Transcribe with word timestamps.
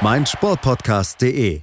meinsportpodcast.de. 0.00 1.60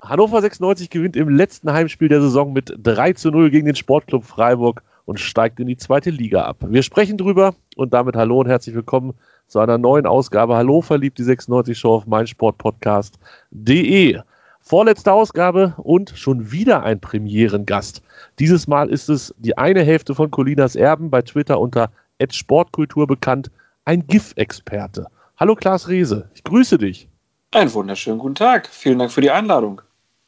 Hannover 0.00 0.40
96 0.40 0.88
gewinnt 0.90 1.16
im 1.16 1.28
letzten 1.28 1.72
Heimspiel 1.72 2.08
der 2.08 2.20
Saison 2.20 2.52
mit 2.52 2.74
3 2.82 3.12
zu 3.12 3.30
0 3.30 3.50
gegen 3.50 3.66
den 3.66 3.76
Sportclub 3.76 4.24
Freiburg 4.24 4.82
und 5.04 5.20
steigt 5.20 5.60
in 5.60 5.66
die 5.66 5.76
zweite 5.76 6.10
Liga 6.10 6.44
ab. 6.44 6.56
Wir 6.68 6.82
sprechen 6.82 7.18
drüber 7.18 7.54
und 7.76 7.92
damit 7.92 8.16
hallo 8.16 8.40
und 8.40 8.48
herzlich 8.48 8.74
willkommen 8.74 9.14
zu 9.46 9.60
einer 9.60 9.78
neuen 9.78 10.06
Ausgabe. 10.06 10.56
Hallo 10.56 10.80
verliebt 10.80 11.18
die 11.18 11.24
96 11.24 11.78
Show 11.78 11.96
auf 11.96 12.06
meinsportpodcast.de. 12.06 14.20
Vorletzte 14.60 15.12
Ausgabe 15.12 15.74
und 15.76 16.14
schon 16.16 16.50
wieder 16.50 16.82
ein 16.82 17.00
Premierengast. 17.00 18.02
Dieses 18.38 18.66
Mal 18.66 18.90
ist 18.90 19.08
es 19.08 19.34
die 19.38 19.56
eine 19.58 19.82
Hälfte 19.82 20.14
von 20.14 20.30
Colinas 20.30 20.76
Erben, 20.76 21.10
bei 21.10 21.22
Twitter 21.22 21.60
unter 21.60 21.90
Sportkultur 22.30 23.06
bekannt, 23.06 23.50
ein 23.84 24.06
GIF-Experte. 24.06 25.06
Hallo 25.36 25.54
Klaas 25.54 25.88
Rehse, 25.88 26.30
ich 26.34 26.42
grüße 26.42 26.78
dich. 26.78 27.08
Einen 27.50 27.72
wunderschönen 27.72 28.18
guten 28.18 28.34
Tag. 28.34 28.68
Vielen 28.68 28.98
Dank 28.98 29.10
für 29.10 29.22
die 29.22 29.30
Einladung. 29.30 29.80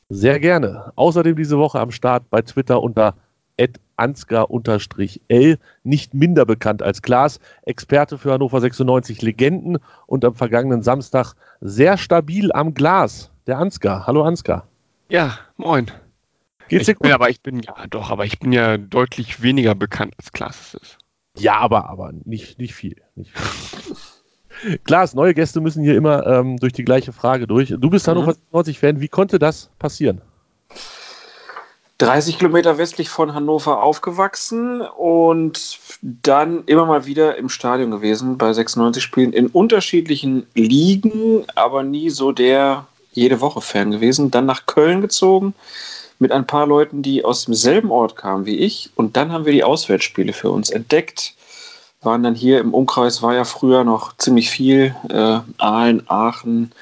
Sehr 0.08 0.40
gerne. 0.40 0.92
Außerdem 0.96 1.36
diese 1.36 1.58
Woche 1.58 1.78
am 1.78 1.90
Start 1.90 2.30
bei 2.30 2.42
Twitter 2.42 2.82
unter 2.82 3.14
ansgar-l, 3.96 5.58
nicht 5.84 6.14
minder 6.14 6.46
bekannt 6.46 6.82
als 6.82 7.02
Klaas, 7.02 7.38
Experte 7.62 8.16
für 8.16 8.32
Hannover 8.32 8.60
96 8.60 9.20
Legenden 9.20 9.78
und 10.06 10.24
am 10.24 10.34
vergangenen 10.34 10.82
Samstag 10.82 11.34
sehr 11.60 11.98
stabil 11.98 12.50
am 12.52 12.72
Glas, 12.72 13.30
der 13.46 13.58
Ansgar. 13.58 14.06
Hallo 14.06 14.22
Ansgar. 14.22 14.66
Ja, 15.10 15.38
moin. 15.58 15.90
Geht's 16.68 16.86
dir 16.86 16.94
gut? 16.94 17.08
Ja, 17.08 17.16
aber 17.16 17.28
ich 17.28 17.42
bin 17.42 17.60
ja 17.60 17.74
doch, 17.90 18.10
aber 18.10 18.24
ich 18.24 18.38
bin 18.38 18.52
ja 18.52 18.78
deutlich 18.78 19.42
weniger 19.42 19.74
bekannt 19.74 20.14
als 20.18 20.32
Klaas 20.32 20.74
ist. 20.74 20.98
Ja, 21.36 21.58
aber, 21.58 21.90
aber 21.90 22.12
nicht, 22.24 22.58
nicht 22.58 22.74
viel. 22.74 22.96
Nicht 23.14 23.36
viel. 23.36 23.79
Klaas, 24.84 25.14
neue 25.14 25.34
Gäste 25.34 25.60
müssen 25.60 25.82
hier 25.82 25.96
immer 25.96 26.26
ähm, 26.26 26.58
durch 26.58 26.72
die 26.72 26.84
gleiche 26.84 27.12
Frage 27.12 27.46
durch. 27.46 27.74
Du 27.76 27.90
bist 27.90 28.06
Hannover 28.08 28.34
96-Fan. 28.52 29.00
Wie 29.00 29.08
konnte 29.08 29.38
das 29.38 29.70
passieren? 29.78 30.20
30 32.00 32.38
Kilometer 32.38 32.78
westlich 32.78 33.10
von 33.10 33.34
Hannover 33.34 33.82
aufgewachsen 33.82 34.80
und 34.80 35.78
dann 36.00 36.64
immer 36.64 36.86
mal 36.86 37.04
wieder 37.04 37.36
im 37.36 37.50
Stadion 37.50 37.90
gewesen 37.90 38.38
bei 38.38 38.54
96 38.54 39.02
Spielen 39.02 39.34
in 39.34 39.48
unterschiedlichen 39.48 40.46
Ligen, 40.54 41.44
aber 41.56 41.82
nie 41.82 42.08
so 42.08 42.32
der 42.32 42.86
jede 43.12 43.42
Woche 43.42 43.60
Fan 43.60 43.90
gewesen. 43.90 44.30
Dann 44.30 44.46
nach 44.46 44.64
Köln 44.64 45.02
gezogen 45.02 45.54
mit 46.18 46.32
ein 46.32 46.46
paar 46.46 46.66
Leuten, 46.66 47.02
die 47.02 47.22
aus 47.22 47.44
demselben 47.44 47.90
Ort 47.90 48.16
kamen 48.16 48.46
wie 48.46 48.56
ich 48.56 48.88
und 48.94 49.18
dann 49.18 49.30
haben 49.30 49.44
wir 49.44 49.52
die 49.52 49.64
Auswärtsspiele 49.64 50.32
für 50.32 50.50
uns 50.50 50.70
entdeckt. 50.70 51.34
Waren 52.02 52.22
dann 52.22 52.34
hier 52.34 52.60
im 52.60 52.72
Umkreis, 52.72 53.22
war 53.22 53.34
ja 53.34 53.44
früher 53.44 53.84
noch 53.84 54.16
ziemlich 54.16 54.50
viel, 54.50 54.94
äh, 55.10 55.40
Aalen, 55.58 56.02
Aachen, 56.08 56.72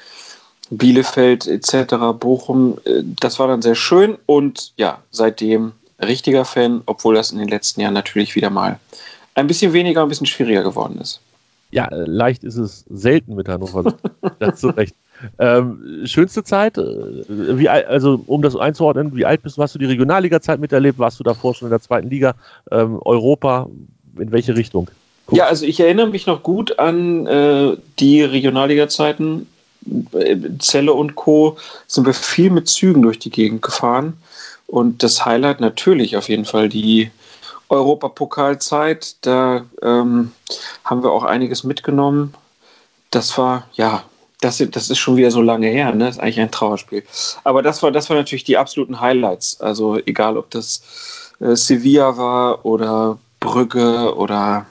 Bielefeld 0.69 1.47
etc., 1.47 1.95
Bochum. 2.17 2.77
Äh, 2.85 3.03
das 3.19 3.39
war 3.39 3.47
dann 3.47 3.61
sehr 3.61 3.75
schön 3.75 4.17
und 4.25 4.73
ja, 4.77 4.99
seitdem 5.11 5.73
richtiger 6.01 6.45
Fan, 6.45 6.81
obwohl 6.85 7.15
das 7.15 7.31
in 7.31 7.39
den 7.39 7.49
letzten 7.49 7.81
Jahren 7.81 7.93
natürlich 7.93 8.35
wieder 8.35 8.49
mal 8.49 8.79
ein 9.35 9.47
bisschen 9.47 9.73
weniger, 9.73 10.01
ein 10.01 10.09
bisschen 10.09 10.27
schwieriger 10.27 10.63
geworden 10.63 10.99
ist. 10.99 11.21
Ja, 11.71 11.85
äh, 11.87 12.05
leicht 12.05 12.43
ist 12.43 12.57
es 12.57 12.85
selten 12.89 13.35
mit 13.35 13.47
Hannover. 13.47 13.93
das 14.39 14.59
zu 14.59 14.69
Recht. 14.69 14.95
Ähm, 15.37 16.01
schönste 16.05 16.43
Zeit, 16.43 16.77
äh, 16.77 17.25
wie, 17.27 17.69
also 17.69 18.23
um 18.25 18.41
das 18.41 18.55
einzuordnen, 18.55 19.15
wie 19.15 19.25
alt 19.25 19.43
bist 19.43 19.57
du? 19.57 19.61
Hast 19.61 19.75
du 19.75 19.79
die 19.79 19.85
Regionalliga-Zeit 19.85 20.59
miterlebt? 20.59 20.97
Warst 20.97 21.19
du 21.19 21.23
davor 21.23 21.53
schon 21.53 21.67
in 21.67 21.71
der 21.71 21.81
zweiten 21.81 22.09
Liga? 22.09 22.35
Ähm, 22.71 22.99
Europa, 23.03 23.67
in 24.17 24.31
welche 24.31 24.55
Richtung? 24.55 24.89
Guck. 25.29 25.37
Ja, 25.37 25.45
also 25.45 25.65
ich 25.65 25.79
erinnere 25.79 26.07
mich 26.07 26.25
noch 26.25 26.41
gut 26.41 26.79
an 26.79 27.27
äh, 27.27 27.77
die 27.99 28.23
Regionalliga-Zeiten 28.23 29.47
Zelle 30.59 30.93
und 30.93 31.15
Co. 31.15 31.57
sind 31.87 32.05
wir 32.05 32.13
viel 32.13 32.49
mit 32.49 32.67
Zügen 32.67 33.01
durch 33.01 33.19
die 33.19 33.29
Gegend 33.29 33.61
gefahren. 33.61 34.17
Und 34.67 35.03
das 35.03 35.25
Highlight 35.25 35.61
natürlich 35.61 36.17
auf 36.17 36.29
jeden 36.29 36.45
Fall 36.45 36.69
die 36.69 37.11
Europapokalzeit. 37.69 39.15
Da 39.21 39.65
ähm, 39.81 40.31
haben 40.83 41.03
wir 41.03 41.11
auch 41.11 41.23
einiges 41.23 41.63
mitgenommen. 41.63 42.33
Das 43.11 43.37
war, 43.37 43.67
ja, 43.73 44.03
das, 44.41 44.63
das 44.71 44.89
ist 44.89 44.97
schon 44.97 45.17
wieder 45.17 45.31
so 45.31 45.41
lange 45.41 45.67
her, 45.67 45.93
ne? 45.93 46.05
Das 46.05 46.15
ist 46.15 46.21
eigentlich 46.21 46.39
ein 46.39 46.51
Trauerspiel. 46.51 47.03
Aber 47.43 47.61
das 47.61 47.81
war, 47.81 47.91
das 47.91 48.09
war 48.09 48.17
natürlich 48.17 48.43
die 48.43 48.57
absoluten 48.57 48.99
Highlights. 48.99 49.59
Also 49.59 49.97
egal, 50.05 50.37
ob 50.37 50.49
das 50.51 50.81
äh, 51.39 51.55
Sevilla 51.55 52.17
war 52.17 52.65
oder 52.65 53.17
Brügge 53.39 54.15
oder 54.15 54.65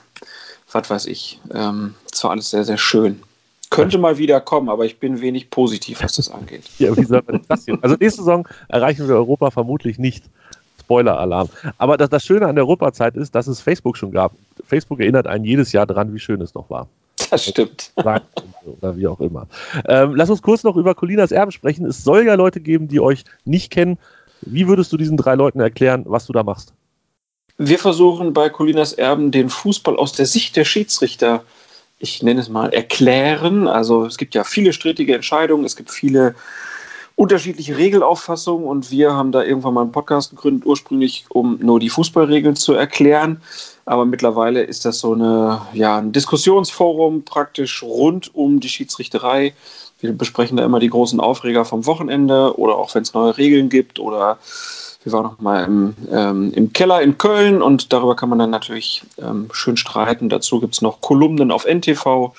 was 0.72 0.90
weiß 0.90 1.06
ich. 1.06 1.40
Ähm, 1.52 1.94
es 2.12 2.22
war 2.24 2.32
alles 2.32 2.50
sehr, 2.50 2.64
sehr 2.64 2.78
schön. 2.78 3.22
Könnte 3.70 3.98
mal 3.98 4.16
wieder 4.16 4.40
kommen, 4.40 4.68
aber 4.70 4.86
ich 4.86 4.98
bin 4.98 5.20
wenig 5.20 5.50
positiv, 5.50 6.02
was 6.02 6.14
das 6.14 6.30
angeht. 6.30 6.64
ja, 6.78 6.96
wie 6.96 7.04
soll 7.04 7.22
man 7.26 7.42
das 7.48 7.64
hier? 7.64 7.78
Also 7.82 7.96
nächste 8.00 8.22
Saison 8.22 8.48
erreichen 8.68 9.06
wir 9.08 9.14
Europa 9.14 9.50
vermutlich 9.50 9.98
nicht. 9.98 10.24
Spoiler-Alarm. 10.80 11.50
Aber 11.76 11.98
das, 11.98 12.08
das 12.08 12.24
Schöne 12.24 12.46
an 12.46 12.54
der 12.54 12.64
Europazeit 12.64 13.14
ist, 13.16 13.34
dass 13.34 13.46
es 13.46 13.60
Facebook 13.60 13.98
schon 13.98 14.10
gab. 14.10 14.32
Facebook 14.66 15.00
erinnert 15.00 15.26
einen 15.26 15.44
jedes 15.44 15.72
Jahr 15.72 15.86
daran, 15.86 16.14
wie 16.14 16.18
schön 16.18 16.40
es 16.40 16.54
noch 16.54 16.70
war. 16.70 16.88
Das 17.30 17.44
stimmt. 17.44 17.92
Oder 17.96 18.96
wie 18.96 19.06
auch 19.06 19.20
immer. 19.20 19.46
Ähm, 19.86 20.14
lass 20.14 20.30
uns 20.30 20.40
kurz 20.40 20.64
noch 20.64 20.76
über 20.76 20.94
Colinas 20.94 21.30
Erben 21.30 21.52
sprechen. 21.52 21.84
Es 21.84 22.04
soll 22.04 22.24
ja 22.24 22.34
Leute 22.34 22.60
geben, 22.60 22.88
die 22.88 23.00
euch 23.00 23.24
nicht 23.44 23.70
kennen. 23.70 23.98
Wie 24.40 24.66
würdest 24.66 24.92
du 24.92 24.96
diesen 24.96 25.18
drei 25.18 25.34
Leuten 25.34 25.60
erklären, 25.60 26.04
was 26.06 26.26
du 26.26 26.32
da 26.32 26.42
machst? 26.42 26.72
Wir 27.58 27.78
versuchen 27.78 28.32
bei 28.32 28.48
Colinas 28.48 28.92
Erben 28.92 29.30
den 29.30 29.50
Fußball 29.50 29.96
aus 29.96 30.12
der 30.12 30.26
Sicht 30.26 30.56
der 30.56 30.64
Schiedsrichter 30.64 31.44
ich 31.98 32.22
nenne 32.22 32.40
es 32.40 32.48
mal, 32.48 32.72
erklären. 32.72 33.68
Also 33.68 34.06
es 34.06 34.16
gibt 34.18 34.34
ja 34.34 34.44
viele 34.44 34.72
strittige 34.72 35.14
Entscheidungen, 35.14 35.64
es 35.64 35.76
gibt 35.76 35.90
viele 35.90 36.34
unterschiedliche 37.16 37.76
Regelauffassungen 37.76 38.64
und 38.64 38.92
wir 38.92 39.12
haben 39.12 39.32
da 39.32 39.42
irgendwann 39.42 39.74
mal 39.74 39.82
einen 39.82 39.92
Podcast 39.92 40.30
gegründet, 40.30 40.64
ursprünglich, 40.66 41.24
um 41.30 41.58
nur 41.60 41.80
die 41.80 41.88
Fußballregeln 41.88 42.54
zu 42.54 42.74
erklären. 42.74 43.42
Aber 43.86 44.04
mittlerweile 44.04 44.62
ist 44.62 44.84
das 44.84 45.00
so 45.00 45.14
eine, 45.14 45.62
ja, 45.72 45.98
ein 45.98 46.12
Diskussionsforum 46.12 47.24
praktisch 47.24 47.82
rund 47.82 48.32
um 48.36 48.60
die 48.60 48.68
Schiedsrichterei. 48.68 49.52
Wir 49.98 50.12
besprechen 50.12 50.58
da 50.58 50.64
immer 50.64 50.78
die 50.78 50.90
großen 50.90 51.18
Aufreger 51.18 51.64
vom 51.64 51.86
Wochenende 51.86 52.56
oder 52.56 52.76
auch 52.76 52.94
wenn 52.94 53.02
es 53.02 53.14
neue 53.14 53.36
Regeln 53.36 53.68
gibt 53.68 53.98
oder 53.98 54.38
wir 55.08 55.12
waren 55.12 55.24
noch 55.24 55.40
mal 55.40 55.64
im, 55.64 55.94
ähm, 56.10 56.52
im 56.52 56.72
Keller 56.72 57.00
in 57.00 57.16
Köln 57.16 57.62
und 57.62 57.92
darüber 57.92 58.14
kann 58.14 58.28
man 58.28 58.38
dann 58.38 58.50
natürlich 58.50 59.02
ähm, 59.18 59.48
schön 59.52 59.76
streiten. 59.76 60.28
Dazu 60.28 60.60
gibt 60.60 60.74
es 60.74 60.82
noch 60.82 61.00
Kolumnen 61.00 61.50
auf 61.50 61.64
NTV, 61.64 62.34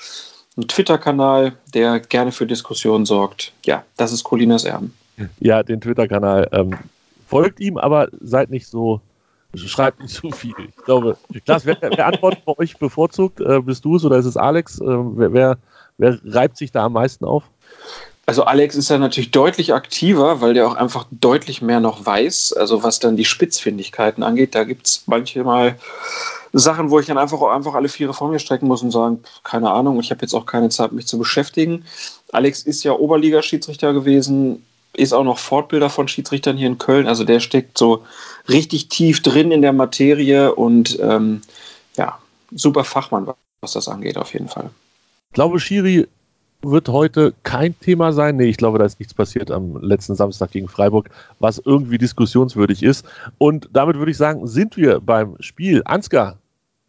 einen 0.56 0.68
Twitter-Kanal, 0.68 1.52
der 1.74 1.98
gerne 1.98 2.30
für 2.32 2.46
Diskussionen 2.46 3.06
sorgt. 3.06 3.52
Ja, 3.64 3.84
das 3.96 4.12
ist 4.12 4.24
Colinas 4.24 4.64
Erben. 4.64 4.94
Ja, 5.40 5.62
den 5.62 5.80
Twitter-Kanal. 5.80 6.48
Ähm, 6.52 6.78
folgt 7.26 7.60
ihm, 7.60 7.76
aber 7.76 8.08
seid 8.20 8.50
nicht 8.50 8.68
so, 8.68 9.00
schreibt 9.54 10.00
nicht 10.00 10.14
zu 10.14 10.30
viel. 10.30 10.54
Ich 10.68 10.84
glaube, 10.84 11.16
Klaas, 11.44 11.66
wer, 11.66 11.76
wer 11.80 12.06
antwortet 12.06 12.44
bei 12.44 12.56
euch 12.56 12.78
bevorzugt? 12.78 13.40
Äh, 13.40 13.60
bist 13.60 13.84
du 13.84 13.96
es 13.96 14.04
oder 14.04 14.16
ist 14.16 14.26
es 14.26 14.36
Alex? 14.36 14.80
Äh, 14.80 14.84
wer, 14.86 15.32
wer, 15.32 15.58
wer 15.98 16.18
reibt 16.24 16.56
sich 16.56 16.70
da 16.70 16.84
am 16.84 16.92
meisten 16.92 17.24
auf? 17.24 17.44
Also 18.30 18.44
Alex 18.44 18.76
ist 18.76 18.88
ja 18.88 18.96
natürlich 18.96 19.32
deutlich 19.32 19.74
aktiver, 19.74 20.40
weil 20.40 20.54
der 20.54 20.68
auch 20.68 20.76
einfach 20.76 21.04
deutlich 21.10 21.62
mehr 21.62 21.80
noch 21.80 22.06
weiß. 22.06 22.52
Also 22.52 22.84
was 22.84 23.00
dann 23.00 23.16
die 23.16 23.24
Spitzfindigkeiten 23.24 24.22
angeht, 24.22 24.54
da 24.54 24.62
gibt 24.62 24.86
es 24.86 25.02
manchmal 25.06 25.76
Sachen, 26.52 26.90
wo 26.90 27.00
ich 27.00 27.06
dann 27.06 27.18
einfach 27.18 27.42
einfach 27.42 27.74
alle 27.74 27.88
Viere 27.88 28.14
vor 28.14 28.28
mir 28.28 28.38
strecken 28.38 28.68
muss 28.68 28.84
und 28.84 28.92
sagen, 28.92 29.24
keine 29.42 29.72
Ahnung, 29.72 29.98
ich 29.98 30.12
habe 30.12 30.20
jetzt 30.20 30.32
auch 30.32 30.46
keine 30.46 30.68
Zeit, 30.68 30.92
mich 30.92 31.08
zu 31.08 31.18
beschäftigen. 31.18 31.84
Alex 32.30 32.62
ist 32.62 32.84
ja 32.84 32.92
Oberliga-Schiedsrichter 32.92 33.92
gewesen, 33.92 34.64
ist 34.92 35.12
auch 35.12 35.24
noch 35.24 35.38
Fortbilder 35.38 35.90
von 35.90 36.06
Schiedsrichtern 36.06 36.56
hier 36.56 36.68
in 36.68 36.78
Köln. 36.78 37.08
Also 37.08 37.24
der 37.24 37.40
steckt 37.40 37.78
so 37.78 38.04
richtig 38.48 38.90
tief 38.90 39.22
drin 39.22 39.50
in 39.50 39.60
der 39.60 39.72
Materie 39.72 40.54
und 40.54 41.00
ähm, 41.00 41.42
ja, 41.96 42.20
super 42.52 42.84
Fachmann, 42.84 43.26
was 43.60 43.72
das 43.72 43.88
angeht, 43.88 44.16
auf 44.16 44.32
jeden 44.34 44.48
Fall. 44.48 44.70
Ich 45.30 45.34
glaube, 45.34 45.58
Schiri 45.58 46.06
wird 46.62 46.88
heute 46.88 47.34
kein 47.42 47.78
Thema 47.80 48.12
sein. 48.12 48.36
Nee, 48.36 48.48
ich 48.48 48.56
glaube, 48.56 48.78
da 48.78 48.84
ist 48.84 48.98
nichts 48.98 49.14
passiert 49.14 49.50
am 49.50 49.76
letzten 49.82 50.14
Samstag 50.14 50.50
gegen 50.50 50.68
Freiburg, 50.68 51.10
was 51.38 51.58
irgendwie 51.58 51.98
diskussionswürdig 51.98 52.82
ist. 52.82 53.06
Und 53.38 53.68
damit 53.72 53.96
würde 53.96 54.10
ich 54.10 54.16
sagen, 54.16 54.46
sind 54.46 54.76
wir 54.76 55.00
beim 55.00 55.36
Spiel. 55.40 55.82
Ansgar, 55.84 56.38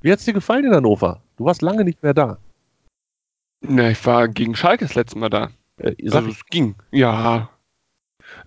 wie 0.01 0.11
hat 0.11 0.19
es 0.19 0.25
dir 0.25 0.33
gefallen 0.33 0.65
in 0.65 0.75
Hannover? 0.75 1.21
Du 1.37 1.45
warst 1.45 1.61
lange 1.61 1.83
nicht 1.83 2.03
mehr 2.03 2.13
da. 2.13 2.37
Na, 3.61 3.91
ich 3.91 4.05
war 4.05 4.27
gegen 4.27 4.55
Schalke 4.55 4.85
das 4.85 4.95
letzte 4.95 5.17
Mal 5.17 5.29
da. 5.29 5.51
Äh, 5.77 5.95
also 6.11 6.29
es 6.29 6.45
ging. 6.45 6.75
Ja, 6.91 7.49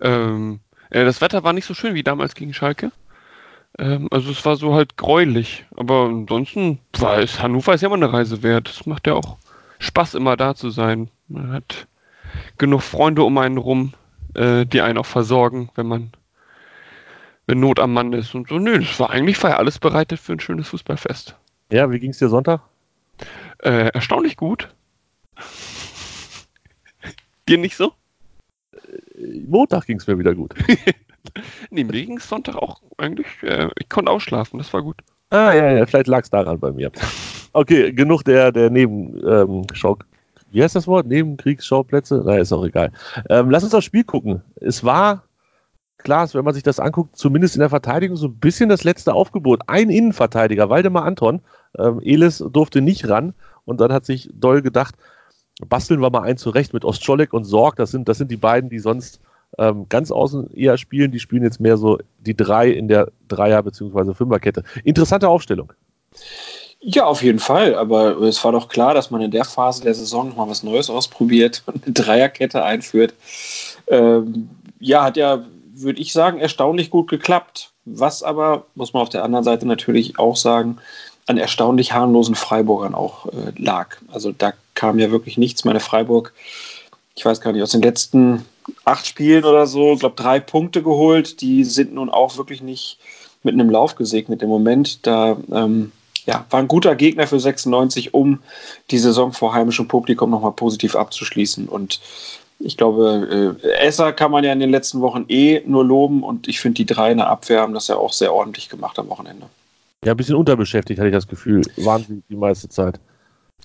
Ähm, 0.01 0.59
äh, 0.89 1.05
das 1.05 1.21
Wetter 1.21 1.43
war 1.43 1.53
nicht 1.53 1.65
so 1.65 1.73
schön 1.73 1.95
wie 1.95 2.03
damals 2.03 2.35
gegen 2.35 2.53
Schalke. 2.53 2.91
Ähm, 3.77 4.07
also 4.11 4.31
es 4.31 4.45
war 4.45 4.55
so 4.55 4.73
halt 4.73 4.97
gräulich. 4.97 5.65
Aber 5.75 6.05
ansonsten 6.05 6.79
war 6.97 7.19
es, 7.19 7.41
Hannover 7.41 7.73
ist 7.73 7.81
ja 7.81 7.87
immer 7.87 7.95
eine 7.95 8.11
Reise 8.11 8.43
wert. 8.43 8.69
Es 8.69 8.85
macht 8.85 9.07
ja 9.07 9.13
auch 9.13 9.37
Spaß, 9.79 10.15
immer 10.15 10.37
da 10.37 10.55
zu 10.55 10.69
sein. 10.69 11.09
Man 11.27 11.51
hat 11.51 11.87
genug 12.57 12.81
Freunde 12.81 13.23
um 13.23 13.37
einen 13.37 13.57
rum, 13.57 13.93
äh, 14.35 14.65
die 14.65 14.81
einen 14.81 14.97
auch 14.97 15.05
versorgen, 15.05 15.69
wenn 15.75 15.87
man 15.87 16.11
wenn 17.47 17.59
Not 17.59 17.79
am 17.79 17.93
Mann 17.93 18.13
ist 18.13 18.33
und 18.33 18.49
so. 18.49 18.57
Nö, 18.57 18.79
das 18.79 18.99
war 18.99 19.11
eigentlich 19.11 19.41
war 19.43 19.51
ja 19.51 19.57
alles 19.57 19.79
bereitet 19.79 20.19
für 20.19 20.33
ein 20.33 20.39
schönes 20.39 20.69
Fußballfest. 20.69 21.35
Ja, 21.71 21.91
wie 21.91 21.99
ging 21.99 22.11
es 22.11 22.17
dir 22.17 22.29
Sonntag? 22.29 22.61
Äh, 23.59 23.89
erstaunlich 23.89 24.37
gut. 24.37 24.73
Dir 27.47 27.59
nicht 27.59 27.75
so? 27.75 27.93
Äh, 28.73 29.41
Montag 29.47 29.85
ging 29.85 29.97
es 29.97 30.07
mir 30.07 30.17
wieder 30.17 30.33
gut. 30.33 30.55
nee, 31.69 31.83
mir 31.83 31.91
ging 32.05 32.17
es 32.17 32.27
Sonntag 32.27 32.55
auch 32.55 32.81
eigentlich. 32.97 33.27
Äh, 33.43 33.69
ich 33.79 33.87
konnte 33.87 34.11
ausschlafen, 34.11 34.57
das 34.57 34.73
war 34.73 34.81
gut. 34.81 34.97
Ah, 35.29 35.53
ja, 35.53 35.71
ja, 35.71 35.85
vielleicht 35.85 36.07
lag 36.07 36.23
es 36.23 36.29
daran 36.29 36.59
bei 36.59 36.71
mir. 36.71 36.91
Okay, 37.53 37.91
genug 37.93 38.23
der, 38.23 38.51
der 38.51 38.69
Nebenschau. 38.69 39.93
Ähm, 39.93 39.99
wie 40.51 40.63
heißt 40.63 40.75
das 40.75 40.87
Wort? 40.87 41.07
Nebenkriegsschauplätze? 41.07 42.23
Na, 42.25 42.37
ist 42.37 42.53
auch 42.53 42.65
egal. 42.65 42.91
Ähm, 43.29 43.49
lass 43.49 43.63
uns 43.63 43.73
aufs 43.73 43.85
Spiel 43.85 44.03
gucken. 44.03 44.41
Es 44.55 44.83
war 44.83 45.23
klar, 45.97 46.31
wenn 46.33 46.45
man 46.45 46.53
sich 46.53 46.63
das 46.63 46.79
anguckt, 46.79 47.17
zumindest 47.17 47.55
in 47.55 47.59
der 47.59 47.69
Verteidigung 47.69 48.15
so 48.15 48.27
ein 48.27 48.35
bisschen 48.35 48.69
das 48.69 48.83
letzte 48.83 49.13
Aufgebot. 49.13 49.61
Ein 49.67 49.89
Innenverteidiger, 49.89 50.69
Waldemar 50.69 51.03
Anton. 51.03 51.41
Ähm, 51.77 51.99
Elis 52.01 52.37
durfte 52.37 52.81
nicht 52.81 53.09
ran 53.09 53.33
und 53.65 53.81
dann 53.81 53.91
hat 53.91 54.05
sich 54.05 54.29
Doll 54.33 54.61
gedacht, 54.61 54.95
basteln 55.67 56.01
wir 56.01 56.09
mal 56.09 56.21
einen 56.21 56.37
zurecht 56.37 56.73
mit 56.73 56.85
Ostscholek 56.85 57.33
und 57.33 57.43
Sorg. 57.43 57.75
Das 57.75 57.91
sind, 57.91 58.07
das 58.07 58.17
sind 58.17 58.31
die 58.31 58.37
beiden, 58.37 58.69
die 58.69 58.79
sonst 58.79 59.19
ähm, 59.57 59.87
ganz 59.89 60.11
außen 60.11 60.51
eher 60.51 60.77
spielen. 60.77 61.11
Die 61.11 61.19
spielen 61.19 61.43
jetzt 61.43 61.59
mehr 61.59 61.77
so 61.77 61.97
die 62.19 62.35
drei 62.35 62.69
in 62.69 62.87
der 62.87 63.11
Dreier- 63.27 63.63
bzw. 63.63 64.13
Fünferkette. 64.13 64.63
Interessante 64.83 65.27
Aufstellung. 65.27 65.73
Ja, 66.79 67.05
auf 67.05 67.23
jeden 67.23 67.39
Fall. 67.39 67.75
Aber 67.75 68.21
es 68.21 68.43
war 68.43 68.51
doch 68.51 68.67
klar, 68.67 68.93
dass 68.93 69.11
man 69.11 69.21
in 69.21 69.31
der 69.31 69.45
Phase 69.45 69.81
der 69.81 69.95
Saison 69.95 70.35
mal 70.35 70.47
was 70.47 70.63
Neues 70.63 70.89
ausprobiert 70.89 71.63
und 71.65 71.83
eine 71.83 71.93
Dreierkette 71.93 72.63
einführt. 72.63 73.13
Ähm, 73.87 74.49
ja, 74.79 75.03
hat 75.03 75.17
ja, 75.17 75.45
würde 75.73 75.99
ich 75.99 76.13
sagen, 76.13 76.39
erstaunlich 76.39 76.89
gut 76.89 77.09
geklappt. 77.09 77.71
Was 77.85 78.23
aber, 78.23 78.65
muss 78.75 78.93
man 78.93 79.03
auf 79.03 79.09
der 79.09 79.23
anderen 79.23 79.43
Seite 79.43 79.67
natürlich 79.67 80.17
auch 80.19 80.35
sagen, 80.35 80.77
an 81.27 81.37
erstaunlich 81.37 81.91
harmlosen 81.91 82.35
Freiburgern 82.35 82.93
auch 82.93 83.27
äh, 83.27 83.51
lag. 83.57 83.97
Also 84.11 84.31
da 84.31 84.53
kam 84.75 84.99
ja 84.99 85.11
wirklich 85.11 85.37
nichts. 85.37 85.65
Meine 85.65 85.79
Freiburg, 85.79 86.33
ich 87.15 87.25
weiß 87.25 87.41
gar 87.41 87.51
nicht, 87.51 87.63
aus 87.63 87.71
den 87.71 87.81
letzten 87.81 88.45
acht 88.83 89.07
Spielen 89.07 89.43
oder 89.43 89.65
so, 89.67 89.93
ich 89.93 89.99
glaube, 89.99 90.15
drei 90.15 90.39
Punkte 90.39 90.83
geholt. 90.83 91.41
Die 91.41 91.63
sind 91.63 91.93
nun 91.93 92.09
auch 92.09 92.37
wirklich 92.37 92.61
nicht 92.61 92.99
mit 93.43 93.53
einem 93.53 93.69
Lauf 93.69 93.95
gesegnet 93.95 94.41
im 94.43 94.49
Moment. 94.49 95.05
Da 95.05 95.37
ähm, 95.51 95.91
ja, 96.25 96.45
war 96.49 96.59
ein 96.59 96.67
guter 96.67 96.95
Gegner 96.95 97.27
für 97.27 97.39
96, 97.39 98.13
um 98.13 98.39
die 98.91 98.97
Saison 98.97 99.31
vor 99.31 99.53
heimischem 99.53 99.87
Publikum 99.87 100.29
nochmal 100.29 100.51
positiv 100.51 100.95
abzuschließen. 100.95 101.67
Und 101.67 102.01
ich 102.59 102.77
glaube, 102.77 103.57
äh, 103.63 103.67
Esser 103.85 104.13
kann 104.13 104.31
man 104.31 104.43
ja 104.43 104.53
in 104.53 104.59
den 104.59 104.71
letzten 104.71 105.01
Wochen 105.01 105.25
eh 105.27 105.61
nur 105.65 105.83
loben 105.83 106.23
und 106.23 106.47
ich 106.47 106.59
finde, 106.59 106.75
die 106.75 106.85
drei 106.85 107.11
in 107.11 107.17
der 107.17 107.27
Abwehr 107.27 107.61
haben 107.61 107.73
das 107.73 107.87
ja 107.87 107.97
auch 107.97 108.13
sehr 108.13 108.33
ordentlich 108.33 108.69
gemacht 108.69 108.97
am 108.97 109.09
Wochenende. 109.09 109.47
Ja, 110.03 110.13
ein 110.13 110.17
bisschen 110.17 110.35
unterbeschäftigt, 110.35 110.99
hatte 110.99 111.09
ich 111.09 111.15
das 111.15 111.27
Gefühl. 111.27 111.63
Waren 111.77 112.23
die 112.29 112.35
meiste 112.35 112.69
Zeit. 112.69 112.99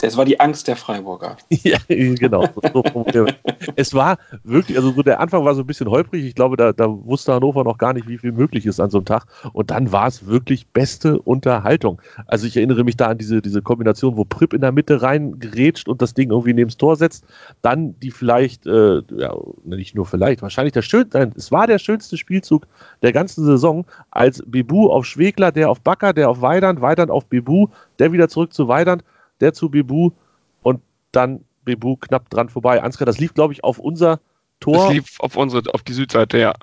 Das 0.01 0.17
war 0.17 0.25
die 0.25 0.41
Angst 0.41 0.67
der 0.67 0.77
Freiburger. 0.77 1.37
ja, 1.51 1.79
genau. 1.89 2.49
Es 3.77 3.93
war 3.93 4.17
wirklich, 4.45 4.79
also 4.79 4.93
so 4.93 5.03
der 5.03 5.21
Anfang 5.21 5.45
war 5.45 5.55
so 5.55 5.61
ein 5.61 5.67
bisschen 5.67 5.91
holprig. 5.91 6.25
Ich 6.25 6.35
glaube, 6.35 6.57
da, 6.57 6.73
da, 6.73 6.87
wusste 6.89 7.35
Hannover 7.35 7.65
noch 7.65 7.77
gar 7.77 7.93
nicht, 7.93 8.09
wie 8.09 8.17
viel 8.17 8.33
möglich 8.33 8.65
ist 8.65 8.81
an 8.81 8.89
so 8.89 8.99
einem 8.99 9.05
Tag. 9.05 9.27
Und 9.53 9.71
dann 9.71 9.93
war 9.93 10.07
es 10.07 10.27
wirklich 10.27 10.69
beste 10.69 11.21
Unterhaltung. 11.21 12.01
Also 12.27 12.47
ich 12.47 12.57
erinnere 12.57 12.83
mich 12.83 12.97
da 12.97 13.09
an 13.09 13.19
diese, 13.19 13.43
diese 13.43 13.61
Kombination, 13.61 14.17
wo 14.17 14.25
Pripp 14.25 14.55
in 14.55 14.63
der 14.63 14.73
Mitte 14.73 15.03
reingerätscht 15.03 15.87
und 15.87 16.01
das 16.01 16.15
Ding 16.15 16.31
irgendwie 16.31 16.55
neben 16.55 16.69
das 16.69 16.79
Tor 16.79 16.97
setzt. 16.97 17.27
Dann 17.61 17.99
die 18.01 18.11
vielleicht, 18.11 18.67
äh, 18.67 19.03
ja, 19.17 19.37
nicht 19.65 19.95
nur 19.95 20.07
vielleicht, 20.07 20.41
wahrscheinlich 20.41 20.73
der 20.73 20.83
schönste, 20.83 21.19
nein, 21.19 21.35
es 21.37 21.53
war 21.53 21.67
der 21.67 21.79
schönste 21.79 22.17
Spielzug 22.17 22.67
der 23.03 23.13
ganzen 23.13 23.45
Saison, 23.45 23.85
als 24.11 24.43
Bebu 24.47 24.89
auf 24.89 25.05
Schwegler, 25.05 25.53
der 25.53 25.69
auf 25.69 25.83
Backer, 25.83 26.15
der 26.15 26.31
auf 26.31 26.41
Weidand, 26.41 26.81
Weidand 26.81 27.11
auf 27.11 27.27
Bebu, 27.27 27.69
der 27.99 28.13
wieder 28.13 28.29
zurück 28.31 28.55
zu 28.55 28.67
Weidand 28.67 29.05
der 29.41 29.53
zu 29.53 29.71
Bebu 29.71 30.11
und 30.63 30.81
dann 31.13 31.45
Bebu 31.65 31.97
knapp 31.97 32.31
dran 32.31 32.49
vorbei. 32.49 32.83
Ansgar, 32.83 33.07
das 33.07 33.19
lief, 33.19 33.35
glaube 33.35 33.53
ich, 33.53 33.65
auf 33.65 33.79
unser 33.79 34.21
Tor. 34.61 34.75
Das 34.87 34.93
lief 34.93 35.21
auf 35.21 35.37
unsere, 35.37 35.63
auf 35.75 35.83
die 35.83 35.93
Südseite, 35.93 36.39
ja. 36.39 36.55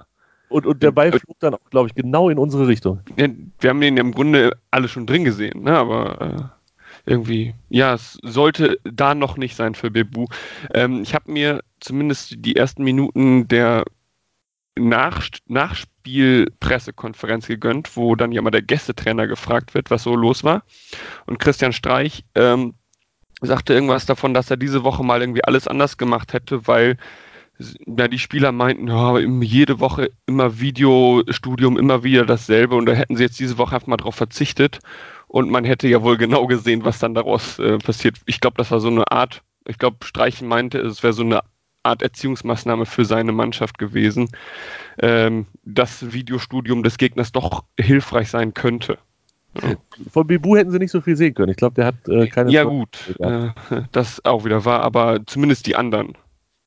Und, 0.49 0.65
und 0.65 0.81
der 0.81 0.91
Ball 0.91 1.11
flog 1.11 1.37
dann, 1.39 1.55
glaube 1.69 1.89
ich, 1.89 1.95
genau 1.95 2.29
in 2.29 2.37
unsere 2.37 2.67
Richtung. 2.67 3.01
Ja, 3.17 3.27
wir 3.59 3.69
haben 3.69 3.81
den 3.81 3.97
im 3.97 4.13
Grunde 4.13 4.51
alle 4.71 4.87
schon 4.87 5.05
drin 5.05 5.25
gesehen, 5.25 5.63
ne? 5.63 5.77
aber 5.77 6.21
äh, 6.21 6.43
irgendwie, 7.05 7.53
ja, 7.69 7.93
es 7.93 8.17
sollte 8.23 8.79
da 8.83 9.13
noch 9.13 9.37
nicht 9.37 9.55
sein 9.55 9.75
für 9.75 9.91
Bebu. 9.91 10.27
Ähm, 10.73 11.01
ich 11.01 11.13
habe 11.13 11.31
mir 11.31 11.61
zumindest 11.79 12.35
die 12.37 12.55
ersten 12.55 12.83
Minuten 12.83 13.47
der 13.49 13.83
nach, 14.79 15.27
Nachspielpressekonferenz 15.47 17.47
gegönnt, 17.47 17.95
wo 17.95 18.15
dann 18.15 18.31
ja 18.31 18.41
mal 18.41 18.51
der 18.51 18.61
Gästetrainer 18.61 19.27
gefragt 19.27 19.73
wird, 19.73 19.91
was 19.91 20.03
so 20.03 20.15
los 20.15 20.43
war. 20.43 20.63
Und 21.25 21.39
Christian 21.39 21.73
Streich 21.73 22.23
ähm, 22.35 22.73
sagte 23.41 23.73
irgendwas 23.73 24.05
davon, 24.05 24.33
dass 24.33 24.49
er 24.49 24.57
diese 24.57 24.83
Woche 24.83 25.03
mal 25.03 25.21
irgendwie 25.21 25.43
alles 25.43 25.67
anders 25.67 25.97
gemacht 25.97 26.33
hätte, 26.33 26.67
weil 26.67 26.97
ja, 27.59 28.07
die 28.07 28.19
Spieler 28.19 28.51
meinten, 28.51 28.87
ja, 28.87 29.17
jede 29.19 29.79
Woche 29.79 30.11
immer 30.27 30.59
Videostudium, 30.59 31.77
immer 31.77 32.03
wieder 32.03 32.25
dasselbe 32.25 32.75
und 32.75 32.85
da 32.85 32.93
hätten 32.93 33.15
sie 33.15 33.23
jetzt 33.23 33.39
diese 33.39 33.57
Woche 33.57 33.75
einfach 33.75 33.87
mal 33.87 33.97
drauf 33.97 34.15
verzichtet 34.15 34.79
und 35.27 35.49
man 35.49 35.65
hätte 35.65 35.87
ja 35.87 36.03
wohl 36.03 36.17
genau 36.17 36.45
gesehen, 36.45 36.85
was 36.85 36.99
dann 36.99 37.15
daraus 37.15 37.57
äh, 37.59 37.77
passiert. 37.79 38.17
Ich 38.25 38.39
glaube, 38.39 38.57
das 38.57 38.71
war 38.71 38.79
so 38.79 38.89
eine 38.89 39.11
Art, 39.11 39.41
ich 39.65 39.77
glaube, 39.77 40.05
Streichen 40.05 40.47
meinte, 40.47 40.79
es 40.79 41.01
wäre 41.01 41.13
so 41.13 41.23
eine 41.23 41.41
Art 41.87 42.01
Erziehungsmaßnahme 42.01 42.85
für 42.85 43.05
seine 43.05 43.31
Mannschaft 43.31 43.77
gewesen, 43.77 44.29
ähm, 44.99 45.47
das 45.63 46.13
Videostudium 46.13 46.83
des 46.83 46.97
Gegners 46.97 47.31
doch 47.31 47.63
hilfreich 47.79 48.29
sein 48.29 48.53
könnte. 48.53 48.97
Ja. 49.61 49.75
Von 50.11 50.27
Bibu 50.27 50.55
hätten 50.55 50.71
sie 50.71 50.79
nicht 50.79 50.91
so 50.91 51.01
viel 51.01 51.15
sehen 51.15 51.33
können. 51.33 51.51
Ich 51.51 51.57
glaube, 51.57 51.75
der 51.75 51.85
hat 51.85 52.07
äh, 52.07 52.27
keine. 52.27 52.51
Ja, 52.51 52.63
gut, 52.63 53.15
äh, 53.19 53.49
das 53.91 54.23
auch 54.25 54.45
wieder 54.45 54.65
war, 54.65 54.81
aber 54.81 55.25
zumindest 55.25 55.65
die 55.65 55.75
anderen 55.75 56.13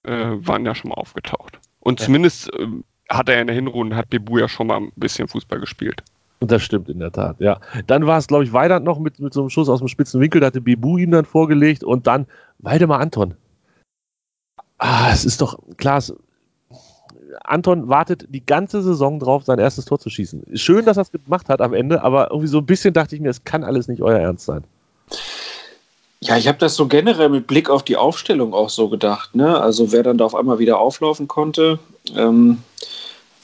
äh, 0.03 0.13
waren 0.13 0.67
ja 0.67 0.75
schon 0.75 0.91
mal 0.91 0.97
aufgetaucht. 0.97 1.61
Und 1.81 2.01
ja. 2.01 2.07
zumindest 2.07 2.51
ähm, 2.59 2.85
hat 3.09 3.29
er 3.29 3.41
in 3.41 3.47
der 3.47 3.57
Hinrunde, 3.57 3.97
hat 3.97 4.11
Bibu 4.11 4.39
ja 4.39 4.49
schon 4.49 4.67
mal 4.67 4.79
ein 4.79 4.93
bisschen 4.97 5.29
Fußball 5.29 5.61
gespielt. 5.61 6.03
Und 6.41 6.51
das 6.51 6.63
stimmt 6.63 6.89
in 6.89 6.99
der 6.99 7.13
Tat, 7.13 7.39
ja. 7.39 7.61
Dann 7.87 8.07
war 8.07 8.17
es, 8.17 8.27
glaube 8.27 8.45
ich, 8.45 8.53
Weidand 8.53 8.85
noch 8.85 8.99
mit, 8.99 9.21
mit 9.21 9.35
so 9.35 9.41
einem 9.41 9.51
Schuss 9.51 9.69
aus 9.69 9.81
dem 9.81 9.89
spitzen 9.89 10.21
Winkel, 10.21 10.41
da 10.41 10.47
hatte 10.47 10.63
Bibu 10.63 10.97
ihm 10.97 11.11
dann 11.11 11.27
vorgelegt 11.27 11.85
und 11.85 12.07
dann 12.07 12.27
Waldemar 12.59 13.01
Anton. 13.01 13.35
Ah, 14.83 15.11
es 15.13 15.27
ist 15.27 15.43
doch 15.43 15.59
klar, 15.77 16.03
Anton 17.45 17.91
wartet 17.91 18.27
die 18.31 18.45
ganze 18.45 18.83
Saison 18.83 19.19
drauf, 19.21 19.45
sein 19.45 19.59
erstes 19.59 19.85
Tor 19.85 19.99
zu 19.99 20.09
schießen. 20.09 20.43
Schön, 20.55 20.87
dass 20.87 20.97
er 20.97 21.03
es 21.03 21.13
gemacht 21.13 21.51
hat 21.51 21.61
am 21.61 21.75
Ende, 21.75 22.03
aber 22.03 22.31
irgendwie 22.31 22.49
so 22.49 22.59
ein 22.59 22.67
bisschen 22.67 22.95
dachte 22.95 23.15
ich 23.15 23.21
mir, 23.21 23.29
es 23.29 23.45
kann 23.45 23.63
alles 23.63 23.89
nicht 23.89 24.01
euer 24.01 24.19
Ernst 24.19 24.47
sein. 24.47 24.65
Ja, 26.21 26.39
ich 26.39 26.49
habe 26.49 26.57
das 26.57 26.77
so 26.77 26.89
generell 26.89 27.29
mit 27.29 27.47
Blick 27.47 27.69
auf 27.69 27.83
die 27.83 27.99
Aufstellung 27.99 28.55
auch 28.55 28.71
so 28.71 28.89
gedacht. 28.89 29.35
Ne? 29.35 29.61
Also 29.61 29.93
wer 29.93 30.03
dann 30.03 30.17
da 30.17 30.25
auf 30.25 30.35
einmal 30.35 30.59
wieder 30.59 30.79
auflaufen 30.79 31.29
konnte, 31.29 31.79
ähm, 32.17 32.63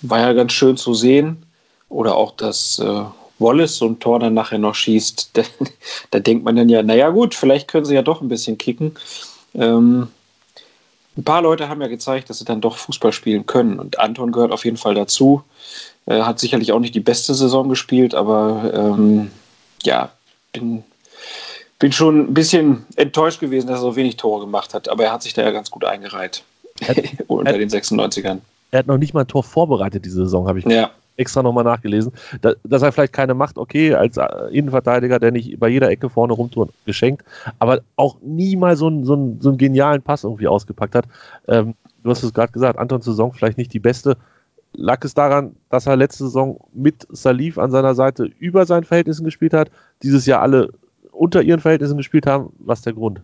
war 0.00 0.20
ja 0.20 0.32
ganz 0.32 0.54
schön 0.54 0.78
zu 0.78 0.94
sehen. 0.94 1.44
Oder 1.90 2.16
auch, 2.16 2.32
dass 2.34 2.78
äh, 2.78 3.02
Wallace 3.38 3.76
so 3.76 3.86
ein 3.86 4.00
Tor 4.00 4.20
dann 4.20 4.32
nachher 4.32 4.58
noch 4.58 4.74
schießt. 4.74 5.32
da, 5.34 5.42
da 6.12 6.18
denkt 6.18 6.46
man 6.46 6.56
dann 6.56 6.70
ja, 6.70 6.82
naja 6.82 7.10
gut, 7.10 7.34
vielleicht 7.34 7.68
können 7.68 7.84
sie 7.84 7.94
ja 7.94 8.02
doch 8.02 8.22
ein 8.22 8.28
bisschen 8.28 8.56
kicken. 8.56 8.96
Ähm, 9.54 10.08
ein 11.16 11.24
paar 11.24 11.42
Leute 11.42 11.68
haben 11.68 11.80
ja 11.80 11.88
gezeigt, 11.88 12.28
dass 12.28 12.38
sie 12.38 12.44
dann 12.44 12.60
doch 12.60 12.76
Fußball 12.76 13.12
spielen 13.12 13.46
können. 13.46 13.78
Und 13.78 13.98
Anton 13.98 14.32
gehört 14.32 14.52
auf 14.52 14.64
jeden 14.64 14.76
Fall 14.76 14.94
dazu. 14.94 15.42
Er 16.04 16.26
hat 16.26 16.38
sicherlich 16.38 16.72
auch 16.72 16.78
nicht 16.78 16.94
die 16.94 17.00
beste 17.00 17.34
Saison 17.34 17.68
gespielt, 17.68 18.14
aber 18.14 18.72
ähm, 18.74 19.30
ja, 19.82 20.10
bin, 20.52 20.84
bin 21.78 21.92
schon 21.92 22.20
ein 22.20 22.34
bisschen 22.34 22.84
enttäuscht 22.96 23.40
gewesen, 23.40 23.66
dass 23.66 23.78
er 23.78 23.82
so 23.82 23.96
wenig 23.96 24.16
Tore 24.16 24.44
gemacht 24.44 24.74
hat. 24.74 24.88
Aber 24.88 25.04
er 25.04 25.12
hat 25.12 25.22
sich 25.22 25.34
da 25.34 25.42
ja 25.42 25.50
ganz 25.50 25.70
gut 25.70 25.84
eingereiht 25.84 26.42
unter 27.26 27.58
den 27.58 27.70
96ern. 27.70 28.38
Er 28.70 28.80
hat 28.80 28.86
noch 28.86 28.98
nicht 28.98 29.14
mal 29.14 29.22
ein 29.22 29.28
Tor 29.28 29.42
vorbereitet 29.42 30.04
diese 30.04 30.24
Saison, 30.24 30.48
habe 30.48 30.58
ich 30.58 30.64
ja 30.66 30.90
extra 31.16 31.42
nochmal 31.42 31.64
nachgelesen. 31.64 32.12
Da, 32.40 32.52
dass 32.64 32.82
er 32.82 32.92
vielleicht 32.92 33.12
keine 33.12 33.34
Macht, 33.34 33.58
okay, 33.58 33.94
als 33.94 34.16
äh, 34.16 34.26
Innenverteidiger, 34.50 35.18
der 35.18 35.32
nicht 35.32 35.58
bei 35.58 35.68
jeder 35.68 35.90
Ecke 35.90 36.10
vorne 36.10 36.32
rumtouren, 36.32 36.70
geschenkt, 36.84 37.24
aber 37.58 37.80
auch 37.96 38.16
nie 38.20 38.56
mal 38.56 38.76
so 38.76 38.86
einen, 38.86 39.04
so 39.04 39.14
einen, 39.14 39.40
so 39.40 39.50
einen 39.50 39.58
genialen 39.58 40.02
Pass 40.02 40.24
irgendwie 40.24 40.48
ausgepackt 40.48 40.94
hat. 40.94 41.06
Ähm, 41.48 41.74
du 42.02 42.10
hast 42.10 42.22
es 42.22 42.32
gerade 42.32 42.52
gesagt, 42.52 42.78
Antons 42.78 43.04
Saison 43.04 43.32
vielleicht 43.32 43.58
nicht 43.58 43.72
die 43.72 43.80
beste. 43.80 44.16
Lag 44.72 45.02
es 45.04 45.14
daran, 45.14 45.56
dass 45.70 45.86
er 45.86 45.96
letzte 45.96 46.24
Saison 46.24 46.60
mit 46.74 47.06
Salif 47.10 47.56
an 47.58 47.70
seiner 47.70 47.94
Seite 47.94 48.30
über 48.38 48.66
seinen 48.66 48.84
Verhältnissen 48.84 49.24
gespielt 49.24 49.54
hat, 49.54 49.70
dieses 50.02 50.26
Jahr 50.26 50.42
alle 50.42 50.70
unter 51.12 51.42
ihren 51.42 51.60
Verhältnissen 51.60 51.96
gespielt 51.96 52.26
haben? 52.26 52.52
Was 52.58 52.80
ist 52.80 52.86
der 52.86 52.92
Grund? 52.92 53.22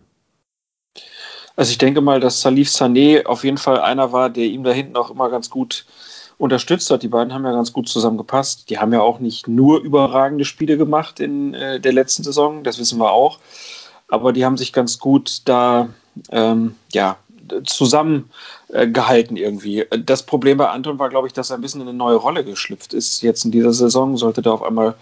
Also 1.55 1.69
ich 1.69 1.77
denke 1.77 2.01
mal, 2.01 2.19
dass 2.19 2.41
Salif 2.41 2.69
Sané 2.69 3.25
auf 3.25 3.43
jeden 3.43 3.57
Fall 3.57 3.79
einer 3.79 4.11
war, 4.11 4.29
der 4.29 4.45
ihm 4.45 4.63
da 4.63 4.71
hinten 4.71 4.97
auch 4.97 5.11
immer 5.11 5.29
ganz 5.29 5.49
gut 5.49 5.85
unterstützt 6.37 6.89
hat. 6.89 7.03
Die 7.03 7.07
beiden 7.07 7.33
haben 7.33 7.45
ja 7.45 7.51
ganz 7.51 7.73
gut 7.73 7.87
zusammengepasst. 7.87 8.69
Die 8.69 8.79
haben 8.79 8.93
ja 8.93 9.01
auch 9.01 9.19
nicht 9.19 9.47
nur 9.47 9.81
überragende 9.81 10.45
Spiele 10.45 10.77
gemacht 10.77 11.19
in 11.19 11.53
äh, 11.53 11.79
der 11.79 11.93
letzten 11.93 12.23
Saison, 12.23 12.63
das 12.63 12.79
wissen 12.79 12.99
wir 12.99 13.11
auch. 13.11 13.39
Aber 14.07 14.33
die 14.33 14.45
haben 14.45 14.57
sich 14.57 14.73
ganz 14.73 14.99
gut 14.99 15.41
da 15.45 15.89
ähm, 16.31 16.75
ja, 16.91 17.17
zusammengehalten 17.65 19.37
äh, 19.37 19.41
irgendwie. 19.41 19.85
Das 20.05 20.23
Problem 20.23 20.57
bei 20.57 20.69
Anton 20.69 20.99
war, 20.99 21.09
glaube 21.09 21.27
ich, 21.27 21.33
dass 21.33 21.49
er 21.49 21.57
ein 21.57 21.61
bisschen 21.61 21.81
in 21.81 21.87
eine 21.87 21.97
neue 21.97 22.15
Rolle 22.15 22.43
geschlüpft 22.43 22.93
ist. 22.93 23.21
Jetzt 23.21 23.45
in 23.45 23.51
dieser 23.51 23.73
Saison 23.73 24.17
sollte 24.17 24.41
da 24.41 24.51
auf 24.51 24.63
einmal 24.63 24.95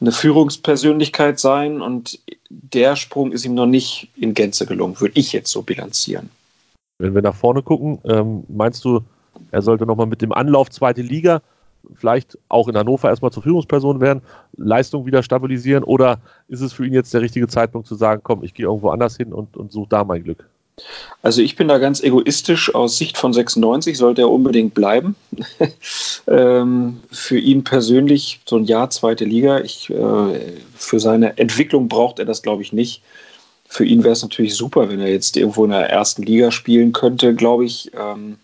eine 0.00 0.12
Führungspersönlichkeit 0.12 1.38
sein 1.38 1.82
und 1.82 2.18
der 2.48 2.96
Sprung 2.96 3.32
ist 3.32 3.44
ihm 3.44 3.54
noch 3.54 3.66
nicht 3.66 4.08
in 4.16 4.34
Gänze 4.34 4.66
gelungen, 4.66 4.98
würde 5.00 5.18
ich 5.18 5.32
jetzt 5.32 5.50
so 5.50 5.62
bilanzieren. 5.62 6.30
Wenn 6.98 7.14
wir 7.14 7.22
nach 7.22 7.34
vorne 7.34 7.62
gucken, 7.62 7.98
ähm, 8.04 8.44
meinst 8.48 8.84
du, 8.84 9.02
er 9.50 9.62
sollte 9.62 9.86
nochmal 9.86 10.06
mit 10.06 10.22
dem 10.22 10.32
Anlauf 10.32 10.70
zweite 10.70 11.02
Liga 11.02 11.42
vielleicht 11.96 12.38
auch 12.48 12.68
in 12.68 12.76
Hannover 12.76 13.08
erstmal 13.08 13.32
zur 13.32 13.42
Führungsperson 13.42 14.00
werden, 14.00 14.22
Leistung 14.56 15.06
wieder 15.06 15.22
stabilisieren 15.22 15.84
oder 15.84 16.20
ist 16.48 16.60
es 16.60 16.72
für 16.72 16.86
ihn 16.86 16.92
jetzt 16.92 17.12
der 17.14 17.20
richtige 17.20 17.48
Zeitpunkt 17.48 17.88
zu 17.88 17.94
sagen, 17.94 18.20
komm, 18.22 18.44
ich 18.44 18.54
gehe 18.54 18.66
irgendwo 18.66 18.90
anders 18.90 19.16
hin 19.16 19.32
und, 19.32 19.56
und 19.56 19.72
suche 19.72 19.88
da 19.88 20.04
mein 20.04 20.24
Glück? 20.24 20.46
Also 21.22 21.42
ich 21.42 21.56
bin 21.56 21.68
da 21.68 21.78
ganz 21.78 22.02
egoistisch 22.02 22.74
aus 22.74 22.96
Sicht 22.96 23.18
von 23.18 23.34
96, 23.34 23.98
sollte 23.98 24.22
er 24.22 24.30
unbedingt 24.30 24.72
bleiben. 24.72 25.14
ähm, 26.26 27.00
für 27.10 27.38
ihn 27.38 27.64
persönlich 27.64 28.40
so 28.46 28.56
ein 28.56 28.64
Jahr 28.64 28.88
zweite 28.88 29.26
Liga. 29.26 29.60
Ich, 29.60 29.90
äh, 29.90 30.54
für 30.76 30.98
seine 30.98 31.36
Entwicklung 31.36 31.88
braucht 31.88 32.18
er 32.18 32.24
das, 32.24 32.40
glaube 32.40 32.62
ich, 32.62 32.72
nicht. 32.72 33.02
Für 33.68 33.84
ihn 33.84 34.02
wäre 34.02 34.14
es 34.14 34.22
natürlich 34.22 34.54
super, 34.54 34.88
wenn 34.88 35.00
er 35.00 35.10
jetzt 35.10 35.36
irgendwo 35.36 35.64
in 35.64 35.70
der 35.70 35.90
ersten 35.90 36.22
Liga 36.22 36.50
spielen 36.50 36.92
könnte, 36.92 37.34
glaube 37.34 37.66
ich. 37.66 37.90
Ähm, 37.94 38.38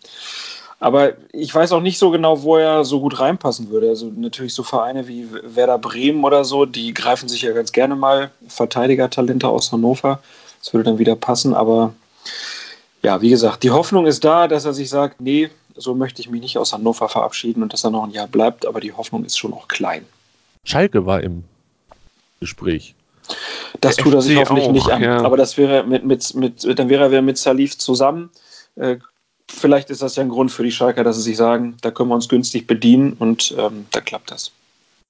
aber 0.78 1.14
ich 1.32 1.54
weiß 1.54 1.72
auch 1.72 1.80
nicht 1.80 1.98
so 1.98 2.10
genau, 2.10 2.42
wo 2.42 2.56
er 2.56 2.84
so 2.84 3.00
gut 3.00 3.18
reinpassen 3.18 3.70
würde. 3.70 3.88
Also 3.88 4.12
natürlich 4.14 4.54
so 4.54 4.62
Vereine 4.62 5.08
wie 5.08 5.26
Werder 5.42 5.78
Bremen 5.78 6.24
oder 6.24 6.44
so, 6.44 6.66
die 6.66 6.92
greifen 6.92 7.28
sich 7.28 7.42
ja 7.42 7.52
ganz 7.52 7.72
gerne 7.72 7.96
mal 7.96 8.30
Verteidigertalente 8.48 9.48
aus 9.48 9.72
Hannover. 9.72 10.20
Das 10.60 10.74
würde 10.74 10.84
dann 10.84 10.98
wieder 10.98 11.16
passen, 11.16 11.54
aber 11.54 11.94
ja, 13.02 13.22
wie 13.22 13.30
gesagt, 13.30 13.62
die 13.62 13.70
Hoffnung 13.70 14.06
ist 14.06 14.24
da, 14.24 14.48
dass 14.48 14.64
er 14.64 14.74
sich 14.74 14.90
sagt, 14.90 15.20
nee, 15.20 15.50
so 15.76 15.94
möchte 15.94 16.20
ich 16.20 16.28
mich 16.28 16.40
nicht 16.40 16.58
aus 16.58 16.72
Hannover 16.72 17.08
verabschieden 17.08 17.62
und 17.62 17.72
dass 17.72 17.84
er 17.84 17.90
noch 17.90 18.04
ein 18.04 18.10
Jahr 18.10 18.26
bleibt, 18.26 18.66
aber 18.66 18.80
die 18.80 18.92
Hoffnung 18.92 19.24
ist 19.24 19.38
schon 19.38 19.52
noch 19.52 19.68
klein. 19.68 20.04
Schalke 20.64 21.06
war 21.06 21.22
im 21.22 21.44
Gespräch. 22.40 22.94
Das 23.80 23.96
Der 23.96 24.04
tut 24.04 24.14
er 24.14 24.22
sich 24.22 24.36
hoffentlich 24.36 24.68
auch, 24.68 24.72
nicht 24.72 24.88
an. 24.88 25.02
Ja. 25.02 25.22
Aber 25.22 25.36
das 25.36 25.56
wäre 25.56 25.84
mit, 25.84 26.04
mit, 26.04 26.34
mit, 26.34 26.78
dann 26.78 26.88
wäre 26.88 27.04
er 27.04 27.10
wieder 27.10 27.22
mit 27.22 27.38
Salif 27.38 27.78
zusammen. 27.78 28.30
Vielleicht 29.48 29.90
ist 29.90 30.02
das 30.02 30.16
ja 30.16 30.22
ein 30.22 30.28
Grund 30.28 30.50
für 30.50 30.62
die 30.62 30.72
Schalker, 30.72 31.04
dass 31.04 31.16
sie 31.16 31.22
sich 31.22 31.36
sagen, 31.36 31.76
da 31.80 31.90
können 31.90 32.10
wir 32.10 32.14
uns 32.14 32.28
günstig 32.28 32.66
bedienen 32.66 33.14
und 33.14 33.54
ähm, 33.56 33.86
da 33.92 34.00
klappt 34.00 34.30
das. 34.30 34.52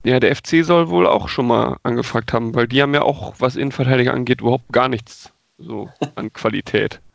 Ja, 0.04 0.20
der 0.20 0.36
FC 0.36 0.64
soll 0.64 0.88
wohl 0.88 1.06
auch 1.06 1.28
schon 1.28 1.46
mal 1.46 1.78
angefragt 1.82 2.32
haben, 2.32 2.54
weil 2.54 2.68
die 2.68 2.82
haben 2.82 2.94
ja 2.94 3.02
auch, 3.02 3.34
was 3.38 3.56
Innenverteidiger 3.56 4.12
angeht, 4.12 4.40
überhaupt 4.40 4.70
gar 4.72 4.88
nichts 4.88 5.32
so 5.58 5.88
an 6.14 6.32
Qualität. 6.32 7.00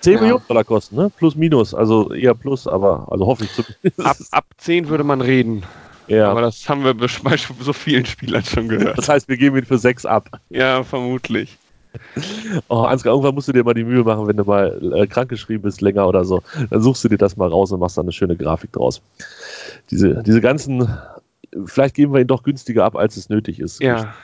10 0.00 0.14
ja. 0.14 0.20
Millionen 0.20 0.44
Dollar 0.46 0.64
kosten, 0.64 0.96
ne? 0.96 1.10
Plus, 1.16 1.34
minus. 1.34 1.74
Also 1.74 2.12
eher 2.12 2.34
plus, 2.34 2.66
aber 2.66 3.06
also 3.10 3.26
hoffe 3.26 3.44
ich 3.44 3.52
zumindest. 3.52 4.00
Ab, 4.00 4.16
ab 4.30 4.44
10 4.58 4.88
würde 4.88 5.04
man 5.04 5.20
reden. 5.20 5.64
Ja. 6.06 6.30
Aber 6.30 6.40
das 6.40 6.68
haben 6.68 6.84
wir 6.84 6.94
bei 6.94 7.06
so 7.60 7.72
vielen 7.72 8.06
Spielern 8.06 8.44
schon 8.44 8.68
gehört. 8.68 8.96
Das 8.96 9.08
heißt, 9.08 9.28
wir 9.28 9.36
geben 9.36 9.56
ihn 9.56 9.64
für 9.64 9.78
6 9.78 10.06
ab. 10.06 10.30
Ja, 10.50 10.82
vermutlich. 10.82 11.58
Oh, 12.68 12.82
Ansgar, 12.82 13.12
irgendwann 13.12 13.34
musst 13.34 13.48
du 13.48 13.52
dir 13.52 13.64
mal 13.64 13.74
die 13.74 13.84
Mühe 13.84 14.02
machen, 14.02 14.26
wenn 14.26 14.36
du 14.36 14.44
mal 14.44 14.80
äh, 14.94 15.06
krankgeschrieben 15.06 15.62
bist, 15.62 15.80
länger 15.80 16.06
oder 16.08 16.24
so. 16.24 16.42
Dann 16.70 16.80
suchst 16.80 17.04
du 17.04 17.08
dir 17.08 17.18
das 17.18 17.36
mal 17.36 17.48
raus 17.48 17.72
und 17.72 17.80
machst 17.80 17.96
dann 17.96 18.04
eine 18.04 18.12
schöne 18.12 18.36
Grafik 18.36 18.72
draus. 18.72 19.02
Diese, 19.90 20.22
diese 20.22 20.40
ganzen, 20.40 20.88
vielleicht 21.66 21.94
geben 21.94 22.12
wir 22.12 22.20
ihn 22.20 22.26
doch 22.26 22.42
günstiger 22.42 22.84
ab, 22.84 22.96
als 22.96 23.16
es 23.16 23.28
nötig 23.28 23.60
ist. 23.60 23.82
Ja. 23.82 24.14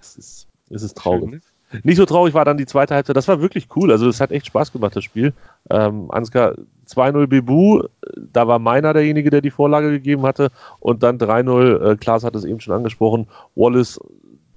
Es 0.00 0.16
ist, 0.16 0.46
es 0.70 0.82
ist 0.82 0.96
traurig. 0.96 1.22
Schön, 1.22 1.30
ne? 1.30 1.40
Nicht 1.82 1.98
so 1.98 2.06
traurig 2.06 2.32
war 2.32 2.44
dann 2.44 2.56
die 2.56 2.66
zweite 2.66 2.94
Halbzeit. 2.94 3.16
Das 3.16 3.28
war 3.28 3.42
wirklich 3.42 3.68
cool. 3.76 3.92
Also 3.92 4.08
es 4.08 4.20
hat 4.20 4.32
echt 4.32 4.46
Spaß 4.46 4.72
gemacht, 4.72 4.96
das 4.96 5.04
Spiel. 5.04 5.34
Ähm, 5.68 6.10
Ansgar 6.10 6.54
2-0 6.88 7.26
Bebu, 7.26 7.82
da 8.16 8.48
war 8.48 8.58
meiner 8.58 8.94
derjenige, 8.94 9.28
der 9.28 9.42
die 9.42 9.50
Vorlage 9.50 9.90
gegeben 9.90 10.22
hatte. 10.22 10.50
Und 10.80 11.02
dann 11.02 11.18
3-0, 11.18 11.92
äh, 11.92 11.96
Klaas 11.96 12.24
hat 12.24 12.34
es 12.36 12.44
eben 12.44 12.60
schon 12.60 12.74
angesprochen, 12.74 13.26
Wallace, 13.54 14.00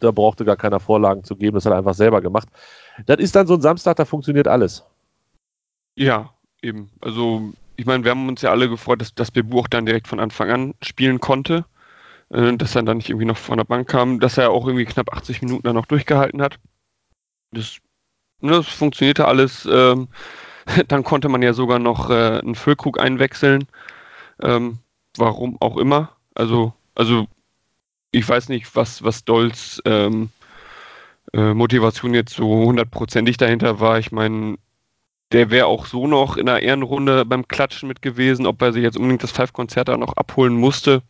da 0.02 0.12
brauchte 0.12 0.46
gar 0.46 0.58
keiner 0.58 0.80
Vorlagen 0.80 1.24
zu 1.24 1.36
geben, 1.36 1.56
das 1.56 1.66
hat 1.66 1.74
er 1.74 1.78
einfach 1.78 1.94
selber 1.94 2.22
gemacht. 2.22 2.48
Das 3.06 3.18
ist 3.18 3.36
dann 3.36 3.48
so 3.48 3.56
ein 3.56 3.62
Samstag, 3.62 3.96
da 3.98 4.06
funktioniert 4.06 4.48
alles. 4.48 4.84
Ja, 5.96 6.34
eben. 6.62 6.90
Also 7.02 7.54
ich 7.76 7.86
meine, 7.86 8.04
wir 8.04 8.12
haben 8.12 8.28
uns 8.28 8.42
ja 8.42 8.52
alle 8.52 8.70
gefreut, 8.70 9.02
dass, 9.02 9.16
dass 9.16 9.32
Bebu 9.32 9.60
auch 9.60 9.68
dann 9.68 9.86
direkt 9.86 10.08
von 10.08 10.20
Anfang 10.20 10.50
an 10.52 10.74
spielen 10.82 11.20
konnte. 11.20 11.66
Äh, 12.30 12.56
dass 12.58 12.76
er 12.76 12.84
dann 12.84 12.98
nicht 12.98 13.10
irgendwie 13.10 13.26
noch 13.26 13.38
von 13.38 13.58
der 13.58 13.66
Bank 13.66 13.88
kam, 13.90 14.20
dass 14.20 14.38
er 14.38 14.52
auch 14.52 14.68
irgendwie 14.68 14.86
knapp 14.86 15.14
80 15.14 15.42
Minuten 15.42 15.64
dann 15.64 15.76
noch 15.76 15.86
durchgehalten 15.86 16.42
hat 16.42 16.60
das, 17.52 17.78
ne, 18.40 18.52
das 18.52 18.68
funktionierte 18.68 19.28
alles. 19.28 19.68
Ähm, 19.70 20.08
dann 20.88 21.04
konnte 21.04 21.30
man 21.30 21.42
ja 21.42 21.54
sogar 21.54 21.80
noch 21.80 22.10
äh, 22.10 22.40
einen 22.40 22.56
Füllkrug 22.56 23.00
einwechseln. 23.00 23.68
Ähm, 24.42 24.80
warum 25.18 25.58
auch 25.62 25.78
immer. 25.78 26.12
Also, 26.36 26.74
also 26.96 27.28
ich 28.12 28.28
weiß 28.28 28.50
nicht, 28.50 28.76
was, 28.76 29.04
was 29.04 29.24
Dolls 29.26 29.82
ähm, 29.86 30.30
äh, 31.34 31.54
Motivation 31.54 32.14
jetzt 32.14 32.36
so 32.36 32.66
hundertprozentig 32.66 33.38
dahinter 33.38 33.80
war. 33.80 34.00
Ich 34.00 34.12
meine, 34.12 34.58
der 35.32 35.50
wäre 35.50 35.68
auch 35.68 35.86
so 35.86 36.08
noch 36.08 36.38
in 36.38 36.46
der 36.46 36.62
Ehrenrunde 36.62 37.26
beim 37.26 37.48
Klatschen 37.48 37.88
mit 37.88 38.02
gewesen. 38.02 38.46
Ob 38.46 38.62
er 38.62 38.74
sich 38.74 38.84
jetzt 38.84 38.98
unbedingt 38.98 39.24
das 39.24 39.32
Five-Konzert 39.32 39.88
da 39.88 39.98
noch 39.98 40.18
abholen 40.18 40.54
musste, 40.54 41.02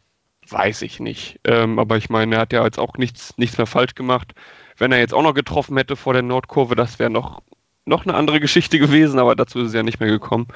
weiß 0.47 0.83
ich 0.83 0.99
nicht. 0.99 1.39
Ähm, 1.43 1.79
aber 1.79 1.97
ich 1.97 2.09
meine, 2.09 2.35
er 2.35 2.41
hat 2.41 2.53
ja 2.53 2.63
jetzt 2.63 2.79
auch 2.79 2.97
nichts, 2.97 3.37
nichts 3.37 3.57
mehr 3.57 3.67
falsch 3.67 3.95
gemacht. 3.95 4.33
Wenn 4.77 4.91
er 4.91 4.99
jetzt 4.99 5.13
auch 5.13 5.23
noch 5.23 5.33
getroffen 5.33 5.77
hätte 5.77 5.95
vor 5.95 6.13
der 6.13 6.21
Nordkurve, 6.21 6.75
das 6.75 6.99
wäre 6.99 7.09
noch, 7.09 7.41
noch 7.85 8.05
eine 8.05 8.15
andere 8.15 8.39
Geschichte 8.39 8.79
gewesen, 8.79 9.19
aber 9.19 9.35
dazu 9.35 9.59
ist 9.59 9.69
es 9.69 9.73
ja 9.73 9.83
nicht 9.83 9.99
mehr 9.99 10.09
gekommen. 10.09 10.47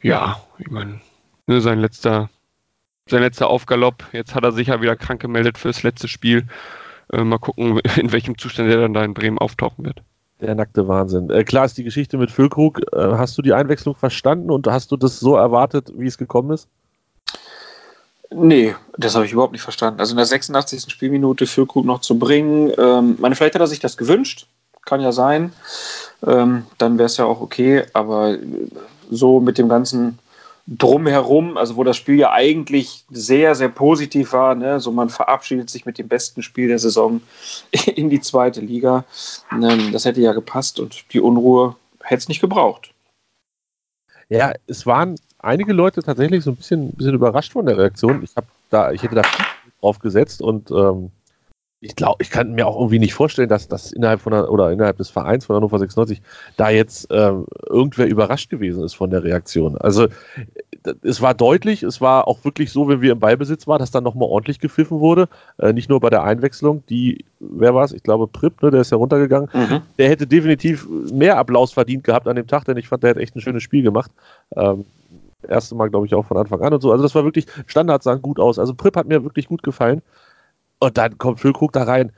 Ja, 0.00 0.42
ich 0.58 0.70
meine, 0.70 1.00
ne, 1.46 1.60
sein 1.60 1.80
letzter, 1.80 2.28
sein 3.08 3.22
letzter 3.22 3.48
Aufgalopp. 3.48 4.04
Jetzt 4.12 4.34
hat 4.34 4.44
er 4.44 4.52
sich 4.52 4.68
ja 4.68 4.80
wieder 4.80 4.96
krank 4.96 5.20
gemeldet 5.20 5.58
fürs 5.58 5.82
letzte 5.82 6.08
Spiel. 6.08 6.46
Äh, 7.12 7.24
mal 7.24 7.38
gucken, 7.38 7.78
in 7.96 8.12
welchem 8.12 8.38
Zustand 8.38 8.70
er 8.70 8.80
dann 8.80 8.94
da 8.94 9.04
in 9.04 9.14
Bremen 9.14 9.38
auftauchen 9.38 9.84
wird. 9.84 10.02
Der 10.40 10.54
nackte 10.54 10.88
Wahnsinn. 10.88 11.30
Äh, 11.30 11.44
klar 11.44 11.64
ist 11.64 11.78
die 11.78 11.84
Geschichte 11.84 12.18
mit 12.18 12.30
Füllkrug. 12.30 12.80
Äh, 12.92 13.16
hast 13.16 13.36
du 13.38 13.42
die 13.42 13.52
Einwechslung 13.52 13.94
verstanden 13.94 14.50
und 14.50 14.66
hast 14.66 14.90
du 14.90 14.96
das 14.96 15.20
so 15.20 15.36
erwartet, 15.36 15.92
wie 15.96 16.06
es 16.06 16.18
gekommen 16.18 16.50
ist? 16.50 16.68
Nee, 18.30 18.74
das 18.96 19.14
habe 19.14 19.26
ich 19.26 19.32
überhaupt 19.32 19.52
nicht 19.52 19.62
verstanden. 19.62 20.00
Also 20.00 20.12
in 20.12 20.16
der 20.16 20.26
86. 20.26 20.90
Spielminute 20.90 21.46
Füllkrug 21.46 21.84
noch 21.84 22.00
zu 22.00 22.18
bringen, 22.18 22.72
ähm, 22.76 23.16
meine, 23.20 23.36
vielleicht 23.36 23.54
hat 23.54 23.60
er 23.60 23.68
sich 23.68 23.78
das 23.78 23.96
gewünscht, 23.96 24.48
kann 24.84 25.00
ja 25.00 25.12
sein. 25.12 25.52
Ähm, 26.26 26.66
dann 26.78 26.98
wäre 26.98 27.06
es 27.06 27.16
ja 27.16 27.26
auch 27.26 27.40
okay, 27.40 27.84
aber 27.92 28.36
so 29.10 29.40
mit 29.40 29.58
dem 29.58 29.68
ganzen 29.68 30.18
Drumherum, 30.66 31.58
also 31.58 31.76
wo 31.76 31.84
das 31.84 31.96
Spiel 31.96 32.18
ja 32.18 32.32
eigentlich 32.32 33.04
sehr, 33.10 33.54
sehr 33.54 33.68
positiv 33.68 34.32
war, 34.32 34.54
ne? 34.54 34.80
so 34.80 34.90
man 34.92 35.10
verabschiedet 35.10 35.68
sich 35.68 35.84
mit 35.84 35.98
dem 35.98 36.08
besten 36.08 36.42
Spiel 36.42 36.68
der 36.68 36.78
Saison 36.78 37.20
in 37.94 38.08
die 38.08 38.20
zweite 38.20 38.60
Liga. 38.60 39.04
Ähm, 39.52 39.92
das 39.92 40.06
hätte 40.06 40.22
ja 40.22 40.32
gepasst 40.32 40.80
und 40.80 41.12
die 41.12 41.20
Unruhe 41.20 41.76
hätte 42.02 42.18
es 42.18 42.28
nicht 42.28 42.40
gebraucht. 42.40 42.94
Ja, 44.30 44.52
es 44.66 44.86
waren 44.86 45.16
einige 45.38 45.74
Leute 45.74 46.02
tatsächlich 46.02 46.44
so 46.44 46.52
ein 46.52 46.56
bisschen, 46.56 46.92
bisschen 46.92 47.14
überrascht 47.14 47.52
von 47.52 47.66
der 47.66 47.76
Reaktion. 47.76 48.22
Ich 48.22 48.30
da, 48.70 48.90
ich 48.90 49.02
hätte 49.02 49.16
da 49.16 49.22
drauf 49.80 49.98
gesetzt 49.98 50.40
und 50.40 50.70
ähm, 50.70 51.10
ich 51.84 51.96
glaube, 51.96 52.16
ich 52.22 52.30
kann 52.30 52.54
mir 52.54 52.66
auch 52.66 52.76
irgendwie 52.76 52.98
nicht 52.98 53.12
vorstellen, 53.12 53.50
dass 53.50 53.68
das 53.68 53.92
innerhalb 53.92 54.22
von 54.22 54.32
der, 54.32 54.50
oder 54.50 54.72
innerhalb 54.72 54.96
des 54.96 55.10
Vereins 55.10 55.44
von 55.44 55.56
Hannover 55.56 55.78
96 55.78 56.22
da 56.56 56.70
jetzt 56.70 57.08
ähm, 57.10 57.44
irgendwer 57.68 58.06
überrascht 58.06 58.48
gewesen 58.48 58.82
ist 58.82 58.94
von 58.94 59.10
der 59.10 59.22
Reaktion. 59.22 59.76
Also 59.76 60.08
es 61.02 61.20
war 61.20 61.34
deutlich, 61.34 61.82
es 61.82 62.00
war 62.00 62.26
auch 62.26 62.42
wirklich 62.42 62.72
so, 62.72 62.88
wenn 62.88 63.02
wir 63.02 63.12
im 63.12 63.20
Ballbesitz 63.20 63.66
waren, 63.66 63.80
dass 63.80 63.90
dann 63.90 64.02
nochmal 64.02 64.30
ordentlich 64.30 64.60
gepfiffen 64.60 65.00
wurde. 65.00 65.28
Äh, 65.58 65.74
nicht 65.74 65.90
nur 65.90 66.00
bei 66.00 66.08
der 66.08 66.22
Einwechslung, 66.22 66.82
die, 66.88 67.26
wer 67.38 67.74
war 67.74 67.84
es? 67.84 67.92
Ich 67.92 68.02
glaube, 68.02 68.28
Pripp, 68.28 68.62
ne, 68.62 68.70
der 68.70 68.80
ist 68.80 68.90
ja 68.90 68.96
runtergegangen. 68.96 69.50
Mhm. 69.52 69.82
Der 69.98 70.08
hätte 70.08 70.26
definitiv 70.26 70.88
mehr 71.12 71.36
Applaus 71.36 71.74
verdient 71.74 72.04
gehabt 72.04 72.26
an 72.28 72.36
dem 72.36 72.46
Tag, 72.46 72.64
denn 72.64 72.78
ich 72.78 72.88
fand, 72.88 73.02
der 73.02 73.10
hat 73.10 73.18
echt 73.18 73.36
ein 73.36 73.42
schönes 73.42 73.62
Spiel 73.62 73.82
gemacht. 73.82 74.10
Ähm, 74.56 74.86
erste 75.46 75.74
Mal, 75.74 75.90
glaube 75.90 76.06
ich, 76.06 76.14
auch 76.14 76.24
von 76.24 76.38
Anfang 76.38 76.62
an 76.62 76.72
und 76.72 76.80
so. 76.80 76.92
Also 76.92 77.02
das 77.02 77.14
war 77.14 77.24
wirklich, 77.24 77.46
Standards 77.66 78.04
sahen 78.04 78.22
gut 78.22 78.40
aus. 78.40 78.58
Also 78.58 78.72
Pripp 78.74 78.96
hat 78.96 79.06
mir 79.06 79.22
wirklich 79.22 79.48
gut 79.48 79.62
gefallen. 79.62 80.00
Und 80.84 80.98
dann 80.98 81.16
kommt 81.16 81.40
Füllkrug 81.40 81.72
da 81.72 81.84
rein. 81.84 82.12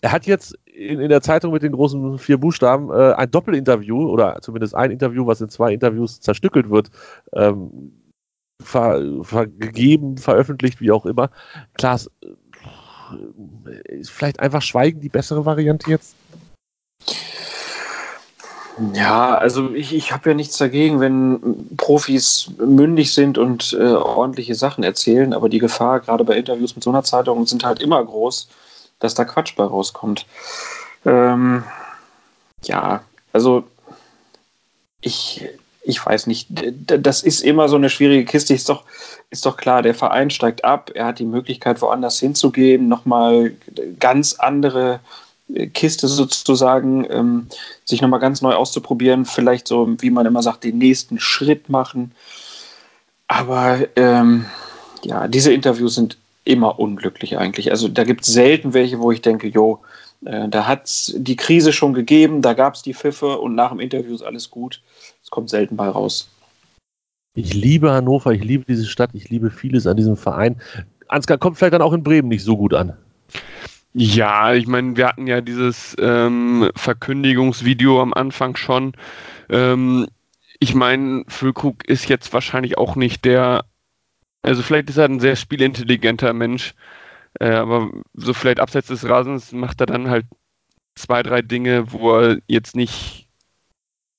Er 0.00 0.12
hat 0.12 0.26
jetzt 0.26 0.56
in, 0.64 1.00
in 1.00 1.08
der 1.08 1.22
Zeitung 1.22 1.52
mit 1.52 1.64
den 1.64 1.72
großen 1.72 2.18
vier 2.18 2.38
Buchstaben 2.38 2.88
äh, 2.90 3.14
ein 3.14 3.30
Doppelinterview 3.30 4.08
oder 4.08 4.40
zumindest 4.40 4.76
ein 4.76 4.92
Interview, 4.92 5.26
was 5.26 5.40
in 5.40 5.48
zwei 5.48 5.72
Interviews 5.72 6.20
zerstückelt 6.20 6.70
wird, 6.70 6.90
ähm, 7.32 7.92
ver, 8.62 9.02
vergegeben, 9.22 10.18
veröffentlicht, 10.18 10.80
wie 10.80 10.92
auch 10.92 11.04
immer. 11.04 11.30
Klaas, 11.74 12.08
äh, 12.22 13.98
ist 13.98 14.10
vielleicht 14.10 14.38
einfach 14.38 14.62
Schweigen 14.62 15.00
die 15.00 15.08
bessere 15.08 15.44
Variante 15.44 15.90
jetzt? 15.90 16.14
Ja, 18.94 19.34
also 19.34 19.74
ich, 19.74 19.92
ich 19.92 20.12
habe 20.12 20.30
ja 20.30 20.34
nichts 20.34 20.56
dagegen, 20.56 21.00
wenn 21.00 21.76
Profis 21.76 22.50
mündig 22.58 23.12
sind 23.12 23.36
und 23.36 23.76
äh, 23.78 23.92
ordentliche 23.92 24.54
Sachen 24.54 24.84
erzählen, 24.84 25.32
aber 25.32 25.48
die 25.48 25.58
Gefahr, 25.58 26.00
gerade 26.00 26.24
bei 26.24 26.36
Interviews 26.36 26.74
mit 26.76 26.84
so 26.84 26.90
einer 26.90 27.02
Zeitung, 27.02 27.46
sind 27.46 27.64
halt 27.64 27.80
immer 27.80 28.04
groß, 28.04 28.48
dass 29.00 29.14
da 29.14 29.24
Quatsch 29.24 29.56
bei 29.56 29.64
rauskommt. 29.64 30.26
Ähm, 31.04 31.64
ja, 32.64 33.02
also 33.32 33.64
ich, 35.00 35.48
ich 35.82 36.04
weiß 36.04 36.26
nicht, 36.26 36.48
das 36.50 37.22
ist 37.22 37.40
immer 37.40 37.68
so 37.68 37.76
eine 37.76 37.90
schwierige 37.90 38.24
Kiste. 38.24 38.54
Ist 38.54 38.68
doch, 38.68 38.84
ist 39.30 39.44
doch 39.44 39.56
klar, 39.56 39.82
der 39.82 39.94
Verein 39.94 40.30
steigt 40.30 40.64
ab, 40.64 40.90
er 40.94 41.06
hat 41.06 41.18
die 41.18 41.24
Möglichkeit, 41.24 41.80
woanders 41.82 42.20
hinzugehen, 42.20 42.88
nochmal 42.88 43.52
ganz 43.98 44.34
andere 44.34 45.00
Kiste 45.72 46.08
sozusagen, 46.08 47.06
ähm, 47.10 47.46
sich 47.84 48.02
nochmal 48.02 48.20
ganz 48.20 48.42
neu 48.42 48.54
auszuprobieren, 48.54 49.24
vielleicht 49.24 49.66
so, 49.66 49.88
wie 50.00 50.10
man 50.10 50.26
immer 50.26 50.42
sagt, 50.42 50.64
den 50.64 50.78
nächsten 50.78 51.18
Schritt 51.18 51.68
machen. 51.68 52.12
Aber 53.28 53.78
ähm, 53.96 54.46
ja, 55.02 55.28
diese 55.28 55.52
Interviews 55.52 55.94
sind 55.94 56.18
immer 56.44 56.78
unglücklich 56.78 57.38
eigentlich. 57.38 57.70
Also 57.70 57.88
da 57.88 58.04
gibt 58.04 58.22
es 58.22 58.32
selten 58.32 58.74
welche, 58.74 58.98
wo 59.00 59.12
ich 59.12 59.22
denke, 59.22 59.48
jo, 59.48 59.80
äh, 60.24 60.48
da 60.48 60.66
hat 60.66 60.86
es 60.86 61.14
die 61.16 61.36
Krise 61.36 61.72
schon 61.72 61.94
gegeben, 61.94 62.42
da 62.42 62.54
gab 62.54 62.74
es 62.74 62.82
die 62.82 62.94
Pfiffe 62.94 63.38
und 63.38 63.54
nach 63.54 63.70
dem 63.70 63.80
Interview 63.80 64.14
ist 64.14 64.22
alles 64.22 64.50
gut. 64.50 64.82
Es 65.22 65.30
kommt 65.30 65.50
selten 65.50 65.76
bei 65.76 65.88
raus. 65.88 66.28
Ich 67.34 67.54
liebe 67.54 67.92
Hannover, 67.92 68.32
ich 68.32 68.42
liebe 68.42 68.64
diese 68.66 68.86
Stadt, 68.86 69.10
ich 69.12 69.28
liebe 69.28 69.50
vieles 69.50 69.86
an 69.86 69.96
diesem 69.96 70.16
Verein. 70.16 70.60
Ansgar 71.06 71.38
kommt 71.38 71.56
vielleicht 71.56 71.74
dann 71.74 71.82
auch 71.82 71.92
in 71.92 72.02
Bremen 72.02 72.28
nicht 72.28 72.42
so 72.42 72.56
gut 72.56 72.74
an. 72.74 72.96
Ja, 73.94 74.54
ich 74.54 74.66
meine, 74.66 74.96
wir 74.96 75.08
hatten 75.08 75.26
ja 75.26 75.40
dieses 75.40 75.96
ähm, 75.98 76.70
Verkündigungsvideo 76.76 78.00
am 78.02 78.14
Anfang 78.14 78.56
schon. 78.56 78.92
Ähm, 79.48 80.06
ich 80.60 80.74
meine, 80.74 81.24
Füllkrug 81.28 81.84
ist 81.88 82.08
jetzt 82.08 82.32
wahrscheinlich 82.32 82.78
auch 82.78 82.96
nicht 82.96 83.24
der, 83.24 83.64
also 84.42 84.62
vielleicht 84.62 84.90
ist 84.90 84.98
er 84.98 85.06
ein 85.06 85.20
sehr 85.20 85.36
spielintelligenter 85.36 86.32
Mensch, 86.32 86.74
äh, 87.40 87.50
aber 87.50 87.90
so 88.14 88.34
vielleicht 88.34 88.60
abseits 88.60 88.88
des 88.88 89.08
Rasens 89.08 89.52
macht 89.52 89.80
er 89.80 89.86
dann 89.86 90.10
halt 90.10 90.26
zwei, 90.94 91.22
drei 91.22 91.42
Dinge, 91.42 91.92
wo 91.92 92.14
er 92.18 92.38
jetzt 92.46 92.76
nicht 92.76 93.28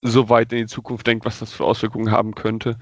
so 0.01 0.29
weit 0.29 0.51
in 0.53 0.59
die 0.59 0.67
Zukunft 0.67 1.07
denkt, 1.07 1.25
was 1.25 1.39
das 1.39 1.53
für 1.53 1.65
Auswirkungen 1.65 2.11
haben 2.11 2.35
könnte. 2.35 2.79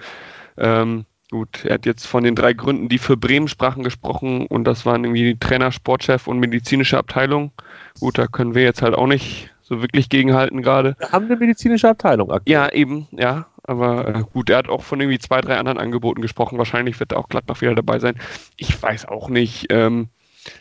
Ähm, 0.57 1.05
gut, 1.31 1.65
er 1.65 1.75
hat 1.75 1.85
jetzt 1.85 2.05
von 2.05 2.23
den 2.23 2.35
drei 2.35 2.53
Gründen, 2.53 2.89
die 2.89 2.97
für 2.97 3.17
Bremen 3.17 3.47
sprachen, 3.47 3.83
gesprochen 3.83 4.47
und 4.47 4.63
das 4.63 4.85
waren 4.85 5.03
irgendwie 5.03 5.37
Trainer, 5.37 5.71
Sportchef 5.71 6.27
und 6.27 6.39
medizinische 6.39 6.97
Abteilung. 6.97 7.51
Gut, 7.99 8.17
da 8.17 8.27
können 8.27 8.55
wir 8.55 8.63
jetzt 8.63 8.81
halt 8.81 8.95
auch 8.95 9.07
nicht 9.07 9.49
so 9.61 9.81
wirklich 9.81 10.09
gegenhalten 10.09 10.61
gerade. 10.61 10.95
Wir 10.99 11.11
haben 11.11 11.25
eine 11.25 11.35
medizinische 11.35 11.89
Abteilung 11.89 12.31
aktuell. 12.31 12.53
Ja, 12.53 12.71
eben, 12.71 13.07
ja. 13.11 13.47
Aber 13.63 14.07
äh, 14.07 14.23
gut, 14.31 14.49
er 14.49 14.57
hat 14.57 14.69
auch 14.69 14.81
von 14.81 15.01
irgendwie 15.01 15.19
zwei, 15.19 15.41
drei 15.41 15.57
anderen 15.57 15.77
Angeboten 15.77 16.21
gesprochen. 16.21 16.57
Wahrscheinlich 16.57 16.99
wird 17.01 17.11
er 17.11 17.17
auch 17.17 17.27
glatt 17.27 17.49
noch 17.49 17.59
wieder 17.59 17.75
dabei 17.75 17.99
sein. 17.99 18.15
Ich 18.55 18.81
weiß 18.81 19.07
auch 19.09 19.27
nicht, 19.27 19.67
ähm, 19.69 20.07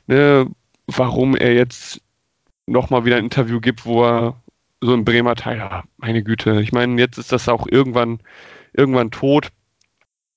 ne, 0.08 0.50
warum 0.88 1.36
er 1.36 1.54
jetzt 1.54 2.00
nochmal 2.66 3.04
wieder 3.04 3.16
ein 3.16 3.24
Interview 3.24 3.60
gibt, 3.60 3.86
wo 3.86 4.04
er 4.04 4.34
so 4.80 4.92
ein 4.92 5.04
Bremer 5.04 5.36
Teil, 5.36 5.58
ja, 5.58 5.84
meine 5.98 6.24
Güte. 6.24 6.60
Ich 6.60 6.72
meine, 6.72 7.00
jetzt 7.00 7.16
ist 7.16 7.30
das 7.30 7.48
auch 7.48 7.68
irgendwann, 7.70 8.18
irgendwann 8.72 9.12
tot. 9.12 9.50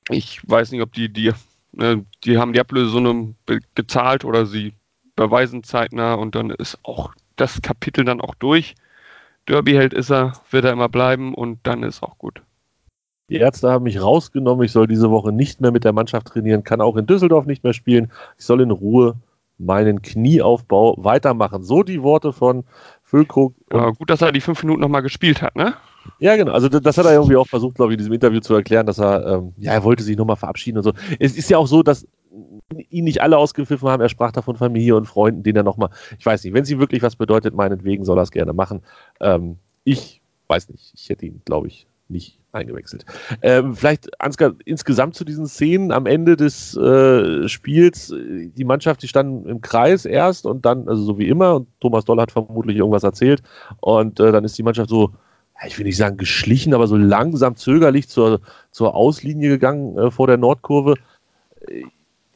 Ich 0.09 0.41
weiß 0.47 0.71
nicht, 0.71 0.81
ob 0.81 0.93
die, 0.93 1.11
die, 1.11 1.31
ne, 1.71 2.05
die 2.23 2.37
haben 2.37 2.53
die 2.53 2.59
Ablösesumme 2.59 3.35
gezahlt 3.75 4.25
oder 4.25 4.45
sie 4.45 4.73
beweisen 5.15 5.63
zeitnah 5.63 6.15
und 6.15 6.35
dann 6.35 6.49
ist 6.49 6.79
auch 6.83 7.13
das 7.35 7.61
Kapitel 7.61 8.05
dann 8.05 8.21
auch 8.21 8.35
durch. 8.35 8.75
Derby-Held 9.47 9.93
ist 9.93 10.11
er, 10.11 10.33
wird 10.51 10.65
er 10.65 10.73
immer 10.73 10.89
bleiben 10.89 11.33
und 11.33 11.59
dann 11.63 11.83
ist 11.83 12.03
auch 12.03 12.17
gut. 12.17 12.41
Die 13.29 13.37
Ärzte 13.37 13.69
haben 13.69 13.83
mich 13.83 14.01
rausgenommen, 14.01 14.65
ich 14.65 14.71
soll 14.71 14.87
diese 14.87 15.11
Woche 15.11 15.31
nicht 15.31 15.61
mehr 15.61 15.71
mit 15.71 15.83
der 15.83 15.93
Mannschaft 15.93 16.27
trainieren, 16.27 16.63
kann 16.63 16.81
auch 16.81 16.97
in 16.97 17.05
Düsseldorf 17.05 17.45
nicht 17.45 17.63
mehr 17.63 17.73
spielen. 17.73 18.11
Ich 18.37 18.45
soll 18.45 18.61
in 18.61 18.71
Ruhe 18.71 19.15
meinen 19.59 20.01
Knieaufbau 20.01 20.95
weitermachen. 20.97 21.63
So 21.63 21.83
die 21.83 22.01
Worte 22.01 22.33
von 22.33 22.63
Füllkrug. 23.03 23.53
Ja, 23.71 23.91
gut, 23.91 24.09
dass 24.09 24.21
er 24.21 24.31
die 24.31 24.41
fünf 24.41 24.63
Minuten 24.63 24.81
nochmal 24.81 25.03
gespielt 25.03 25.41
hat, 25.41 25.55
ne? 25.55 25.75
Ja, 26.19 26.35
genau. 26.35 26.51
Also 26.51 26.69
das 26.69 26.97
hat 26.97 27.05
er 27.05 27.13
irgendwie 27.13 27.35
auch 27.35 27.47
versucht, 27.47 27.75
glaube 27.75 27.91
ich, 27.91 27.95
in 27.95 27.99
diesem 27.99 28.13
Interview 28.13 28.39
zu 28.39 28.53
erklären, 28.53 28.85
dass 28.85 28.99
er, 28.99 29.25
ähm, 29.25 29.53
ja, 29.57 29.73
er 29.73 29.83
wollte 29.83 30.03
sich 30.03 30.17
nochmal 30.17 30.35
verabschieden 30.35 30.77
und 30.77 30.83
so. 30.83 30.93
Es 31.19 31.37
ist 31.37 31.49
ja 31.49 31.57
auch 31.57 31.67
so, 31.67 31.83
dass 31.83 32.07
ihn 32.89 33.05
nicht 33.05 33.21
alle 33.21 33.37
ausgepfiffen 33.37 33.87
haben. 33.89 34.01
Er 34.01 34.09
sprach 34.09 34.31
da 34.31 34.41
von 34.41 34.55
Familie 34.55 34.95
und 34.95 35.05
Freunden, 35.05 35.43
denen 35.43 35.57
er 35.57 35.63
nochmal, 35.63 35.89
ich 36.17 36.25
weiß 36.25 36.43
nicht, 36.43 36.53
wenn 36.53 36.65
sie 36.65 36.79
wirklich 36.79 37.01
was 37.01 37.15
bedeutet, 37.15 37.55
meinetwegen 37.55 38.05
soll 38.05 38.19
er 38.19 38.23
es 38.23 38.31
gerne 38.31 38.53
machen. 38.53 38.81
Ähm, 39.19 39.57
ich 39.83 40.21
weiß 40.47 40.69
nicht. 40.69 40.93
Ich 40.95 41.09
hätte 41.09 41.25
ihn, 41.25 41.41
glaube 41.45 41.67
ich, 41.67 41.87
nicht 42.09 42.39
eingewechselt. 42.51 43.05
Ähm, 43.41 43.75
vielleicht 43.75 44.19
Ansgar, 44.19 44.53
insgesamt 44.65 45.15
zu 45.15 45.23
diesen 45.23 45.47
Szenen 45.47 45.91
am 45.91 46.07
Ende 46.07 46.35
des 46.35 46.75
äh, 46.75 47.47
Spiels. 47.47 48.13
Die 48.17 48.65
Mannschaft, 48.65 49.03
die 49.03 49.07
standen 49.07 49.47
im 49.47 49.61
Kreis 49.61 50.05
erst 50.05 50.45
und 50.45 50.65
dann, 50.65 50.87
also 50.87 51.03
so 51.03 51.17
wie 51.19 51.27
immer, 51.27 51.55
und 51.55 51.67
Thomas 51.79 52.05
Doll 52.05 52.19
hat 52.19 52.31
vermutlich 52.31 52.77
irgendwas 52.77 53.03
erzählt. 53.03 53.43
Und 53.79 54.19
äh, 54.19 54.31
dann 54.31 54.43
ist 54.43 54.57
die 54.57 54.63
Mannschaft 54.63 54.89
so, 54.89 55.11
ich 55.67 55.77
will 55.77 55.85
nicht 55.85 55.97
sagen 55.97 56.17
geschlichen, 56.17 56.73
aber 56.73 56.87
so 56.87 56.95
langsam 56.95 57.55
zögerlich 57.55 58.07
zur, 58.09 58.41
zur 58.71 58.95
Auslinie 58.95 59.49
gegangen 59.49 59.97
äh, 59.97 60.11
vor 60.11 60.27
der 60.27 60.37
Nordkurve. 60.37 60.95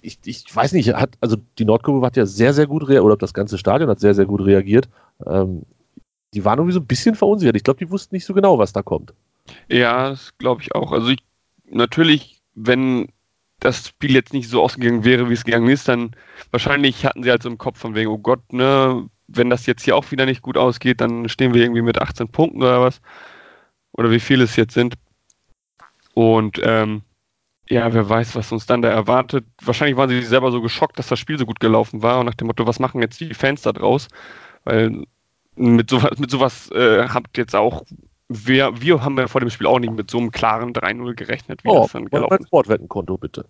Ich, 0.01 0.19
ich, 0.25 0.53
weiß 0.53 0.73
nicht, 0.73 0.93
hat, 0.93 1.11
also 1.21 1.37
die 1.57 1.65
Nordkurve 1.65 2.05
hat 2.05 2.17
ja 2.17 2.25
sehr, 2.25 2.53
sehr 2.53 2.67
gut 2.67 2.83
reagiert, 2.83 3.05
oder 3.05 3.17
das 3.17 3.33
ganze 3.33 3.57
Stadion 3.57 3.89
hat 3.89 3.99
sehr, 3.99 4.13
sehr 4.13 4.25
gut 4.25 4.41
reagiert. 4.41 4.89
Ähm, 5.25 5.63
die 6.33 6.43
waren 6.43 6.59
irgendwie 6.59 6.73
so 6.73 6.79
ein 6.79 6.87
bisschen 6.87 7.15
verunsichert. 7.15 7.55
Ich 7.55 7.63
glaube, 7.63 7.79
die 7.79 7.91
wussten 7.91 8.15
nicht 8.15 8.25
so 8.25 8.33
genau, 8.33 8.57
was 8.57 8.73
da 8.73 8.81
kommt. 8.81 9.13
Ja, 9.69 10.09
das 10.09 10.37
glaube 10.37 10.61
ich 10.61 10.75
auch. 10.75 10.91
Also 10.91 11.09
ich, 11.09 11.19
natürlich, 11.69 12.41
wenn 12.55 13.07
das 13.63 13.87
Spiel 13.87 14.13
jetzt 14.13 14.33
nicht 14.33 14.49
so 14.49 14.61
ausgegangen 14.61 15.05
wäre, 15.05 15.29
wie 15.29 15.33
es 15.33 15.45
gegangen 15.45 15.69
ist, 15.69 15.87
dann 15.87 16.15
wahrscheinlich 16.51 17.05
hatten 17.05 17.23
sie 17.23 17.29
halt 17.29 17.43
so 17.43 17.49
im 17.49 17.57
Kopf 17.57 17.79
von 17.79 17.95
wegen, 17.95 18.09
oh 18.09 18.17
Gott, 18.17 18.51
ne, 18.51 19.07
wenn 19.27 19.49
das 19.49 19.65
jetzt 19.65 19.83
hier 19.83 19.95
auch 19.95 20.11
wieder 20.11 20.25
nicht 20.25 20.41
gut 20.41 20.57
ausgeht, 20.57 21.01
dann 21.01 21.29
stehen 21.29 21.53
wir 21.53 21.61
irgendwie 21.61 21.81
mit 21.81 22.01
18 22.01 22.27
Punkten 22.29 22.61
oder 22.61 22.81
was. 22.81 23.01
Oder 23.93 24.11
wie 24.11 24.19
viele 24.19 24.43
es 24.43 24.55
jetzt 24.55 24.73
sind. 24.73 24.95
Und 26.13 26.59
ähm, 26.63 27.03
ja, 27.69 27.93
wer 27.93 28.09
weiß, 28.09 28.35
was 28.35 28.51
uns 28.51 28.65
dann 28.65 28.81
da 28.81 28.89
erwartet. 28.89 29.45
Wahrscheinlich 29.61 29.97
waren 29.97 30.09
sie 30.09 30.21
selber 30.23 30.51
so 30.51 30.61
geschockt, 30.61 30.99
dass 30.99 31.07
das 31.07 31.19
Spiel 31.19 31.37
so 31.37 31.45
gut 31.45 31.59
gelaufen 31.59 32.01
war 32.01 32.19
und 32.19 32.25
nach 32.25 32.35
dem 32.35 32.47
Motto, 32.47 32.67
was 32.67 32.79
machen 32.79 33.01
jetzt 33.01 33.19
die 33.19 33.33
Fans 33.33 33.61
da 33.61 33.71
draus? 33.71 34.07
Weil 34.65 35.05
mit 35.55 35.89
sowas, 35.89 36.17
mit 36.19 36.31
sowas 36.31 36.69
äh, 36.71 37.07
habt 37.07 37.37
jetzt 37.37 37.55
auch 37.55 37.83
wir, 38.33 38.81
wir 38.81 39.03
haben 39.03 39.17
ja 39.17 39.27
vor 39.27 39.41
dem 39.41 39.49
Spiel 39.49 39.67
auch 39.67 39.79
nicht 39.79 39.93
mit 39.93 40.09
so 40.09 40.17
einem 40.17 40.31
klaren 40.31 40.73
3-0 40.73 41.13
gerechnet, 41.15 41.63
wie 41.63 41.69
oh, 41.69 41.83
das 41.83 41.91
dann 41.91 42.09
gelaufen 42.09 42.37
ist. 42.39 42.47
Sportwettenkonto, 42.47 43.17
bitte. 43.17 43.45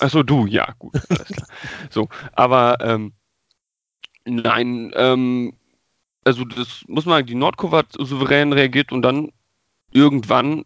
Achso, 0.00 0.22
du, 0.22 0.46
ja, 0.46 0.74
gut. 0.78 0.94
Alles 1.08 1.28
klar. 1.28 1.48
So, 1.90 2.08
aber 2.32 2.78
ähm, 2.80 3.12
nein, 4.24 4.92
ähm, 4.96 5.54
also 6.24 6.44
das 6.44 6.84
muss 6.88 7.06
man 7.06 7.16
sagen, 7.16 7.26
die 7.26 7.34
Nordkurve 7.34 7.76
hat 7.78 7.92
souverän 7.92 8.52
reagiert 8.52 8.92
und 8.92 9.02
dann 9.02 9.30
irgendwann 9.92 10.64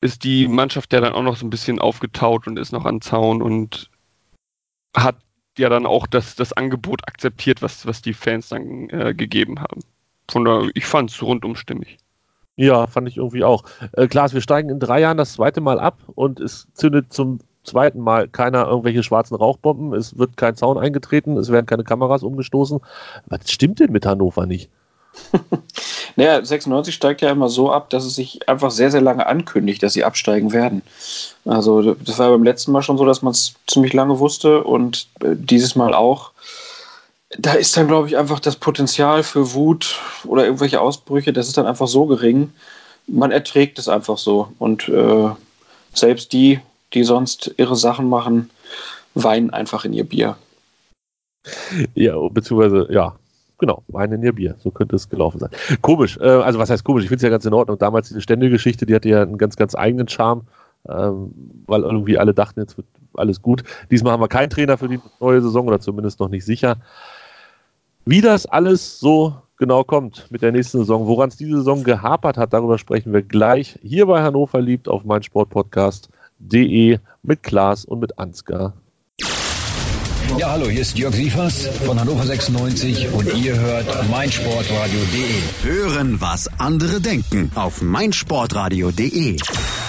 ist 0.00 0.24
die 0.24 0.48
Mannschaft 0.48 0.92
ja 0.92 1.00
dann 1.00 1.12
auch 1.12 1.22
noch 1.22 1.36
so 1.36 1.46
ein 1.46 1.50
bisschen 1.50 1.78
aufgetaut 1.78 2.46
und 2.46 2.58
ist 2.58 2.72
noch 2.72 2.84
an 2.84 3.00
Zaun 3.00 3.40
und 3.40 3.90
hat 4.96 5.16
ja 5.58 5.68
dann 5.68 5.86
auch 5.86 6.06
das, 6.06 6.34
das 6.34 6.52
Angebot 6.52 7.06
akzeptiert, 7.06 7.62
was, 7.62 7.86
was 7.86 8.02
die 8.02 8.14
Fans 8.14 8.48
dann 8.48 8.88
äh, 8.90 9.14
gegeben 9.14 9.60
haben. 9.60 9.82
Von 10.30 10.44
daher, 10.44 10.70
ich 10.74 10.86
fand 10.86 11.10
es 11.10 11.22
rundum 11.22 11.54
stimmig. 11.56 11.98
Ja, 12.56 12.86
fand 12.86 13.08
ich 13.08 13.16
irgendwie 13.16 13.44
auch. 13.44 13.64
Äh, 13.92 14.08
Klaas, 14.08 14.34
wir 14.34 14.42
steigen 14.42 14.68
in 14.68 14.78
drei 14.78 15.00
Jahren 15.00 15.16
das 15.16 15.34
zweite 15.34 15.60
Mal 15.60 15.80
ab 15.80 15.98
und 16.14 16.38
es 16.40 16.68
zündet 16.74 17.12
zum 17.12 17.40
zweiten 17.64 18.00
Mal 18.00 18.28
keiner 18.28 18.66
irgendwelche 18.66 19.02
schwarzen 19.02 19.36
Rauchbomben. 19.36 19.94
Es 19.94 20.18
wird 20.18 20.36
kein 20.36 20.56
Zaun 20.56 20.78
eingetreten, 20.78 21.36
es 21.38 21.50
werden 21.50 21.66
keine 21.66 21.84
Kameras 21.84 22.22
umgestoßen. 22.22 22.80
Was 23.26 23.50
stimmt 23.50 23.80
denn 23.80 23.92
mit 23.92 24.04
Hannover 24.04 24.46
nicht? 24.46 24.68
naja, 26.16 26.42
96 26.44 26.94
steigt 26.94 27.20
ja 27.20 27.30
immer 27.30 27.48
so 27.48 27.70
ab, 27.70 27.90
dass 27.90 28.04
es 28.04 28.14
sich 28.14 28.48
einfach 28.48 28.70
sehr, 28.70 28.90
sehr 28.90 29.02
lange 29.02 29.26
ankündigt, 29.26 29.82
dass 29.82 29.92
sie 29.92 30.04
absteigen 30.04 30.52
werden. 30.52 30.82
Also, 31.44 31.94
das 31.94 32.18
war 32.18 32.30
beim 32.30 32.42
letzten 32.42 32.72
Mal 32.72 32.82
schon 32.82 32.98
so, 32.98 33.04
dass 33.04 33.22
man 33.22 33.32
es 33.32 33.54
ziemlich 33.66 33.92
lange 33.92 34.18
wusste 34.18 34.64
und 34.64 35.08
äh, 35.20 35.36
dieses 35.36 35.76
Mal 35.76 35.94
auch 35.94 36.31
da 37.38 37.54
ist 37.54 37.76
dann, 37.76 37.88
glaube 37.88 38.08
ich, 38.08 38.16
einfach 38.16 38.40
das 38.40 38.56
Potenzial 38.56 39.22
für 39.22 39.54
Wut 39.54 39.98
oder 40.24 40.44
irgendwelche 40.44 40.80
Ausbrüche, 40.80 41.32
das 41.32 41.48
ist 41.48 41.56
dann 41.56 41.66
einfach 41.66 41.88
so 41.88 42.06
gering. 42.06 42.52
Man 43.06 43.30
erträgt 43.30 43.78
es 43.78 43.88
einfach 43.88 44.18
so. 44.18 44.52
Und 44.58 44.88
äh, 44.88 45.30
selbst 45.94 46.32
die, 46.32 46.60
die 46.92 47.04
sonst 47.04 47.54
ihre 47.56 47.76
Sachen 47.76 48.08
machen, 48.08 48.50
weinen 49.14 49.50
einfach 49.50 49.84
in 49.84 49.92
ihr 49.92 50.04
Bier. 50.04 50.36
Ja, 51.94 52.16
beziehungsweise, 52.28 52.86
ja, 52.90 53.16
genau, 53.58 53.82
weinen 53.88 54.14
in 54.14 54.22
ihr 54.22 54.32
Bier. 54.32 54.56
So 54.58 54.70
könnte 54.70 54.96
es 54.96 55.08
gelaufen 55.08 55.38
sein. 55.38 55.50
Komisch, 55.80 56.18
äh, 56.18 56.24
also 56.24 56.58
was 56.58 56.70
heißt 56.70 56.84
komisch? 56.84 57.02
Ich 57.02 57.08
finde 57.08 57.18
es 57.18 57.22
ja 57.22 57.30
ganz 57.30 57.44
in 57.44 57.54
Ordnung. 57.54 57.78
Damals 57.78 58.08
diese 58.08 58.20
Ständegeschichte, 58.20 58.86
die 58.86 58.94
hatte 58.94 59.08
ja 59.08 59.22
einen 59.22 59.38
ganz, 59.38 59.56
ganz 59.56 59.74
eigenen 59.74 60.08
Charme, 60.08 60.42
ähm, 60.88 61.32
weil 61.66 61.82
irgendwie 61.82 62.18
alle 62.18 62.34
dachten, 62.34 62.60
jetzt 62.60 62.76
wird 62.76 62.86
alles 63.14 63.42
gut. 63.42 63.64
Diesmal 63.90 64.12
haben 64.12 64.22
wir 64.22 64.28
keinen 64.28 64.50
Trainer 64.50 64.78
für 64.78 64.88
die 64.88 65.00
neue 65.20 65.42
Saison 65.42 65.66
oder 65.66 65.80
zumindest 65.80 66.20
noch 66.20 66.28
nicht 66.28 66.44
sicher. 66.44 66.76
Wie 68.04 68.20
das 68.20 68.46
alles 68.46 68.98
so 68.98 69.34
genau 69.58 69.84
kommt 69.84 70.26
mit 70.30 70.42
der 70.42 70.50
nächsten 70.50 70.78
Saison. 70.78 71.06
Woran 71.06 71.28
es 71.28 71.36
diese 71.36 71.58
Saison 71.58 71.84
gehapert 71.84 72.36
hat, 72.36 72.52
darüber 72.52 72.78
sprechen 72.78 73.12
wir 73.12 73.22
gleich 73.22 73.78
hier 73.80 74.06
bei 74.06 74.22
Hannover 74.22 74.60
liebt 74.60 74.88
auf 74.88 75.04
meinsportpodcast.de 75.04 76.98
mit 77.22 77.42
Klaas 77.44 77.84
und 77.84 78.00
mit 78.00 78.18
Ansgar. 78.18 78.74
Ja, 80.38 80.50
hallo, 80.50 80.66
hier 80.66 80.80
ist 80.80 80.98
Jörg 80.98 81.14
Sievers 81.14 81.66
von 81.84 82.00
Hannover 82.00 82.24
96 82.24 83.12
und 83.12 83.34
ihr 83.34 83.60
hört 83.60 84.10
meinsportradio.de. 84.10 85.70
Hören, 85.70 86.20
was 86.20 86.48
andere 86.58 87.00
denken 87.00 87.52
auf 87.54 87.82
meinsportradio.de. 87.82 89.36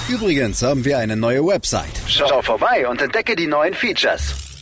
Übrigens 0.09 0.61
haben 0.61 0.85
wir 0.85 0.99
eine 0.99 1.15
neue 1.15 1.47
Website. 1.47 1.99
Schau 2.07 2.41
vorbei 2.43 2.87
und 2.87 3.01
entdecke 3.01 3.35
die 3.35 3.47
neuen 3.47 3.73
Features. 3.73 4.52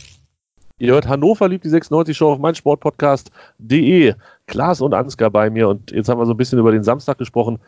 Ihr 0.82 0.94
hört 0.94 1.06
Hannover 1.06 1.48
liebt 1.48 1.64
die 1.64 1.68
96 1.68 2.16
Show 2.16 2.32
auf 2.32 2.40
meinsportpodcast.de. 2.40 4.14
Klaas 4.48 4.80
und 4.80 4.94
Ansgar 4.94 5.30
bei 5.30 5.48
mir 5.48 5.68
und 5.68 5.92
jetzt 5.92 6.08
haben 6.08 6.18
wir 6.18 6.26
so 6.26 6.32
ein 6.32 6.36
bisschen 6.36 6.58
über 6.58 6.72
den 6.72 6.82
Samstag 6.82 7.18
gesprochen. 7.18 7.60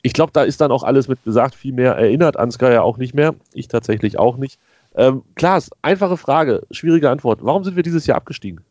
Ich 0.00 0.14
glaube, 0.14 0.32
da 0.32 0.44
ist 0.44 0.62
dann 0.62 0.72
auch 0.72 0.82
alles 0.82 1.06
mit 1.06 1.22
gesagt. 1.24 1.54
Viel 1.54 1.74
mehr 1.74 1.92
erinnert 1.92 2.38
Ansgar 2.38 2.72
ja 2.72 2.80
auch 2.80 2.96
nicht 2.96 3.12
mehr. 3.12 3.34
Ich 3.52 3.68
tatsächlich 3.68 4.18
auch 4.18 4.38
nicht. 4.38 4.58
Ähm, 4.94 5.24
Klaas, 5.34 5.68
einfache 5.82 6.16
Frage, 6.16 6.62
schwierige 6.70 7.10
Antwort. 7.10 7.40
Warum 7.42 7.64
sind 7.64 7.76
wir 7.76 7.82
dieses 7.82 8.06
Jahr 8.06 8.16
abgestiegen? 8.16 8.64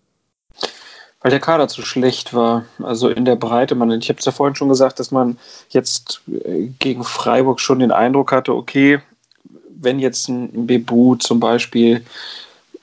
Weil 1.22 1.30
der 1.30 1.40
Kader 1.40 1.68
zu 1.68 1.84
schlecht 1.84 2.34
war. 2.34 2.66
Also 2.82 3.10
in 3.10 3.26
der 3.26 3.36
Breite. 3.36 3.76
Man, 3.76 3.92
ich 3.92 4.10
habe 4.10 4.18
es 4.18 4.26
ja 4.26 4.32
vorhin 4.32 4.56
schon 4.56 4.70
gesagt, 4.70 5.00
dass 5.00 5.12
man 5.12 5.38
jetzt 5.70 6.24
äh, 6.46 6.70
gegen 6.80 7.04
Freiburg 7.04 7.60
schon 7.60 7.78
den 7.78 7.92
Eindruck 7.92 8.32
hatte, 8.32 8.56
okay, 8.56 9.02
wenn 9.70 10.00
jetzt 10.00 10.30
ein 10.30 10.66
Bebu 10.66 11.16
zum 11.18 11.40
Beispiel 11.40 12.04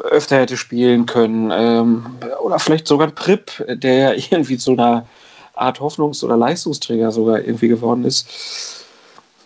öfter 0.01 0.39
hätte 0.39 0.57
spielen 0.57 1.07
können, 1.07 1.51
ähm, 1.53 2.07
oder 2.43 2.59
vielleicht 2.59 2.87
sogar 2.87 3.09
Prip, 3.09 3.65
der 3.69 3.95
ja 3.95 4.13
irgendwie 4.31 4.59
zu 4.59 4.73
einer 4.73 5.07
Art 5.55 5.81
Hoffnungs- 5.81 6.25
oder 6.25 6.37
Leistungsträger 6.37 7.13
sogar 7.13 7.41
irgendwie 7.41 7.69
geworden 7.69 8.05
ist, 8.05 8.87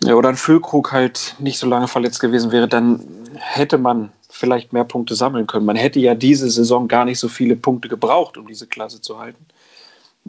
oder 0.03 0.29
ein 0.29 0.35
Füllkrug 0.35 0.91
halt 0.91 1.35
nicht 1.39 1.57
so 1.57 1.67
lange 1.67 1.87
verletzt 1.87 2.19
gewesen 2.19 2.51
wäre, 2.51 2.67
dann 2.67 3.03
hätte 3.37 3.77
man 3.77 4.11
vielleicht 4.29 4.73
mehr 4.73 4.83
Punkte 4.83 5.15
sammeln 5.15 5.47
können. 5.47 5.65
Man 5.65 5.77
hätte 5.77 5.99
ja 5.99 6.13
diese 6.13 6.49
Saison 6.49 6.87
gar 6.87 7.05
nicht 7.05 7.19
so 7.19 7.29
viele 7.29 7.55
Punkte 7.55 7.87
gebraucht, 7.87 8.37
um 8.37 8.47
diese 8.47 8.67
Klasse 8.67 9.01
zu 9.01 9.17
halten. 9.17 9.45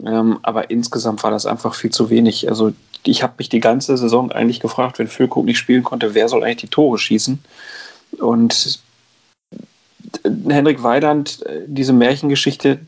Ähm, 0.05 0.39
aber 0.43 0.69
insgesamt 0.69 1.23
war 1.23 1.31
das 1.31 1.45
einfach 1.45 1.75
viel 1.75 1.91
zu 1.91 2.09
wenig. 2.09 2.49
Also 2.49 2.71
ich 3.03 3.23
habe 3.23 3.33
mich 3.37 3.49
die 3.49 3.59
ganze 3.59 3.97
Saison 3.97 4.31
eigentlich 4.31 4.59
gefragt, 4.59 4.99
wenn 4.99 5.07
Füllkrug 5.07 5.45
nicht 5.45 5.57
spielen 5.57 5.83
konnte, 5.83 6.13
wer 6.13 6.29
soll 6.29 6.43
eigentlich 6.43 6.57
die 6.57 6.67
Tore 6.67 6.97
schießen? 6.97 7.39
Und 8.19 8.79
Henrik 10.23 10.83
Weidand, 10.83 11.43
diese 11.67 11.93
Märchengeschichte 11.93 12.79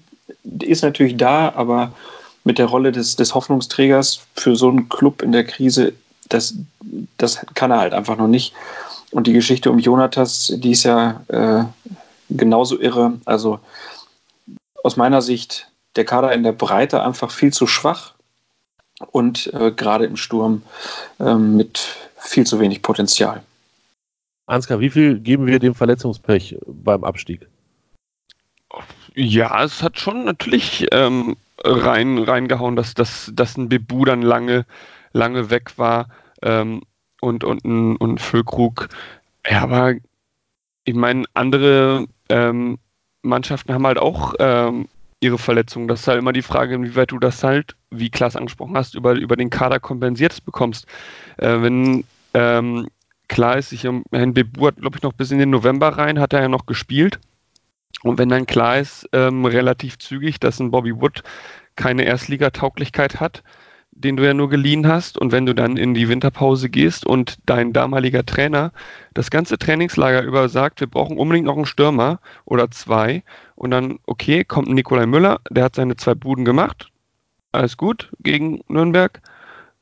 ist 0.62 0.84
natürlich 0.84 1.18
da, 1.18 1.54
aber 1.56 1.92
mit 2.44 2.58
der 2.58 2.68
Rolle 2.68 2.92
des, 2.92 3.16
des 3.16 3.36
Hoffnungsträgers 3.36 4.22
für 4.36 4.56
so 4.56 4.70
einen 4.70 4.90
Club 4.90 5.22
in 5.22 5.32
der 5.32 5.44
Krise 5.44 5.94
das, 6.30 6.54
das 7.18 7.46
kann 7.56 7.72
er 7.72 7.80
halt 7.80 7.94
einfach 7.94 8.18
noch 8.18 8.28
nicht. 8.28 8.54
Und 9.12 9.28
die 9.28 9.34
Geschichte 9.34 9.72
um 9.72 9.80
Jonatas, 9.80 10.54
die 10.56 10.72
ist 10.72 10.84
ja 10.84 11.22
äh, 11.28 11.64
genauso 12.30 12.80
irre. 12.80 13.14
Also 13.26 13.60
aus 14.84 14.96
meiner 14.96 15.22
Sicht 15.22 15.68
der 15.96 16.06
Kader 16.06 16.32
in 16.32 16.44
der 16.44 16.52
Breite 16.52 17.04
einfach 17.04 17.32
viel 17.32 17.52
zu 17.52 17.66
schwach 17.66 18.14
und 19.12 19.52
äh, 19.54 19.72
gerade 19.72 20.06
im 20.06 20.16
Sturm 20.16 20.62
äh, 21.20 21.34
mit 21.34 21.88
viel 22.18 22.46
zu 22.46 22.60
wenig 22.60 22.84
Potenzial. 22.84 23.42
Ansgar, 24.50 24.80
wie 24.80 24.90
viel 24.90 25.20
geben 25.20 25.46
wir 25.48 25.60
dem 25.60 25.76
Verletzungspech 25.76 26.58
beim 26.66 27.04
Abstieg? 27.04 27.48
Ja, 29.16 29.64
es 29.64 29.84
hat 29.84 30.00
schon 30.00 30.26
natürlich 30.26 30.88
ähm, 30.92 31.36
rein, 31.64 32.18
reingehauen, 32.20 32.76
dass, 32.76 32.94
dass, 32.94 33.32
dass 33.34 33.58
ein 33.58 33.70
Bebu 33.70 34.06
dann 34.06 34.22
lange 34.22 34.66
lange 35.14 35.50
weg 35.50 35.78
war 35.78 36.08
ähm, 36.42 36.82
und, 37.22 37.44
und, 37.44 37.64
ein, 37.66 37.96
und 37.98 38.22
Füllkrug. 38.22 38.90
Ja, 39.50 39.62
aber 39.62 39.96
ich 40.84 40.96
meine, 40.96 41.26
andere 41.34 42.08
ähm, 42.30 42.78
Mannschaften 43.22 43.74
haben 43.74 43.86
halt 43.86 43.98
auch 43.98 44.36
ähm, 44.40 44.88
ihre 45.20 45.38
Verletzungen. 45.38 45.88
Das 45.88 46.02
ist 46.02 46.08
halt 46.08 46.20
immer 46.20 46.34
die 46.34 46.42
Frage, 46.42 46.76
inwieweit 46.76 47.12
du 47.12 47.20
das 47.20 47.44
halt, 47.44 47.76
wie 47.90 48.10
Klaas 48.10 48.36
angesprochen 48.36 48.78
hast, 48.78 48.96
über, 48.96 49.14
über 49.14 49.36
den 49.36 49.50
Kader 49.50 49.80
kompensiert 49.80 50.44
bekommst. 50.46 50.88
Äh, 51.38 51.62
wenn 51.62 52.06
ähm, 52.34 52.88
klar 53.30 53.58
ist, 53.58 53.72
ich, 53.72 53.86
Herrn 53.86 54.34
Bebu 54.34 54.68
hat, 54.68 54.78
glaube 54.78 54.98
ich, 54.98 55.04
noch 55.04 55.14
bis 55.14 55.32
in 55.32 55.40
den 55.40 55.50
November 55.50 55.90
rein, 55.90 56.20
hat 56.20 56.34
er 56.34 56.42
ja 56.42 56.50
noch 56.50 56.66
gespielt. 56.66 57.20
Und 58.04 58.18
wenn 58.18 58.30
dann 58.30 58.46
klar 58.46 58.80
ist, 58.80 59.08
ähm, 59.14 59.46
relativ 59.46 59.98
zügig, 59.98 60.40
dass 60.40 60.60
ein 60.60 60.72
Bobby 60.72 61.00
Wood 61.00 61.24
keine 61.76 62.04
Erstligatauglichkeit 62.04 63.20
hat, 63.20 63.44
den 63.92 64.16
du 64.16 64.26
ja 64.26 64.34
nur 64.34 64.50
geliehen 64.50 64.88
hast. 64.88 65.18
Und 65.18 65.32
wenn 65.32 65.46
du 65.46 65.54
dann 65.54 65.78
in 65.78 65.94
die 65.94 66.08
Winterpause 66.08 66.70
gehst 66.70 67.06
und 67.06 67.38
dein 67.46 67.74
damaliger 67.74 68.26
Trainer 68.26 68.72
das 69.14 69.30
ganze 69.30 69.58
Trainingslager 69.58 70.22
über 70.24 70.48
sagt, 70.50 70.80
wir 70.80 70.88
brauchen 70.88 71.18
unbedingt 71.18 71.48
noch 71.48 71.56
einen 71.56 71.66
Stürmer 71.66 72.20
oder 72.46 72.72
zwei. 72.72 73.24
Und 73.56 73.72
dann, 73.72 74.00
okay, 74.06 74.46
kommt 74.46 74.70
Nikolai 74.70 75.06
Müller, 75.06 75.42
der 75.50 75.66
hat 75.66 75.76
seine 75.76 75.98
zwei 75.98 76.16
Buden 76.16 76.46
gemacht. 76.46 76.90
Alles 77.52 77.78
gut 77.78 78.12
gegen 78.20 78.62
Nürnberg. 78.68 79.22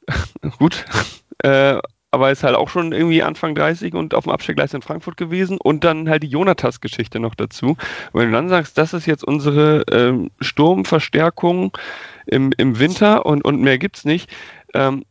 gut. 0.58 0.86
äh, 1.44 1.80
aber 2.12 2.32
ist 2.32 2.44
halt 2.44 2.56
auch 2.56 2.70
schon 2.70 2.94
irgendwie 2.94 3.22
Anfang 3.22 3.54
30 3.54 3.94
und 3.94 4.14
auf 4.14 4.24
dem 4.24 4.34
Abstellgleis 4.34 4.74
in 4.74 4.82
Frankfurt 4.82 5.18
gewesen 5.18 5.58
und 5.62 5.84
dann 5.84 6.10
halt 6.10 6.24
die 6.24 6.28
Jonatas-Geschichte 6.28 7.20
noch 7.20 7.36
dazu. 7.36 7.78
Und 8.12 8.22
wenn 8.22 8.32
du 8.32 8.36
dann 8.36 8.50
sagst, 8.50 8.78
das 8.78 8.94
ist 8.94 9.06
jetzt 9.06 9.24
unsere 9.26 9.84
ähm, 9.92 10.32
Sturmverstärkung 10.40 11.78
im, 12.26 12.52
im 12.58 12.80
Winter 12.80 13.26
und, 13.26 13.44
und 13.44 13.62
mehr 13.62 13.78
gibt's 13.78 14.06
nicht, 14.06 14.30
ähm, 14.74 15.04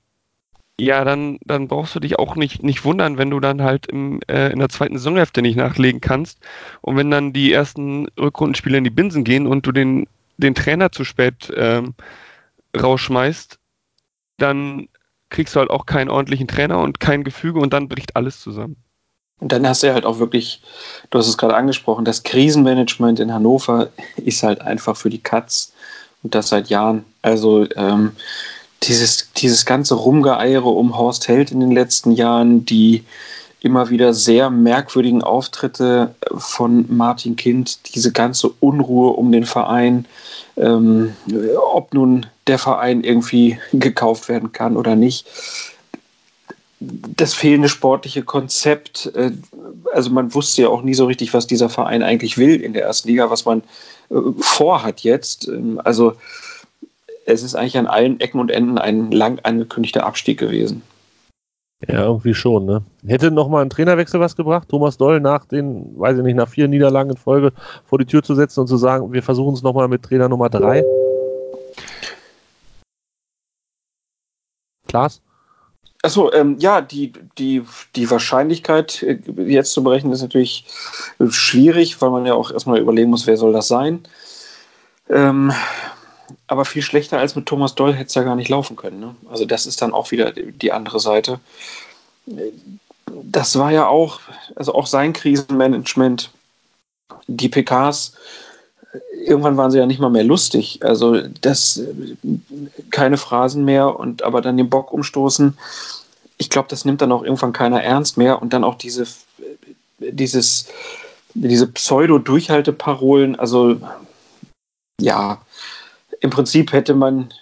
ja, 0.79 1.05
dann, 1.05 1.39
dann 1.45 1.69
brauchst 1.69 1.95
du 1.95 2.01
dich 2.01 2.19
auch 2.19 2.37
nicht, 2.37 2.63
nicht 2.63 2.85
wundern, 2.85 3.17
wenn 3.17 3.31
du 3.31 3.41
dann 3.41 3.63
halt 3.63 3.87
im, 3.87 4.21
äh, 4.29 4.53
in 4.53 4.59
der 4.59 4.69
zweiten 4.69 4.99
Saisonhälfte 4.99 5.41
nicht 5.41 5.57
nachlegen 5.57 6.01
kannst. 6.01 6.39
Und 6.83 6.97
wenn 6.97 7.11
dann 7.11 7.33
die 7.33 7.53
ersten 7.53 8.09
Rückrundenspiele 8.19 8.79
in 8.79 8.85
die 8.85 8.91
Binsen 8.91 9.25
gehen 9.25 9.47
und 9.47 9.67
du 9.67 9.73
den, 9.73 10.07
den 10.37 10.55
Trainer 10.55 10.93
zu 10.93 11.05
spät 11.05 11.51
ähm, 11.57 11.95
rausschmeißt, 12.79 13.59
dann 14.37 14.89
kriegst 15.31 15.55
du 15.55 15.61
halt 15.61 15.71
auch 15.71 15.87
keinen 15.87 16.11
ordentlichen 16.11 16.49
Trainer 16.49 16.79
und 16.79 17.01
kein 17.01 17.25
Gefüge 17.25 17.61
und 17.61 17.73
dann 17.73 17.89
bricht 17.89 18.17
alles 18.17 18.41
zusammen. 18.41 18.77
Und 19.39 19.53
dann 19.53 19.69
hast 19.69 19.83
du 19.83 19.89
ja 19.89 19.95
halt 19.95 20.07
auch 20.07 20.19
wirklich, 20.19 20.63
du 21.11 21.19
hast 21.19 21.29
es 21.29 21.37
gerade 21.37 21.55
angesprochen, 21.55 22.05
das 22.05 22.23
Krisenmanagement 22.23 23.21
in 23.21 23.33
Hannover 23.33 23.91
ist 24.17 24.43
halt 24.43 24.63
einfach 24.63 24.97
für 24.97 25.11
die 25.11 25.23
Katz 25.23 25.73
und 26.23 26.35
das 26.35 26.49
seit 26.49 26.69
Jahren. 26.69 27.05
Also 27.23 27.67
ähm, 27.77 28.13
dieses, 28.83 29.31
dieses 29.37 29.67
ganze 29.67 29.95
Rumgeeiere 29.95 30.69
um 30.69 30.97
Horst 30.97 31.29
Held 31.29 31.51
in 31.51 31.61
den 31.61 31.73
letzten 31.73 32.13
Jahren, 32.13 32.65
die 32.65 33.05
immer 33.61 33.91
wieder 33.91 34.15
sehr 34.15 34.49
merkwürdigen 34.49 35.23
Auftritte 35.23 36.15
von 36.37 36.87
Martin 36.89 37.37
Kind, 37.37 37.95
diese 37.95 38.13
ganze 38.13 38.49
Unruhe 38.61 39.11
um 39.11 39.33
den 39.33 39.45
Verein, 39.45 40.07
ähm, 40.57 41.15
ob 41.73 41.93
nun 41.93 42.27
der 42.47 42.59
Verein 42.59 43.05
irgendwie 43.05 43.59
gekauft 43.73 44.29
werden 44.29 44.53
kann 44.53 44.77
oder 44.77 44.97
nicht. 44.97 45.27
Das 46.79 47.33
fehlende 47.33 47.69
sportliche 47.69 48.23
Konzept, 48.23 49.11
äh, 49.15 49.33
also 49.95 50.11
man 50.11 50.35
wusste 50.35 50.63
ja 50.63 50.69
auch 50.69 50.83
nie 50.83 50.95
so 50.95 51.07
richtig, 51.07 51.33
was 51.33 51.47
dieser 51.47 51.71
Verein 51.71 52.03
eigentlich 52.03 52.37
will 52.37 52.61
in 52.61 52.75
der 52.75 52.83
ersten 52.83 53.09
Liga, 53.09 53.31
was 53.31 53.47
man 53.47 53.63
äh, 54.11 54.17
vorhat 54.41 55.01
jetzt. 55.01 55.49
Ähm, 55.49 55.81
also 55.85 56.15
es 57.25 57.43
ist 57.43 57.55
eigentlich 57.55 57.79
an 57.79 57.87
allen 57.87 58.21
Ecken 58.21 58.41
und 58.41 58.51
Enden 58.51 58.79
ein 58.79 59.11
lang 59.11 59.39
angekündigter 59.43 60.05
Abstieg 60.07 60.39
gewesen. 60.39 60.83
Ja, 61.87 62.05
irgendwie 62.05 62.35
schon, 62.35 62.65
ne? 62.65 62.83
Hätte 63.07 63.31
nochmal 63.31 63.63
ein 63.63 63.71
Trainerwechsel 63.71 64.19
was 64.19 64.35
gebracht, 64.35 64.69
Thomas 64.69 64.97
Doll 64.97 65.21
nach 65.21 65.45
den, 65.45 65.99
weiß 65.99 66.17
ich 66.17 66.25
nicht, 66.25 66.37
nach 66.37 66.49
vier 66.49 66.69
Niederlagen 66.69 67.11
in 67.11 67.17
Folge 67.17 67.53
vor 67.85 67.99
die 67.99 68.07
Tür 68.07 68.23
zu 68.23 68.35
setzen 68.35 68.61
und 68.61 68.67
zu 68.67 68.79
sagen, 68.79 69.13
wir 69.13 69.23
versuchen 69.23 69.55
es 69.55 69.63
nochmal 69.63 69.89
mit 69.89 70.03
Trainer 70.03 70.29
Nummer 70.29 70.49
drei? 70.49 70.83
Klaas? 74.97 75.21
Achso, 76.03 76.33
ähm, 76.33 76.57
ja, 76.59 76.81
die, 76.81 77.13
die, 77.37 77.63
die 77.97 78.11
Wahrscheinlichkeit 78.11 79.03
äh, 79.03 79.19
jetzt 79.47 79.73
zu 79.73 79.83
berechnen 79.83 80.13
ist 80.13 80.23
natürlich 80.23 80.65
schwierig, 81.29 82.01
weil 82.01 82.11
man 82.11 82.25
ja 82.25 82.33
auch 82.33 82.51
erstmal 82.51 82.79
überlegen 82.79 83.11
muss, 83.11 83.27
wer 83.27 83.37
soll 83.37 83.53
das 83.53 83.69
sein. 83.69 84.07
Ähm, 85.11 85.53
aber 86.47 86.65
viel 86.65 86.81
schlechter 86.81 87.19
als 87.19 87.37
mit 87.37 87.45
Thomas 87.45 87.75
Doll 87.75 87.93
hätte 87.93 88.07
es 88.07 88.15
ja 88.15 88.23
gar 88.23 88.37
nicht 88.37 88.49
laufen 88.49 88.77
können. 88.77 89.01
Ne? 89.01 89.15
Also 89.31 89.45
das 89.45 89.67
ist 89.67 89.83
dann 89.83 89.93
auch 89.93 90.11
wieder 90.13 90.33
die 90.33 90.73
andere 90.73 90.99
Seite. 90.99 91.41
Das 93.07 93.59
war 93.59 93.71
ja 93.71 93.87
auch, 93.87 94.21
also 94.55 94.75
auch 94.75 94.87
sein 94.87 95.13
Krisenmanagement, 95.13 96.31
die 97.27 97.49
PKs, 97.51 98.15
irgendwann 99.25 99.57
waren 99.57 99.71
sie 99.71 99.79
ja 99.79 99.87
nicht 99.87 100.01
mal 100.01 100.11
mehr 100.11 100.25
lustig. 100.25 100.81
Also 100.83 101.21
das, 101.41 101.83
keine 102.91 103.17
Phrasen 103.17 103.65
mehr 103.65 103.99
und 103.99 104.23
aber 104.23 104.41
dann 104.41 104.57
den 104.57 104.71
Bock 104.71 104.93
umstoßen. 104.93 105.57
Ich 106.39 106.51
glaube, 106.51 106.69
das 106.69 106.85
nimmt 106.85 107.01
dann 107.01 107.13
auch 107.13 107.23
irgendwann 107.23 107.53
keiner 107.53 107.83
ernst 107.83 108.19
mehr 108.19 108.43
und 108.43 108.53
dann 108.53 108.65
auch 108.65 108.75
diese, 108.75 109.07
dieses, 109.99 110.67
diese 111.35 111.67
Pseudo-Durchhalteparolen, 111.67 113.39
also 113.39 113.77
ja, 115.01 115.41
im 116.21 116.31
Prinzip 116.31 116.73
hätte 116.73 116.95
man 116.95 117.33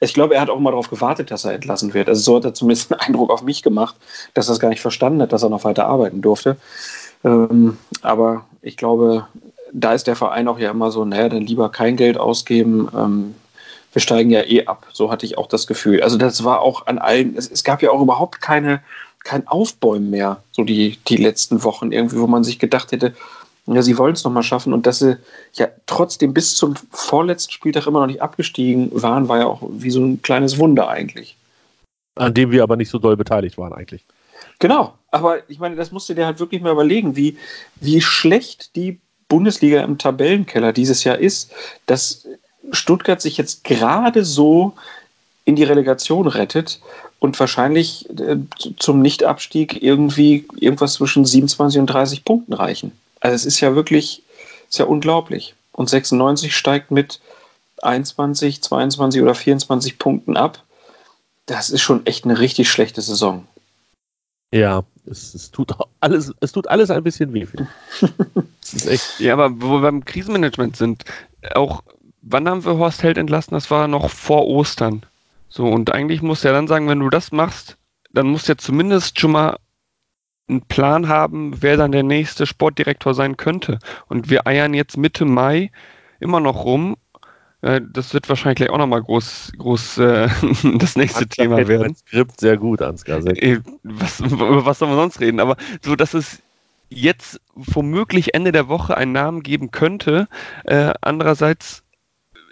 Ich 0.00 0.14
glaube, 0.14 0.34
er 0.34 0.40
hat 0.40 0.50
auch 0.50 0.58
mal 0.58 0.70
darauf 0.70 0.90
gewartet, 0.90 1.30
dass 1.30 1.44
er 1.44 1.52
entlassen 1.52 1.94
wird. 1.94 2.08
Also 2.08 2.22
so 2.22 2.36
hat 2.36 2.44
er 2.44 2.54
zumindest 2.54 2.92
einen 2.92 3.00
Eindruck 3.06 3.30
auf 3.30 3.42
mich 3.42 3.62
gemacht, 3.62 3.96
dass 4.34 4.48
er 4.48 4.54
es 4.54 4.60
gar 4.60 4.68
nicht 4.68 4.80
verstanden 4.80 5.22
hat, 5.22 5.32
dass 5.32 5.42
er 5.42 5.50
noch 5.50 5.64
weiter 5.64 5.86
arbeiten 5.86 6.22
durfte. 6.22 6.56
Ähm, 7.24 7.78
aber 8.00 8.46
ich 8.62 8.76
glaube, 8.76 9.26
da 9.72 9.94
ist 9.94 10.06
der 10.06 10.16
Verein 10.16 10.48
auch 10.48 10.58
ja 10.58 10.70
immer 10.70 10.90
so, 10.90 11.04
naja, 11.04 11.28
dann 11.28 11.42
lieber 11.42 11.70
kein 11.70 11.96
Geld 11.96 12.18
ausgeben. 12.18 12.88
Ähm, 12.94 13.34
wir 13.92 14.00
steigen 14.00 14.30
ja 14.30 14.42
eh 14.42 14.66
ab. 14.66 14.86
So 14.92 15.10
hatte 15.10 15.26
ich 15.26 15.38
auch 15.38 15.46
das 15.46 15.66
Gefühl. 15.66 16.02
Also 16.02 16.16
das 16.16 16.44
war 16.44 16.60
auch 16.60 16.86
an 16.86 16.98
allen, 16.98 17.36
es, 17.36 17.50
es 17.50 17.64
gab 17.64 17.82
ja 17.82 17.90
auch 17.90 18.00
überhaupt 18.00 18.40
keine, 18.40 18.82
kein 19.24 19.46
Aufbäumen 19.46 20.10
mehr, 20.10 20.42
so 20.52 20.64
die, 20.64 20.98
die 21.08 21.16
letzten 21.16 21.62
Wochen 21.62 21.92
irgendwie, 21.92 22.18
wo 22.18 22.26
man 22.26 22.44
sich 22.44 22.58
gedacht 22.58 22.92
hätte, 22.92 23.14
ja, 23.66 23.80
sie 23.82 23.96
wollen 23.96 24.14
es 24.14 24.24
nochmal 24.24 24.42
schaffen 24.42 24.72
und 24.72 24.86
dass 24.86 24.98
sie 24.98 25.18
ja 25.52 25.68
trotzdem 25.86 26.34
bis 26.34 26.56
zum 26.56 26.74
vorletzten 26.90 27.52
Spieltag 27.52 27.86
immer 27.86 28.00
noch 28.00 28.08
nicht 28.08 28.20
abgestiegen 28.20 28.90
waren, 28.92 29.28
war 29.28 29.38
ja 29.38 29.46
auch 29.46 29.62
wie 29.70 29.90
so 29.90 30.00
ein 30.00 30.20
kleines 30.20 30.58
Wunder 30.58 30.88
eigentlich. 30.88 31.36
An 32.16 32.34
dem 32.34 32.50
wir 32.50 32.64
aber 32.64 32.76
nicht 32.76 32.90
so 32.90 32.98
doll 32.98 33.16
beteiligt 33.16 33.58
waren 33.58 33.72
eigentlich. 33.72 34.04
Genau, 34.58 34.94
aber 35.10 35.48
ich 35.48 35.60
meine, 35.60 35.76
das 35.76 35.92
musst 35.92 36.08
du 36.08 36.14
dir 36.14 36.26
halt 36.26 36.40
wirklich 36.40 36.60
mal 36.60 36.72
überlegen, 36.72 37.14
wie, 37.14 37.38
wie 37.76 38.00
schlecht 38.00 38.74
die 38.74 39.00
Bundesliga 39.32 39.82
im 39.82 39.96
Tabellenkeller 39.96 40.74
dieses 40.74 41.04
Jahr 41.04 41.16
ist, 41.16 41.50
dass 41.86 42.26
Stuttgart 42.70 43.22
sich 43.22 43.38
jetzt 43.38 43.64
gerade 43.64 44.26
so 44.26 44.74
in 45.46 45.56
die 45.56 45.64
Relegation 45.64 46.26
rettet 46.26 46.80
und 47.18 47.40
wahrscheinlich 47.40 48.10
äh, 48.20 48.36
zum 48.78 49.00
Nichtabstieg 49.00 49.82
irgendwie 49.82 50.44
irgendwas 50.60 50.92
zwischen 50.92 51.24
27 51.24 51.80
und 51.80 51.86
30 51.86 52.26
Punkten 52.26 52.52
reichen. 52.52 52.92
Also 53.20 53.34
es 53.34 53.46
ist 53.46 53.60
ja 53.60 53.74
wirklich, 53.74 54.22
ist 54.68 54.78
ja 54.78 54.84
unglaublich. 54.84 55.54
Und 55.72 55.88
96 55.88 56.54
steigt 56.54 56.90
mit 56.90 57.18
21, 57.80 58.60
22 58.60 59.22
oder 59.22 59.34
24 59.34 59.98
Punkten 59.98 60.36
ab. 60.36 60.62
Das 61.46 61.70
ist 61.70 61.80
schon 61.80 62.04
echt 62.04 62.26
eine 62.26 62.38
richtig 62.38 62.70
schlechte 62.70 63.00
Saison. 63.00 63.46
Ja, 64.52 64.84
es, 65.06 65.34
es, 65.34 65.50
tut 65.50 65.72
alles, 66.00 66.32
es 66.40 66.52
tut 66.52 66.68
alles 66.68 66.90
ein 66.90 67.02
bisschen 67.02 67.32
weh. 67.32 67.46
ist 68.62 68.86
echt. 68.86 69.18
Ja, 69.18 69.32
aber 69.32 69.60
wo 69.60 69.72
wir 69.72 69.80
beim 69.80 70.04
Krisenmanagement 70.04 70.76
sind, 70.76 71.04
auch 71.54 71.82
wann 72.22 72.48
haben 72.48 72.64
wir 72.64 72.78
Horst 72.78 73.02
Held 73.02 73.18
entlassen? 73.18 73.54
Das 73.54 73.70
war 73.70 73.88
noch 73.88 74.10
vor 74.10 74.46
Ostern. 74.46 75.04
So, 75.48 75.66
und 75.66 75.92
eigentlich 75.92 76.22
du 76.44 76.48
ja 76.48 76.54
dann 76.54 76.68
sagen, 76.68 76.88
wenn 76.88 77.00
du 77.00 77.10
das 77.10 77.32
machst, 77.32 77.76
dann 78.12 78.28
musst 78.28 78.48
du 78.48 78.52
ja 78.52 78.58
zumindest 78.58 79.18
schon 79.18 79.32
mal 79.32 79.58
einen 80.48 80.62
Plan 80.62 81.08
haben, 81.08 81.62
wer 81.62 81.76
dann 81.76 81.92
der 81.92 82.02
nächste 82.02 82.46
Sportdirektor 82.46 83.14
sein 83.14 83.36
könnte. 83.36 83.78
Und 84.08 84.30
wir 84.30 84.46
eiern 84.46 84.74
jetzt 84.74 84.96
Mitte 84.96 85.24
Mai 85.24 85.70
immer 86.20 86.40
noch 86.40 86.64
rum. 86.64 86.96
Äh, 87.62 87.80
das 87.92 88.12
wird 88.14 88.28
wahrscheinlich 88.28 88.56
gleich 88.56 88.70
auch 88.70 88.78
nochmal 88.78 89.02
groß, 89.02 89.52
groß 89.56 89.98
äh, 89.98 90.28
das 90.78 90.96
nächste 90.96 91.24
Ansgar 91.24 91.28
Thema 91.28 91.68
werden. 91.68 91.96
Skript 91.96 92.40
sehr 92.40 92.56
gut, 92.56 92.82
Ansgar. 92.82 93.22
Sehr 93.22 93.42
äh, 93.42 93.60
Was, 93.82 94.20
über 94.20 94.64
was 94.64 94.78
soll 94.78 94.88
man 94.88 94.98
sonst 94.98 95.20
reden? 95.20 95.40
Aber 95.40 95.56
so, 95.82 95.96
dass 95.96 96.14
es 96.14 96.42
jetzt 96.88 97.40
womöglich 97.54 98.34
Ende 98.34 98.52
der 98.52 98.68
Woche 98.68 98.96
einen 98.96 99.12
Namen 99.12 99.42
geben 99.42 99.70
könnte. 99.70 100.28
Äh, 100.64 100.92
andererseits 101.00 101.82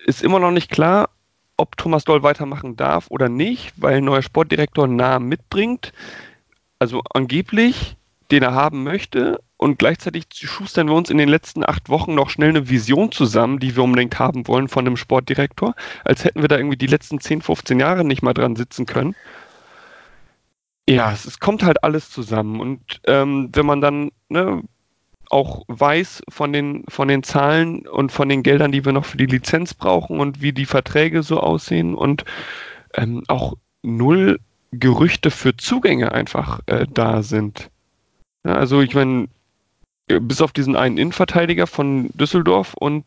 ist 0.07 0.23
immer 0.23 0.38
noch 0.38 0.51
nicht 0.51 0.70
klar, 0.70 1.11
ob 1.59 1.77
Thomas 1.77 2.05
Doll 2.05 2.23
weitermachen 2.23 2.77
darf 2.77 3.11
oder 3.11 3.29
nicht, 3.29 3.75
weil 3.77 3.99
ein 3.99 4.05
neuer 4.05 4.23
Sportdirektor 4.23 4.85
einen 4.85 4.96
Namen 4.96 5.29
mitbringt 5.29 5.92
also 6.81 7.03
angeblich, 7.14 7.96
den 8.33 8.42
er 8.42 8.55
haben 8.55 8.83
möchte. 8.83 9.40
Und 9.61 9.79
gleichzeitig 9.79 10.25
schustern 10.33 10.88
wir 10.88 10.94
uns 10.94 11.11
in 11.11 11.18
den 11.18 11.29
letzten 11.29 11.68
acht 11.68 11.90
Wochen 11.90 12.14
noch 12.14 12.31
schnell 12.31 12.49
eine 12.49 12.70
Vision 12.70 13.12
zusammen, 13.12 13.59
die 13.59 13.77
wir 13.77 13.83
unbedingt 13.83 14.18
haben 14.18 14.49
wollen 14.49 14.68
von 14.68 14.87
einem 14.87 14.96
Sportdirektor, 14.96 15.75
als 16.03 16.25
hätten 16.25 16.40
wir 16.40 16.49
da 16.49 16.57
irgendwie 16.57 16.79
die 16.79 16.87
letzten 16.87 17.20
10, 17.20 17.42
15 17.42 17.79
Jahre 17.79 18.03
nicht 18.03 18.23
mal 18.23 18.33
dran 18.33 18.57
sitzen 18.57 18.87
können. 18.87 19.14
Ja, 20.88 21.12
es, 21.12 21.27
es 21.27 21.40
kommt 21.40 21.62
halt 21.62 21.85
alles 21.85 22.09
zusammen. 22.09 22.59
Und 22.59 23.03
ähm, 23.07 23.51
wenn 23.53 23.66
man 23.66 23.83
dann 23.83 24.12
ne, 24.31 24.62
auch 25.29 25.64
weiß 25.68 26.23
von 26.31 26.55
den, 26.55 26.85
von 26.88 27.09
den 27.09 27.23
Zahlen 27.23 27.87
und 27.87 28.12
von 28.12 28.31
den 28.31 28.42
Geldern, 28.42 28.73
die 28.73 28.87
wir 28.87 28.92
noch 28.92 29.05
für 29.05 29.18
die 29.18 29.27
Lizenz 29.27 29.75
brauchen 29.75 30.20
und 30.20 30.40
wie 30.40 30.55
die 30.55 30.64
Verträge 30.64 31.23
so 31.23 31.38
aussehen 31.38 31.94
und 31.94 32.25
ähm, 32.94 33.25
auch 33.29 33.59
null 33.83 34.40
Gerüchte 34.73 35.31
für 35.31 35.55
Zugänge 35.55 36.12
einfach 36.12 36.61
äh, 36.64 36.87
da 36.90 37.23
sind. 37.23 37.70
Ja, 38.42 38.55
also 38.55 38.81
ich 38.81 38.94
meine, 38.94 39.29
bis 40.18 40.40
auf 40.40 40.53
diesen 40.53 40.77
einen 40.77 40.99
Innenverteidiger 40.99 41.66
von 41.66 42.11
Düsseldorf 42.14 42.75
und 42.75 43.05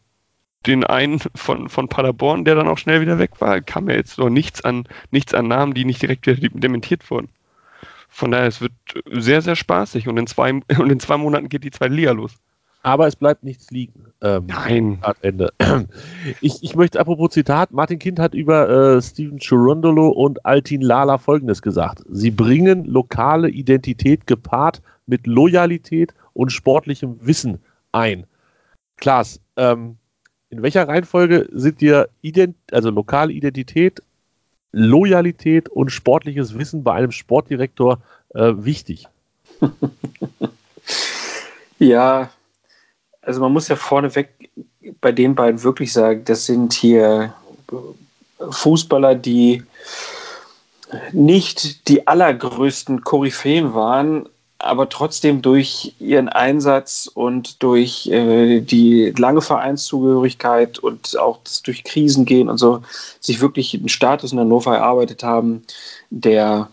den 0.65 0.83
einen 0.85 1.19
von, 1.35 1.67
von 1.67 1.89
Paderborn, 1.89 2.45
der 2.45 2.55
dann 2.55 2.67
auch 2.67 2.77
schnell 2.77 3.01
wieder 3.01 3.19
weg 3.19 3.31
war, 3.39 3.59
kam 3.59 3.89
ja 3.89 3.95
jetzt 3.95 4.17
noch 4.17 4.29
nichts 4.29 4.63
an, 4.63 4.87
nichts 5.11 5.33
an 5.33 5.47
Namen, 5.47 5.73
die 5.73 5.83
nicht 5.83 6.01
direkt 6.01 6.25
wieder 6.25 6.49
dementiert 6.53 7.09
wurden. 7.11 7.29
Von 8.07 8.31
daher, 8.31 8.47
es 8.47 8.61
wird 8.61 8.71
sehr, 9.11 9.41
sehr 9.41 9.55
spaßig 9.55 10.07
und 10.07 10.17
in 10.17 10.27
zwei, 10.27 10.51
und 10.77 10.91
in 10.91 10.99
zwei 10.99 11.17
Monaten 11.17 11.49
geht 11.49 11.63
die 11.63 11.71
zweite 11.71 11.93
Liga 11.93 12.11
los 12.11 12.37
aber 12.83 13.07
es 13.07 13.15
bleibt 13.15 13.43
nichts 13.43 13.71
liegen. 13.71 14.05
Ähm, 14.21 14.45
Nein. 14.47 15.01
Ende. 15.21 15.51
Ich, 16.41 16.63
ich 16.63 16.75
möchte, 16.75 16.99
apropos 16.99 17.31
Zitat, 17.31 17.71
Martin 17.71 17.99
Kind 17.99 18.19
hat 18.19 18.33
über 18.33 18.69
äh, 18.69 19.01
Steven 19.01 19.39
Churundolo 19.39 20.09
und 20.09 20.45
Altin 20.45 20.81
Lala 20.81 21.17
Folgendes 21.17 21.61
gesagt. 21.61 22.03
Sie 22.09 22.31
bringen 22.31 22.85
lokale 22.85 23.49
Identität 23.49 24.27
gepaart 24.27 24.81
mit 25.05 25.27
Loyalität 25.27 26.13
und 26.33 26.51
sportlichem 26.51 27.19
Wissen 27.21 27.59
ein. 27.91 28.25
Klaas, 28.97 29.39
ähm, 29.57 29.97
in 30.49 30.61
welcher 30.61 30.87
Reihenfolge 30.87 31.47
sind 31.51 31.81
dir 31.81 32.09
Ident 32.21 32.55
also 32.71 32.89
lokale 32.89 33.33
Identität, 33.33 34.01
Loyalität 34.71 35.69
und 35.69 35.91
sportliches 35.91 36.57
Wissen 36.57 36.83
bei 36.83 36.93
einem 36.93 37.11
Sportdirektor 37.11 38.01
äh, 38.33 38.53
wichtig? 38.55 39.07
ja, 41.79 42.29
also 43.21 43.41
man 43.41 43.53
muss 43.53 43.67
ja 43.67 43.75
vorneweg 43.75 44.29
bei 44.99 45.11
den 45.11 45.35
beiden 45.35 45.63
wirklich 45.63 45.93
sagen, 45.93 46.23
das 46.25 46.45
sind 46.45 46.73
hier 46.73 47.33
Fußballer, 48.49 49.15
die 49.15 49.63
nicht 51.11 51.87
die 51.87 52.05
allergrößten 52.07 53.01
Koryphäen 53.01 53.73
waren, 53.73 54.27
aber 54.63 54.89
trotzdem 54.89 55.41
durch 55.41 55.93
ihren 55.99 56.29
Einsatz 56.29 57.09
und 57.13 57.61
durch 57.61 58.07
äh, 58.07 58.61
die 58.61 59.13
lange 59.17 59.41
Vereinszugehörigkeit 59.41 60.79
und 60.79 61.17
auch 61.17 61.39
durch 61.63 61.83
Krisen 61.83 62.25
gehen 62.25 62.49
und 62.49 62.57
so 62.57 62.81
sich 63.19 63.41
wirklich 63.41 63.73
einen 63.73 63.89
Status 63.89 64.31
in 64.31 64.39
Hannover 64.39 64.75
erarbeitet 64.75 65.23
haben, 65.23 65.63
der 66.09 66.69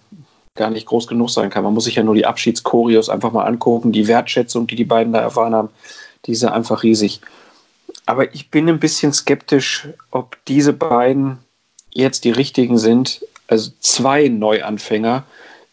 gar 0.55 0.71
nicht 0.71 0.87
groß 0.87 1.07
genug 1.07 1.31
sein 1.31 1.51
kann. 1.51 1.65
Man 1.65 1.75
muss 1.75 1.85
sich 1.85 1.95
ja 1.95 2.03
nur 2.03 2.15
die 2.15 2.27
Abschiedskorios 2.27 3.09
einfach 3.09 3.33
mal 3.33 3.45
angucken, 3.45 3.93
die 3.93 4.09
Wertschätzung, 4.09 4.67
die 4.67 4.77
die 4.77 4.85
beiden 4.85 5.13
da 5.13 5.21
erfahren 5.21 5.55
haben 5.55 5.71
die 6.27 6.33
ist 6.33 6.45
einfach 6.45 6.83
riesig. 6.83 7.21
Aber 8.07 8.35
ich 8.35 8.51
bin 8.51 8.69
ein 8.69 8.81
bisschen 8.81 9.13
skeptisch, 9.13 9.89
ob 10.11 10.37
diese 10.47 10.73
beiden 10.73 11.39
jetzt 11.91 12.25
die 12.25 12.31
richtigen 12.31 12.79
sind. 12.79 13.25
Also 13.47 13.71
zwei 13.81 14.29
Neuanfänger 14.29 15.25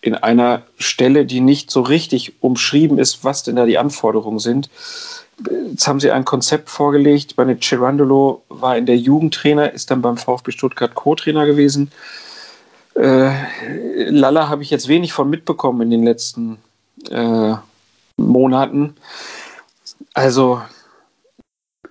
in 0.08 0.16
einer 0.16 0.64
Stelle, 0.80 1.26
die 1.26 1.42
nicht 1.42 1.70
so 1.70 1.82
richtig 1.82 2.42
umschrieben 2.42 2.98
ist, 2.98 3.24
was 3.24 3.44
denn 3.44 3.56
da 3.56 3.66
die 3.66 3.78
Anforderungen 3.78 4.40
sind. 4.40 4.70
Jetzt 5.70 5.88
haben 5.88 6.00
sie 6.00 6.12
ein 6.12 6.26
Konzept 6.26 6.70
vorgelegt. 6.70 7.36
Bei 7.36 7.58
Cirandolo 7.62 8.44
war 8.50 8.78
in 8.78 8.86
der 8.86 8.98
Jugendtrainer, 8.98 9.72
ist 9.72 9.92
dann 9.92 10.02
beim 10.02 10.18
VfB 10.18 10.52
Stuttgart 10.52 10.96
Co-Trainer 10.96 11.46
gewesen. 11.46 11.92
Äh, 12.96 14.10
Lalla 14.10 14.50
habe 14.50 14.64
ich 14.64 14.72
jetzt 14.72 14.88
wenig 14.88 15.14
von 15.14 15.30
mitbekommen 15.30 15.82
in 15.84 15.92
den 15.92 16.04
letzten 16.04 16.58
äh, 17.12 17.54
Monaten. 18.18 18.96
Also, 20.14 20.62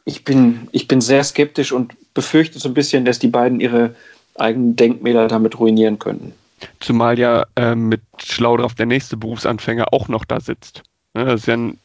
ich 0.04 0.24
bin, 0.24 0.68
ich 0.72 0.88
bin 0.88 1.00
sehr 1.00 1.22
skeptisch 1.22 1.70
und 1.70 1.92
befürchte 2.14 2.58
so 2.58 2.68
ein 2.68 2.74
bisschen, 2.74 3.04
dass 3.04 3.20
die 3.20 3.28
beiden 3.28 3.60
ihre 3.60 3.94
eigenen 4.34 4.74
Denkmäler 4.74 5.28
damit 5.28 5.58
ruinieren 5.60 5.98
könnten. 5.98 6.32
Zumal 6.80 7.18
ja 7.18 7.46
äh, 7.56 7.74
mit 7.74 8.02
Schlau 8.22 8.56
drauf 8.56 8.74
der 8.74 8.86
nächste 8.86 9.16
Berufsanfänger 9.16 9.92
auch 9.92 10.08
noch 10.08 10.24
da 10.24 10.40
sitzt. 10.40 10.82
Ne, 11.14 11.24
das 11.24 11.42
ist 11.42 11.46
ja 11.46 11.54
ein, 11.54 11.78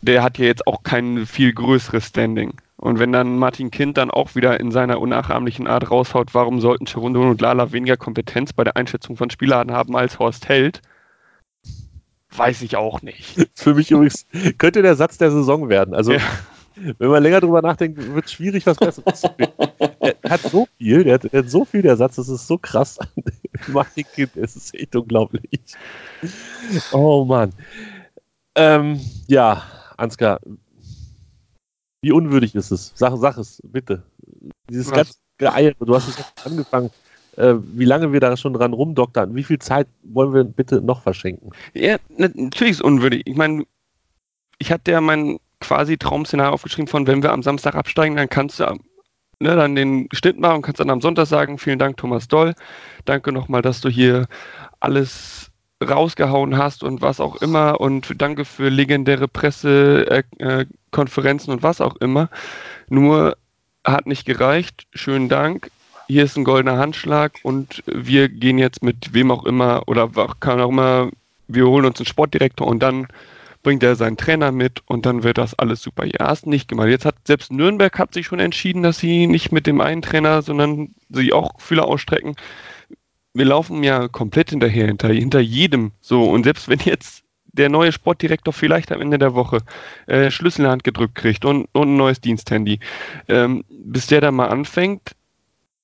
der 0.00 0.22
hat 0.22 0.38
ja 0.38 0.44
jetzt 0.44 0.66
auch 0.66 0.82
kein 0.82 1.26
viel 1.26 1.52
größeres 1.52 2.06
Standing. 2.06 2.54
Und 2.76 2.98
wenn 2.98 3.12
dann 3.12 3.38
Martin 3.38 3.70
Kind 3.70 3.96
dann 3.96 4.10
auch 4.10 4.34
wieder 4.34 4.60
in 4.60 4.70
seiner 4.70 5.00
unnachahmlichen 5.00 5.66
Art 5.66 5.90
raushaut, 5.90 6.34
warum 6.34 6.60
sollten 6.60 6.86
Cherundon 6.86 7.30
und 7.30 7.40
Lala 7.40 7.72
weniger 7.72 7.96
Kompetenz 7.96 8.52
bei 8.52 8.64
der 8.64 8.76
Einschätzung 8.76 9.16
von 9.16 9.30
Spielern 9.30 9.72
haben 9.72 9.96
als 9.96 10.18
Horst 10.18 10.48
Held, 10.48 10.82
Weiß 12.36 12.62
ich 12.62 12.76
auch 12.76 13.02
nicht. 13.02 13.48
Für 13.54 13.74
mich 13.74 13.90
übrigens 13.90 14.26
könnte 14.58 14.82
der 14.82 14.96
Satz 14.96 15.18
der 15.18 15.30
Saison 15.30 15.68
werden. 15.68 15.94
Also, 15.94 16.12
ja. 16.12 16.20
wenn 16.98 17.08
man 17.08 17.22
länger 17.22 17.40
drüber 17.40 17.62
nachdenkt, 17.62 17.98
wird 17.98 18.26
es 18.26 18.32
schwierig, 18.32 18.66
was 18.66 18.76
Besseres 18.76 19.20
zu 19.20 19.28
finden. 19.28 19.54
Er 20.22 20.30
hat 20.30 20.42
so 20.42 20.66
viel, 20.76 21.04
der 21.04 21.14
hat, 21.14 21.32
der 21.32 21.42
hat, 21.42 21.50
so 21.50 21.64
viel, 21.64 21.82
der 21.82 21.96
Satz, 21.96 22.16
das 22.16 22.28
ist 22.28 22.46
so 22.46 22.58
krass. 22.58 22.98
Martin 23.68 24.04
Kind, 24.14 24.36
es 24.36 24.56
ist 24.56 24.74
echt 24.74 24.94
unglaublich. 24.96 25.60
Oh 26.92 27.24
Mann. 27.24 27.52
Ähm, 28.54 29.00
ja, 29.26 29.62
Ansgar, 29.96 30.40
wie 32.02 32.12
unwürdig 32.12 32.54
ist 32.54 32.70
es? 32.70 32.92
Sag, 32.94 33.16
sag 33.16 33.36
es, 33.36 33.60
bitte. 33.64 34.02
Dieses 34.70 34.90
ganze, 34.90 35.14
Geeiere. 35.38 35.74
Du 35.80 35.94
hast 35.94 36.08
es 36.08 36.16
angefangen. 36.44 36.90
Äh, 37.36 37.54
wie 37.58 37.84
lange 37.84 38.12
wir 38.12 38.20
da 38.20 38.36
schon 38.36 38.54
dran 38.54 38.72
rumdoktern. 38.72 39.34
Wie 39.34 39.42
viel 39.42 39.58
Zeit 39.58 39.88
wollen 40.02 40.32
wir 40.32 40.44
bitte 40.44 40.80
noch 40.80 41.02
verschenken? 41.02 41.50
Ja, 41.74 41.98
natürlich 42.16 42.70
ist 42.70 42.76
es 42.78 42.82
unwürdig. 42.82 43.22
Ich 43.26 43.36
meine, 43.36 43.64
ich 44.58 44.72
hatte 44.72 44.92
ja 44.92 45.00
mein 45.00 45.38
quasi 45.60 45.98
Traum-Szenario 45.98 46.54
aufgeschrieben 46.54 46.88
von, 46.88 47.06
wenn 47.06 47.22
wir 47.22 47.32
am 47.32 47.42
Samstag 47.42 47.74
absteigen, 47.74 48.16
dann 48.16 48.28
kannst 48.28 48.60
du 48.60 48.64
ne, 49.40 49.56
dann 49.56 49.74
den 49.74 50.08
Schnitt 50.12 50.38
machen 50.38 50.56
und 50.56 50.62
kannst 50.62 50.80
dann 50.80 50.90
am 50.90 51.00
Sonntag 51.00 51.26
sagen, 51.26 51.58
vielen 51.58 51.78
Dank 51.78 51.96
Thomas 51.96 52.28
Doll, 52.28 52.54
danke 53.04 53.32
nochmal, 53.32 53.62
dass 53.62 53.80
du 53.80 53.88
hier 53.88 54.26
alles 54.80 55.50
rausgehauen 55.82 56.56
hast 56.56 56.82
und 56.82 57.02
was 57.02 57.20
auch 57.20 57.36
immer 57.42 57.78
und 57.80 58.20
danke 58.20 58.44
für 58.44 58.70
legendäre 58.70 59.28
Pressekonferenzen 59.28 61.52
und 61.52 61.62
was 61.62 61.82
auch 61.82 61.96
immer. 61.96 62.30
Nur 62.88 63.36
hat 63.84 64.06
nicht 64.06 64.24
gereicht. 64.24 64.86
Schönen 64.94 65.28
Dank. 65.28 65.70
Hier 66.08 66.24
ist 66.24 66.36
ein 66.36 66.44
goldener 66.44 66.78
Handschlag 66.78 67.32
und 67.42 67.82
wir 67.86 68.28
gehen 68.28 68.58
jetzt 68.58 68.82
mit 68.82 69.12
wem 69.12 69.30
auch 69.30 69.44
immer 69.44 69.82
oder 69.86 70.08
kann 70.40 70.60
auch 70.60 70.70
immer, 70.70 71.10
wir 71.48 71.66
holen 71.66 71.84
uns 71.84 71.98
einen 71.98 72.06
Sportdirektor 72.06 72.66
und 72.66 72.80
dann 72.80 73.08
bringt 73.66 73.82
er 73.82 73.96
seinen 73.96 74.16
Trainer 74.16 74.52
mit 74.52 74.84
und 74.86 75.06
dann 75.06 75.24
wird 75.24 75.38
das 75.38 75.58
alles 75.58 75.82
super. 75.82 76.04
Ja, 76.04 76.28
hast 76.28 76.46
nicht 76.46 76.68
gemacht. 76.68 76.86
Jetzt 76.86 77.04
hat 77.04 77.16
selbst 77.26 77.52
Nürnberg 77.52 77.98
hat 77.98 78.14
sich 78.14 78.26
schon 78.26 78.38
entschieden, 78.38 78.84
dass 78.84 78.98
sie 78.98 79.26
nicht 79.26 79.50
mit 79.50 79.66
dem 79.66 79.80
einen 79.80 80.02
Trainer, 80.02 80.40
sondern 80.42 80.94
sie 81.08 81.32
auch 81.32 81.60
Fühler 81.60 81.86
ausstrecken. 81.86 82.36
Wir 83.34 83.44
laufen 83.44 83.82
ja 83.82 84.06
komplett 84.06 84.50
hinterher, 84.50 84.86
hinter, 84.86 85.08
hinter 85.08 85.40
jedem 85.40 85.90
so. 86.00 86.30
Und 86.30 86.44
selbst 86.44 86.68
wenn 86.68 86.78
jetzt 86.78 87.24
der 87.42 87.68
neue 87.68 87.90
Sportdirektor 87.90 88.54
vielleicht 88.54 88.92
am 88.92 89.00
Ende 89.00 89.18
der 89.18 89.34
Woche 89.34 89.58
äh, 90.06 90.30
Schlüssel 90.30 90.78
gedrückt 90.84 91.16
kriegt 91.16 91.44
und, 91.44 91.66
und 91.72 91.88
ein 91.88 91.96
neues 91.96 92.20
Diensthandy, 92.20 92.78
ähm, 93.26 93.64
bis 93.68 94.06
der 94.06 94.20
dann 94.20 94.36
mal 94.36 94.46
anfängt, 94.46 95.16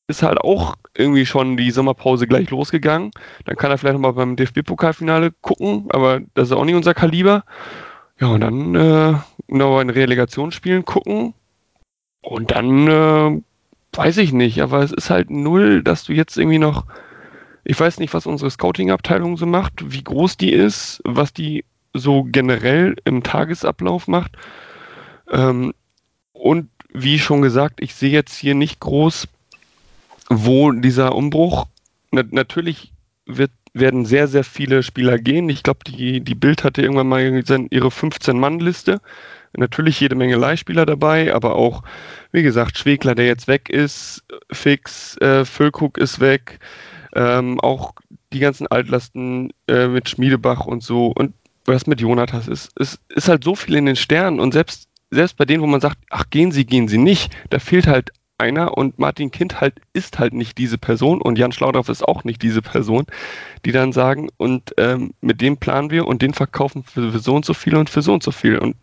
ist 0.08 0.22
halt 0.22 0.38
auch 0.40 0.76
irgendwie 0.94 1.26
schon 1.26 1.56
die 1.56 1.70
Sommerpause 1.70 2.26
gleich 2.26 2.50
losgegangen. 2.50 3.10
Dann 3.44 3.56
kann 3.56 3.70
er 3.70 3.78
vielleicht 3.78 3.94
nochmal 3.94 4.12
beim 4.12 4.36
DFB-Pokalfinale 4.36 5.32
gucken, 5.40 5.86
aber 5.90 6.20
das 6.34 6.48
ist 6.48 6.52
auch 6.52 6.64
nicht 6.64 6.74
unser 6.74 6.94
Kaliber. 6.94 7.44
Ja, 8.20 8.28
und 8.28 8.40
dann 8.40 8.74
äh, 8.74 9.14
noch 9.48 9.80
in 9.80 9.90
Relegationsspielen 9.90 10.84
gucken. 10.84 11.34
Und 12.20 12.50
dann 12.50 12.88
äh, 12.88 13.42
weiß 13.92 14.18
ich 14.18 14.32
nicht, 14.32 14.62
aber 14.62 14.82
es 14.82 14.92
ist 14.92 15.10
halt 15.10 15.30
null, 15.30 15.82
dass 15.82 16.04
du 16.04 16.12
jetzt 16.12 16.36
irgendwie 16.36 16.58
noch. 16.58 16.84
Ich 17.64 17.78
weiß 17.78 18.00
nicht, 18.00 18.12
was 18.12 18.26
unsere 18.26 18.50
Scouting-Abteilung 18.50 19.36
so 19.36 19.46
macht, 19.46 19.92
wie 19.92 20.02
groß 20.02 20.36
die 20.36 20.52
ist, 20.52 21.00
was 21.04 21.32
die 21.32 21.64
so 21.94 22.24
generell 22.24 22.96
im 23.04 23.22
Tagesablauf 23.22 24.08
macht. 24.08 24.32
Ähm, 25.30 25.72
und 26.32 26.68
wie 26.92 27.18
schon 27.18 27.40
gesagt, 27.40 27.80
ich 27.80 27.94
sehe 27.94 28.10
jetzt 28.10 28.36
hier 28.36 28.54
nicht 28.54 28.80
groß 28.80 29.28
wo 30.28 30.70
dieser 30.72 31.14
Umbruch, 31.14 31.66
na, 32.10 32.22
natürlich 32.30 32.92
wird, 33.26 33.50
werden 33.74 34.04
sehr, 34.04 34.28
sehr 34.28 34.44
viele 34.44 34.82
Spieler 34.82 35.18
gehen. 35.18 35.48
Ich 35.48 35.62
glaube, 35.62 35.80
die, 35.86 36.20
die 36.20 36.34
Bild 36.34 36.64
hatte 36.64 36.82
irgendwann 36.82 37.08
mal 37.08 37.22
ihre 37.22 37.88
15-Mann-Liste. 37.88 39.00
Natürlich 39.54 40.00
jede 40.00 40.14
Menge 40.14 40.36
Leihspieler 40.36 40.86
dabei, 40.86 41.34
aber 41.34 41.56
auch, 41.56 41.82
wie 42.32 42.42
gesagt, 42.42 42.78
Schwegler, 42.78 43.14
der 43.14 43.26
jetzt 43.26 43.48
weg 43.48 43.68
ist, 43.68 44.24
Fix, 44.50 45.16
äh, 45.18 45.44
Füllkrug 45.44 45.98
ist 45.98 46.20
weg, 46.20 46.58
ähm, 47.14 47.60
auch 47.60 47.92
die 48.32 48.38
ganzen 48.38 48.66
Altlasten 48.66 49.52
äh, 49.68 49.88
mit 49.88 50.08
Schmiedebach 50.08 50.64
und 50.64 50.82
so 50.82 51.08
und 51.08 51.34
was 51.66 51.86
mit 51.86 52.00
Jonathas 52.00 52.48
ist. 52.48 52.72
Es 52.76 52.98
ist 53.10 53.28
halt 53.28 53.44
so 53.44 53.54
viel 53.54 53.76
in 53.76 53.86
den 53.86 53.96
Sternen 53.96 54.40
und 54.40 54.52
selbst, 54.52 54.88
selbst 55.10 55.36
bei 55.36 55.44
denen, 55.44 55.62
wo 55.62 55.66
man 55.66 55.82
sagt, 55.82 55.98
ach, 56.08 56.24
gehen 56.30 56.50
Sie, 56.50 56.64
gehen 56.64 56.88
Sie 56.88 56.98
nicht, 56.98 57.30
da 57.50 57.58
fehlt 57.58 57.86
halt 57.86 58.10
einer 58.38 58.76
und 58.76 58.98
Martin 58.98 59.30
Kind 59.30 59.60
halt 59.60 59.80
ist 59.92 60.18
halt 60.18 60.32
nicht 60.32 60.58
diese 60.58 60.78
Person 60.78 61.20
und 61.22 61.38
Jan 61.38 61.52
Schlaudorff 61.52 61.88
ist 61.88 62.02
auch 62.02 62.24
nicht 62.24 62.42
diese 62.42 62.62
Person, 62.62 63.06
die 63.64 63.72
dann 63.72 63.92
sagen, 63.92 64.30
und 64.36 64.74
ähm, 64.78 65.14
mit 65.20 65.40
dem 65.40 65.56
planen 65.56 65.90
wir 65.90 66.06
und 66.06 66.22
den 66.22 66.34
verkaufen 66.34 66.82
für, 66.82 67.12
für 67.12 67.18
so 67.18 67.34
und 67.34 67.44
so 67.44 67.54
viel 67.54 67.76
und 67.76 67.88
für 67.88 68.02
so 68.02 68.12
und 68.12 68.22
so 68.22 68.32
viel. 68.32 68.58
Und 68.58 68.76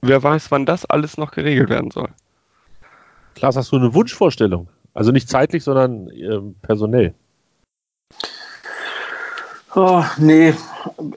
wer 0.00 0.22
weiß, 0.22 0.50
wann 0.50 0.66
das 0.66 0.84
alles 0.84 1.16
noch 1.16 1.32
geregelt 1.32 1.68
werden 1.68 1.90
soll. 1.90 2.08
Klaas, 3.34 3.56
hast 3.56 3.72
du 3.72 3.76
eine 3.76 3.94
Wunschvorstellung? 3.94 4.68
Also 4.92 5.10
nicht 5.10 5.28
zeitlich, 5.28 5.64
sondern 5.64 6.08
äh, 6.10 6.40
personell. 6.62 7.14
Oh, 9.74 10.04
nee, 10.18 10.54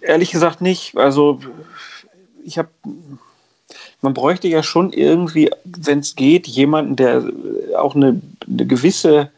ehrlich 0.02 0.32
gesagt 0.32 0.62
nicht. 0.62 0.98
Also 0.98 1.40
ich 2.44 2.58
habe 2.58 2.70
man 4.02 4.14
bräuchte 4.14 4.48
ja 4.48 4.64
schon 4.64 4.94
irgendwie, 4.94 5.52
wenn 5.64 6.00
es 6.00 6.16
geht, 6.16 6.48
jemanden, 6.48 6.96
der 6.96 7.24
auch 7.78 7.96
eine, 7.96 8.22
eine, 8.48 8.66
gewisse 8.66 9.32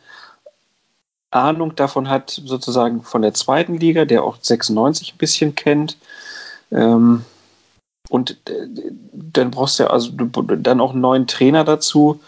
Ahnung 1.32 1.76
davon 1.76 2.10
hat, 2.10 2.42
sozusagen 2.44 3.04
von 3.04 3.22
der 3.22 3.34
zweiten 3.34 3.78
Liga, 3.78 4.06
der 4.06 4.24
auch 4.24 4.38
96 4.42 5.14
ein 5.14 5.18
bisschen 5.18 5.56
kennt. 5.56 5.98
Ähm, 6.72 7.24
und 8.10 8.32
äh, 8.50 8.68
dann 9.14 9.52
brauchst 9.52 9.80
du 9.80 9.84
ja 9.84 9.90
also 9.92 10.12
dann 10.12 10.82
auch 10.82 10.92
einen 10.92 11.02
neuen 11.02 11.28
Trainer 11.28 11.64
dazu, 11.64 12.20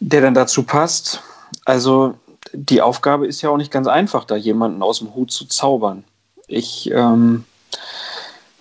der 0.00 0.20
dann 0.22 0.34
dazu 0.34 0.62
passt. 0.62 1.22
Also 1.64 2.14
die 2.52 2.80
Aufgabe 2.80 3.26
ist 3.26 3.42
ja 3.42 3.50
auch 3.50 3.56
nicht 3.56 3.72
ganz 3.72 3.88
einfach, 3.88 4.24
da 4.24 4.36
jemanden 4.36 4.82
aus 4.82 5.00
dem 5.00 5.14
Hut 5.14 5.32
zu 5.32 5.46
zaubern. 5.46 6.04
Ich 6.46 6.90
ähm, 6.92 7.44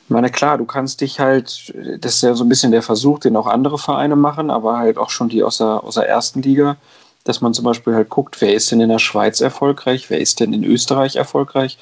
ich 0.05 0.11
meine, 0.11 0.29
klar, 0.29 0.59
du 0.59 0.65
kannst 0.65 1.01
dich 1.01 1.19
halt, 1.19 1.73
das 1.99 2.15
ist 2.15 2.21
ja 2.21 2.35
so 2.35 2.43
ein 2.43 2.49
bisschen 2.49 2.71
der 2.71 2.83
Versuch, 2.83 3.17
den 3.17 3.35
auch 3.35 3.47
andere 3.47 3.79
Vereine 3.79 4.15
machen, 4.15 4.51
aber 4.51 4.77
halt 4.77 4.99
auch 4.99 5.09
schon 5.09 5.29
die 5.29 5.43
aus 5.43 5.57
der, 5.57 5.83
aus 5.83 5.95
der 5.95 6.07
ersten 6.07 6.43
Liga, 6.43 6.77
dass 7.23 7.41
man 7.41 7.55
zum 7.55 7.65
Beispiel 7.65 7.95
halt 7.95 8.09
guckt, 8.09 8.39
wer 8.39 8.53
ist 8.53 8.71
denn 8.71 8.81
in 8.81 8.89
der 8.89 8.99
Schweiz 8.99 9.41
erfolgreich, 9.41 10.11
wer 10.11 10.19
ist 10.19 10.39
denn 10.39 10.53
in 10.53 10.63
Österreich 10.63 11.15
erfolgreich 11.15 11.79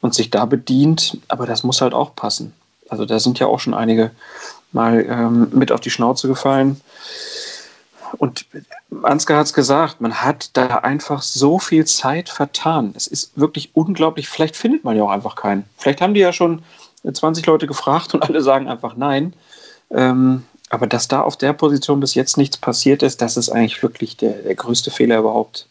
und 0.00 0.14
sich 0.14 0.30
da 0.30 0.44
bedient, 0.44 1.18
aber 1.26 1.44
das 1.44 1.64
muss 1.64 1.80
halt 1.80 1.92
auch 1.92 2.14
passen. 2.14 2.52
Also 2.88 3.04
da 3.04 3.18
sind 3.18 3.40
ja 3.40 3.48
auch 3.48 3.58
schon 3.58 3.74
einige 3.74 4.12
mal 4.70 5.04
ähm, 5.08 5.48
mit 5.50 5.72
auf 5.72 5.80
die 5.80 5.90
Schnauze 5.90 6.28
gefallen. 6.28 6.80
Und 8.18 8.46
Ansgar 9.02 9.40
hat 9.40 9.46
es 9.46 9.52
gesagt, 9.52 10.00
man 10.00 10.22
hat 10.22 10.50
da 10.56 10.66
einfach 10.66 11.20
so 11.20 11.58
viel 11.58 11.84
Zeit 11.84 12.28
vertan. 12.28 12.94
Es 12.96 13.08
ist 13.08 13.32
wirklich 13.36 13.70
unglaublich. 13.74 14.28
Vielleicht 14.28 14.54
findet 14.54 14.84
man 14.84 14.96
ja 14.96 15.02
auch 15.02 15.10
einfach 15.10 15.34
keinen. 15.34 15.64
Vielleicht 15.76 16.00
haben 16.00 16.14
die 16.14 16.20
ja 16.20 16.32
schon 16.32 16.62
20 17.12 17.46
Leute 17.46 17.66
gefragt 17.66 18.14
und 18.14 18.22
alle 18.22 18.42
sagen 18.42 18.68
einfach 18.68 18.96
nein. 18.96 19.34
Ähm, 19.90 20.44
aber 20.68 20.86
dass 20.86 21.08
da 21.08 21.20
auf 21.20 21.36
der 21.36 21.52
Position 21.52 22.00
bis 22.00 22.14
jetzt 22.14 22.36
nichts 22.36 22.56
passiert 22.56 23.02
ist, 23.02 23.22
das 23.22 23.36
ist 23.36 23.50
eigentlich 23.50 23.82
wirklich 23.82 24.16
der, 24.16 24.32
der 24.42 24.54
größte 24.54 24.90
Fehler 24.90 25.18
überhaupt. 25.18 25.66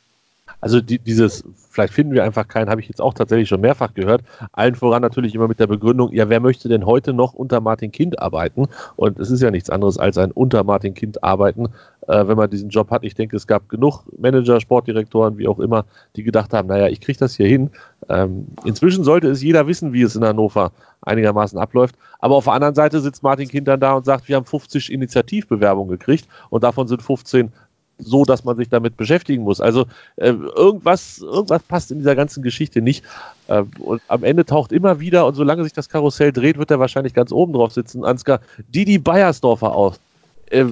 Also 0.62 0.80
die, 0.80 1.00
dieses, 1.00 1.43
vielleicht 1.76 1.94
finden 1.94 2.14
wir 2.14 2.24
einfach 2.24 2.48
keinen, 2.48 2.70
habe 2.70 2.82
ich 2.82 2.88
jetzt 2.88 3.02
auch 3.02 3.14
tatsächlich 3.14 3.50
schon 3.50 3.62
mehrfach 3.62 3.94
gehört. 3.94 4.22
Allen 4.54 4.76
voran 4.76 5.02
natürlich 5.02 5.36
immer 5.36 5.48
mit 5.48 5.60
der 5.60 5.68
Begründung, 5.68 6.12
ja, 6.14 6.30
wer 6.30 6.40
möchte 6.40 6.70
denn 6.70 6.86
heute 6.86 7.14
noch 7.14 7.34
unter 7.34 7.62
Martin 7.62 7.92
Kind 7.92 8.20
arbeiten? 8.20 8.68
Und 8.96 9.20
es 9.20 9.30
ist 9.30 9.42
ja 9.42 9.52
nichts 9.52 9.70
anderes 9.70 10.00
als 10.00 10.18
ein 10.18 10.32
unter 10.32 10.64
Martin 10.64 10.94
Kind 10.94 11.24
arbeiten, 11.24 11.68
äh, 12.08 12.28
wenn 12.28 12.38
man 12.38 12.50
diesen 12.50 12.70
Job 12.70 12.90
hat. 12.92 13.04
Ich 13.04 13.14
denke, 13.14 13.36
es 13.36 13.46
gab 13.46 13.70
genug 13.70 14.04
Manager, 14.18 14.60
Sportdirektoren, 14.60 15.38
wie 15.38 15.48
auch 15.48 15.60
immer, 15.60 15.86
die 16.16 16.24
gedacht 16.24 16.54
haben, 16.54 16.68
naja, 16.68 16.88
ich 16.88 17.02
kriege 17.02 17.20
das 17.20 17.36
hier 17.36 17.48
hin. 17.48 17.70
Ähm, 18.10 18.48
inzwischen 18.64 19.04
sollte 19.04 19.28
es 19.30 19.44
jeder 19.44 19.68
wissen, 19.68 19.92
wie 19.92 20.02
es 20.02 20.16
in 20.16 20.24
Hannover 20.24 20.72
einigermaßen 21.02 21.60
abläuft. 21.60 21.96
Aber 22.20 22.36
auf 22.36 22.46
der 22.46 22.54
anderen 22.54 22.76
Seite 22.76 23.00
sitzt 23.00 23.24
Martin 23.24 23.48
Kind 23.48 23.68
dann 23.68 23.80
da 23.80 23.94
und 23.94 24.06
sagt, 24.06 24.28
wir 24.28 24.36
haben 24.36 24.46
50 24.46 24.92
Initiativbewerbungen 24.92 25.90
gekriegt 25.90 26.28
und 26.50 26.64
davon 26.64 26.88
sind 26.88 27.02
15 27.02 27.52
so, 27.97 28.25
dass 28.25 28.43
man 28.43 28.58
sich 28.58 28.69
damit 28.69 28.97
beschäftigen 28.97 29.43
muss. 29.43 29.62
Also 29.62 29.86
äh, 30.17 30.29
irgendwas, 30.29 31.19
irgendwas 31.19 31.63
passt 31.63 31.91
in 31.91 31.99
dieser 31.99 32.15
ganzen 32.15 32.43
Geschichte 32.43 32.81
nicht. 32.81 33.03
Äh, 33.47 33.63
und 33.79 34.01
am 34.08 34.23
Ende 34.23 34.45
taucht 34.45 34.71
immer 34.71 34.99
wieder, 34.99 35.25
und 35.25 35.36
solange 35.36 35.63
sich 35.63 35.73
das 35.73 35.89
Karussell 35.89 36.31
dreht, 36.31 36.58
wird 36.58 36.71
er 36.71 36.79
wahrscheinlich 36.79 37.13
ganz 37.13 37.31
oben 37.31 37.53
drauf 37.53 37.71
sitzen, 37.71 38.03
Ansgar, 38.03 38.41
Didi 38.69 38.97
Beiersdorfer 38.97 39.73
aus. 39.73 39.99
Äh, 40.47 40.65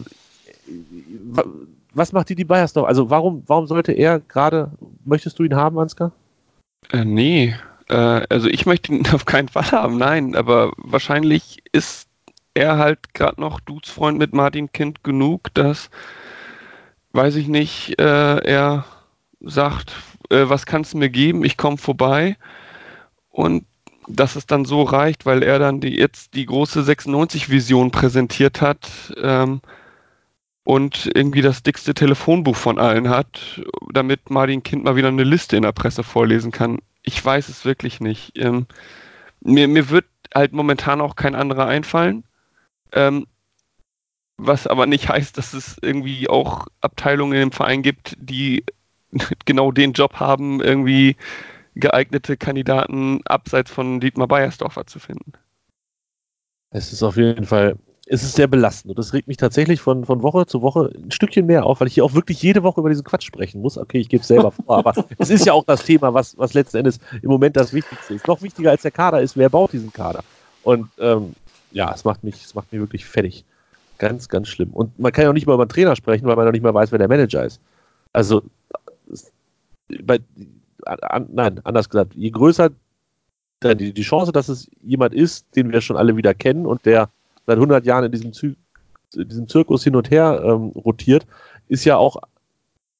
was 1.94 2.12
macht 2.12 2.30
Didi 2.30 2.44
Beiersdorfer? 2.44 2.88
Also 2.88 3.10
warum, 3.10 3.44
warum 3.48 3.68
sollte 3.68 3.94
er 3.94 4.20
gerade, 4.20 4.72
möchtest 5.06 5.40
du 5.40 5.44
ihn 5.44 5.56
haben, 5.56 5.80
Ansgar? 5.80 6.12
Äh, 6.92 7.06
nee, 7.06 7.56
äh, 7.90 8.26
also 8.30 8.48
ich 8.48 8.66
möchte 8.66 8.94
ihn 8.94 9.08
auf 9.14 9.26
keinen 9.26 9.48
Fall 9.48 9.72
haben, 9.72 9.98
nein, 9.98 10.36
aber 10.36 10.74
wahrscheinlich 10.78 11.64
ist 11.72 12.08
er 12.54 12.78
halt 12.78 13.14
gerade 13.14 13.42
noch 13.42 13.60
Dudesfreund 13.62 14.18
mit 14.20 14.34
Martin 14.34 14.72
Kind 14.72 15.04
genug, 15.04 15.54
dass 15.54 15.90
weiß 17.14 17.36
ich 17.36 17.48
nicht, 17.48 18.00
äh, 18.00 18.38
er 18.38 18.86
sagt, 19.40 19.96
äh, 20.30 20.50
was 20.50 20.66
kannst 20.66 20.94
du 20.94 20.98
mir 20.98 21.10
geben? 21.10 21.46
Ich 21.46 21.58
komme 21.58 21.78
vorbei. 21.78 22.38
Und 23.30 23.66
dass 24.08 24.36
es 24.36 24.46
dann 24.46 24.66
so 24.66 24.84
reicht, 24.84 25.26
weil 25.26 25.44
er 25.44 25.60
dann 25.60 25.80
die, 25.80 25.96
jetzt 25.96 26.34
die 26.34 26.46
große 26.46 26.82
96-Vision 26.82 27.92
präsentiert 27.92 28.62
hat 28.62 29.14
ähm, 29.22 29.62
und 30.64 31.10
irgendwie 31.14 31.42
das 31.42 31.64
dickste 31.64 31.94
Telefonbuch 31.94 32.56
von 32.56 32.80
allen 32.80 33.10
hat, 33.10 33.62
damit 33.92 34.30
Martin 34.30 34.64
Kind 34.64 34.84
mal 34.84 34.96
wieder 34.96 35.08
eine 35.08 35.24
Liste 35.24 35.56
in 35.56 35.64
der 35.64 35.72
Presse 35.72 36.04
vorlesen 36.04 36.52
kann. 36.52 36.80
Ich 37.02 37.24
weiß 37.24 37.50
es 37.50 37.66
wirklich 37.66 38.00
nicht. 38.02 38.38
Ähm, 38.38 38.68
mir, 39.42 39.68
mir 39.68 39.90
wird 39.90 40.06
halt 40.34 40.54
momentan 40.54 41.02
auch 41.02 41.16
kein 41.16 41.36
anderer 41.36 41.68
einfallen. 41.68 42.24
Ähm, 42.92 43.28
was 44.38 44.68
aber 44.68 44.86
nicht 44.86 45.10
heißt, 45.10 45.38
dass 45.38 45.54
es 45.54 45.78
irgendwie 45.82 46.30
auch 46.30 46.68
Abteilungen 46.82 47.42
im 47.42 47.52
Verein 47.52 47.82
gibt, 47.82 48.16
die 48.20 48.64
genau 49.46 49.72
den 49.72 49.94
Job 49.94 50.16
haben, 50.16 50.62
irgendwie 50.62 51.16
geeignete 51.76 52.38
Kandidaten 52.38 53.22
abseits 53.26 53.72
von 53.72 54.00
Dietmar 54.00 54.28
Beiersdorfer 54.28 54.86
zu 54.86 55.00
finden. 55.00 55.34
Es 56.70 56.92
ist 56.92 57.04
auf 57.04 57.18
jeden 57.18 57.46
Fall, 57.46 57.78
es 58.08 58.24
ist 58.24 58.36
sehr 58.36 58.48
belastend 58.48 58.92
und 58.92 59.00
das 59.00 59.14
regt 59.14 59.28
mich 59.28 59.38
tatsächlich 59.38 59.80
von, 59.80 60.06
von 60.06 60.24
Woche 60.24 60.46
zu 60.46 60.62
Woche 60.62 60.92
ein 60.96 61.12
Stückchen 61.12 61.46
mehr 61.46 61.66
auf, 61.66 61.80
weil 61.80 61.88
ich 61.88 61.94
hier 61.94 62.06
auch 62.06 62.14
wirklich 62.14 62.42
jede 62.42 62.64
Woche 62.64 62.80
über 62.80 62.90
diesen 62.90 63.04
Quatsch 63.04 63.26
sprechen 63.26 63.62
muss. 63.62 63.78
Okay, 63.78 64.00
ich 64.00 64.10
gebe 64.10 64.22
es 64.22 64.28
selber 64.28 64.52
vor, 64.52 64.78
aber 64.78 64.94
es 65.18 65.30
ist 65.30 65.46
ja 65.46 65.54
auch 65.54 65.66
das 65.66 65.84
Thema, 65.84 66.14
was, 66.14 66.38
was 66.38 66.54
letzten 66.54 66.78
Endes 66.78 67.00
im 67.22 67.30
Moment 67.30 67.56
das 67.56 67.74
Wichtigste 67.74 68.16
ist. 68.16 68.28
Noch 68.28 68.42
wichtiger 68.42 68.72
als 68.72 68.82
der 68.82 68.92
Kader 68.92 69.22
ist, 69.22 69.38
wer 69.38 69.50
baut 69.50 69.74
diesen 69.74 69.94
Kader? 69.94 70.24
Und 70.64 70.90
ähm, 71.00 71.34
ja, 71.72 71.92
es 71.94 72.04
macht 72.04 72.24
mich, 72.24 72.44
es 72.44 72.56
macht 72.56 72.72
mich 72.72 72.82
wirklich 72.82 73.06
fertig. 73.06 73.46
Ganz, 74.04 74.28
ganz 74.28 74.50
schlimm. 74.50 74.72
Und 74.72 75.00
man 75.00 75.14
kann 75.14 75.24
ja 75.24 75.30
auch 75.30 75.34
nicht 75.34 75.48
mal 75.48 75.54
über 75.54 75.64
einen 75.64 75.70
Trainer 75.70 75.96
sprechen, 75.96 76.28
weil 76.28 76.36
man 76.36 76.44
noch 76.44 76.52
nicht 76.52 76.62
mal 76.62 76.74
weiß, 76.74 76.92
wer 76.92 77.00
der 77.00 77.08
Manager 77.08 77.46
ist. 77.46 77.62
Also, 78.12 78.44
bei, 80.04 80.20
an, 80.84 81.30
nein, 81.32 81.62
anders 81.64 81.88
gesagt, 81.88 82.14
je 82.14 82.30
größer 82.30 82.72
die, 83.64 83.94
die 83.94 84.02
Chance, 84.02 84.34
dass 84.34 84.50
es 84.50 84.70
jemand 84.82 85.14
ist, 85.14 85.56
den 85.56 85.72
wir 85.72 85.80
schon 85.80 85.96
alle 85.96 86.18
wieder 86.18 86.34
kennen 86.34 86.66
und 86.66 86.86
der 86.86 87.12
seit 87.46 87.56
100 87.56 87.86
Jahren 87.86 88.04
in 88.04 88.12
diesem, 88.12 88.34
Zy 88.34 88.58
in 89.16 89.30
diesem 89.30 89.48
Zirkus 89.48 89.86
hin 89.86 89.96
und 89.96 90.12
her 90.12 90.42
ähm, 90.44 90.74
rotiert, 90.76 91.26
ist 91.70 91.86
ja 91.86 91.96
auch 91.96 92.18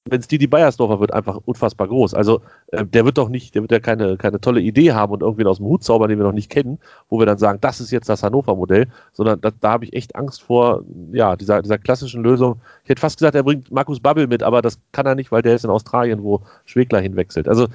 wenn 0.06 0.20
es 0.20 0.28
Didi 0.28 0.48
Beiersdorfer 0.48 1.00
wird, 1.00 1.14
einfach 1.14 1.40
unfassbar 1.46 1.88
groß. 1.88 2.14
Also 2.14 2.42
äh, 2.68 2.86
der 2.86 3.06
wird 3.06 3.18
doch 3.18 3.30
nicht, 3.30 3.56
der 3.56 3.62
wird 3.62 3.72
ja 3.72 3.80
keine, 3.80 4.18
keine 4.18 4.42
tolle 4.42 4.60
Idee 4.60 4.92
haben 4.92 5.14
und 5.14 5.22
irgendwie 5.22 5.46
aus 5.46 5.58
dem 5.58 5.68
Hut 5.68 5.84
zaubern, 5.84 6.10
den 6.10 6.20
wir 6.20 6.26
noch 6.26 6.34
nicht 6.34 6.50
kennen, 6.50 6.80
wo 7.10 7.20
wir 7.20 7.26
dann 7.26 7.38
sagen, 7.38 7.60
das 7.62 7.80
ist 7.80 7.92
jetzt 7.92 8.10
das 8.10 8.22
Hannover-Modell, 8.22 8.88
sondern 9.14 9.40
da, 9.40 9.52
da 9.52 9.72
habe 9.72 9.86
ich 9.86 9.94
echt 9.94 10.16
Angst 10.16 10.42
vor, 10.44 10.84
ja, 11.14 11.38
dieser, 11.38 11.62
dieser 11.62 11.78
klassischen 11.78 12.22
Lösung. 12.22 12.60
Ich 12.84 12.90
hätte 12.90 13.00
fast 13.00 13.18
gesagt, 13.18 13.36
er 13.36 13.44
bringt 13.44 13.72
Markus 13.72 14.02
Babbel 14.02 14.28
mit, 14.28 14.44
aber 14.44 14.62
das 14.62 14.78
kann 14.92 15.06
er 15.06 15.16
nicht, 15.16 15.32
weil 15.32 15.42
der 15.42 15.56
ist 15.56 15.64
in 15.64 15.72
Australien, 15.72 16.22
wo 16.24 16.42
Schwegler 16.66 17.00
hinwechselt. 17.00 17.48
Also 17.48 17.68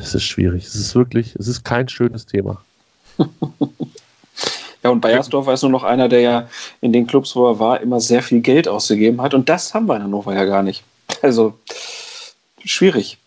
es 0.00 0.14
ist 0.14 0.24
schwierig. 0.24 0.64
Es 0.64 0.74
ist 0.74 0.94
wirklich, 0.94 1.36
es 1.36 1.48
ist 1.48 1.64
kein 1.64 1.88
schönes 1.88 2.24
Thema. 2.24 2.62
Ja, 4.84 4.90
und 4.90 5.00
Bayersdorfer 5.00 5.54
ist 5.54 5.62
nur 5.62 5.70
noch 5.70 5.82
einer, 5.82 6.10
der 6.10 6.20
ja 6.20 6.48
in 6.82 6.92
den 6.92 7.06
Clubs, 7.06 7.34
wo 7.34 7.48
er 7.48 7.58
war, 7.58 7.80
immer 7.80 8.00
sehr 8.00 8.22
viel 8.22 8.42
Geld 8.42 8.68
ausgegeben 8.68 9.22
hat. 9.22 9.32
Und 9.32 9.48
das 9.48 9.72
haben 9.72 9.86
wir 9.86 9.96
in 9.96 10.02
Hannover 10.02 10.34
ja 10.34 10.44
gar 10.44 10.62
nicht. 10.62 10.84
Also 11.22 11.54
schwierig. 12.62 13.18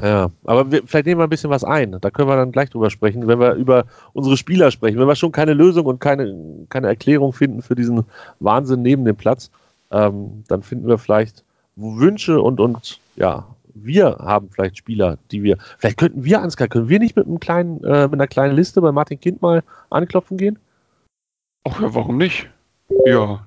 Ja, 0.00 0.30
aber 0.44 0.70
wir, 0.70 0.82
vielleicht 0.86 1.06
nehmen 1.06 1.20
wir 1.20 1.24
ein 1.24 1.30
bisschen 1.30 1.50
was 1.50 1.64
ein. 1.64 1.96
Da 2.00 2.10
können 2.10 2.28
wir 2.28 2.36
dann 2.36 2.52
gleich 2.52 2.70
drüber 2.70 2.90
sprechen, 2.90 3.26
wenn 3.26 3.40
wir 3.40 3.54
über 3.54 3.86
unsere 4.12 4.36
Spieler 4.36 4.70
sprechen. 4.70 5.00
Wenn 5.00 5.08
wir 5.08 5.16
schon 5.16 5.32
keine 5.32 5.52
Lösung 5.52 5.86
und 5.86 6.00
keine, 6.00 6.32
keine 6.68 6.86
Erklärung 6.86 7.32
finden 7.32 7.60
für 7.60 7.74
diesen 7.74 8.04
Wahnsinn 8.38 8.82
neben 8.82 9.04
dem 9.04 9.16
Platz, 9.16 9.50
ähm, 9.90 10.44
dann 10.46 10.62
finden 10.62 10.86
wir 10.86 10.98
vielleicht 10.98 11.42
Wünsche 11.74 12.40
und, 12.40 12.60
und 12.60 13.00
ja, 13.16 13.46
wir 13.74 14.16
haben 14.20 14.48
vielleicht 14.48 14.78
Spieler, 14.78 15.18
die 15.32 15.42
wir. 15.42 15.58
Vielleicht 15.78 15.98
könnten 15.98 16.24
wir, 16.24 16.40
Ansgar, 16.40 16.68
können 16.68 16.88
wir 16.88 17.00
nicht 17.00 17.16
mit 17.16 17.26
einem 17.26 17.40
kleinen, 17.40 17.82
äh, 17.82 18.04
mit 18.04 18.14
einer 18.14 18.28
kleinen 18.28 18.54
Liste 18.54 18.80
bei 18.80 18.92
Martin 18.92 19.18
Kind 19.20 19.42
mal 19.42 19.64
anklopfen 19.90 20.36
gehen? 20.36 20.58
Ach 21.64 21.80
ja, 21.80 21.94
warum 21.94 22.16
nicht? 22.16 22.48
Ja. 23.06 23.46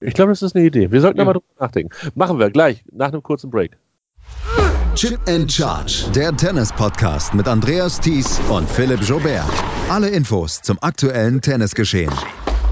Ich 0.00 0.14
glaube, 0.14 0.32
das 0.32 0.42
ist 0.42 0.56
eine 0.56 0.64
Idee. 0.64 0.90
Wir 0.90 1.00
sollten 1.00 1.18
ja. 1.18 1.24
mal 1.24 1.34
drüber 1.34 1.46
nachdenken. 1.58 1.94
Machen 2.14 2.38
wir 2.38 2.50
gleich, 2.50 2.84
nach 2.90 3.08
einem 3.08 3.22
kurzen 3.22 3.50
Break. 3.50 3.78
Chip 4.94 5.18
and 5.26 5.50
Charge, 5.50 6.10
der 6.14 6.36
Tennis-Podcast 6.36 7.32
mit 7.34 7.48
Andreas 7.48 7.98
Thies 8.00 8.40
und 8.50 8.68
Philipp 8.68 9.00
Jobert. 9.02 9.48
Alle 9.88 10.08
Infos 10.10 10.60
zum 10.60 10.78
aktuellen 10.82 11.40
Tennisgeschehen 11.40 12.12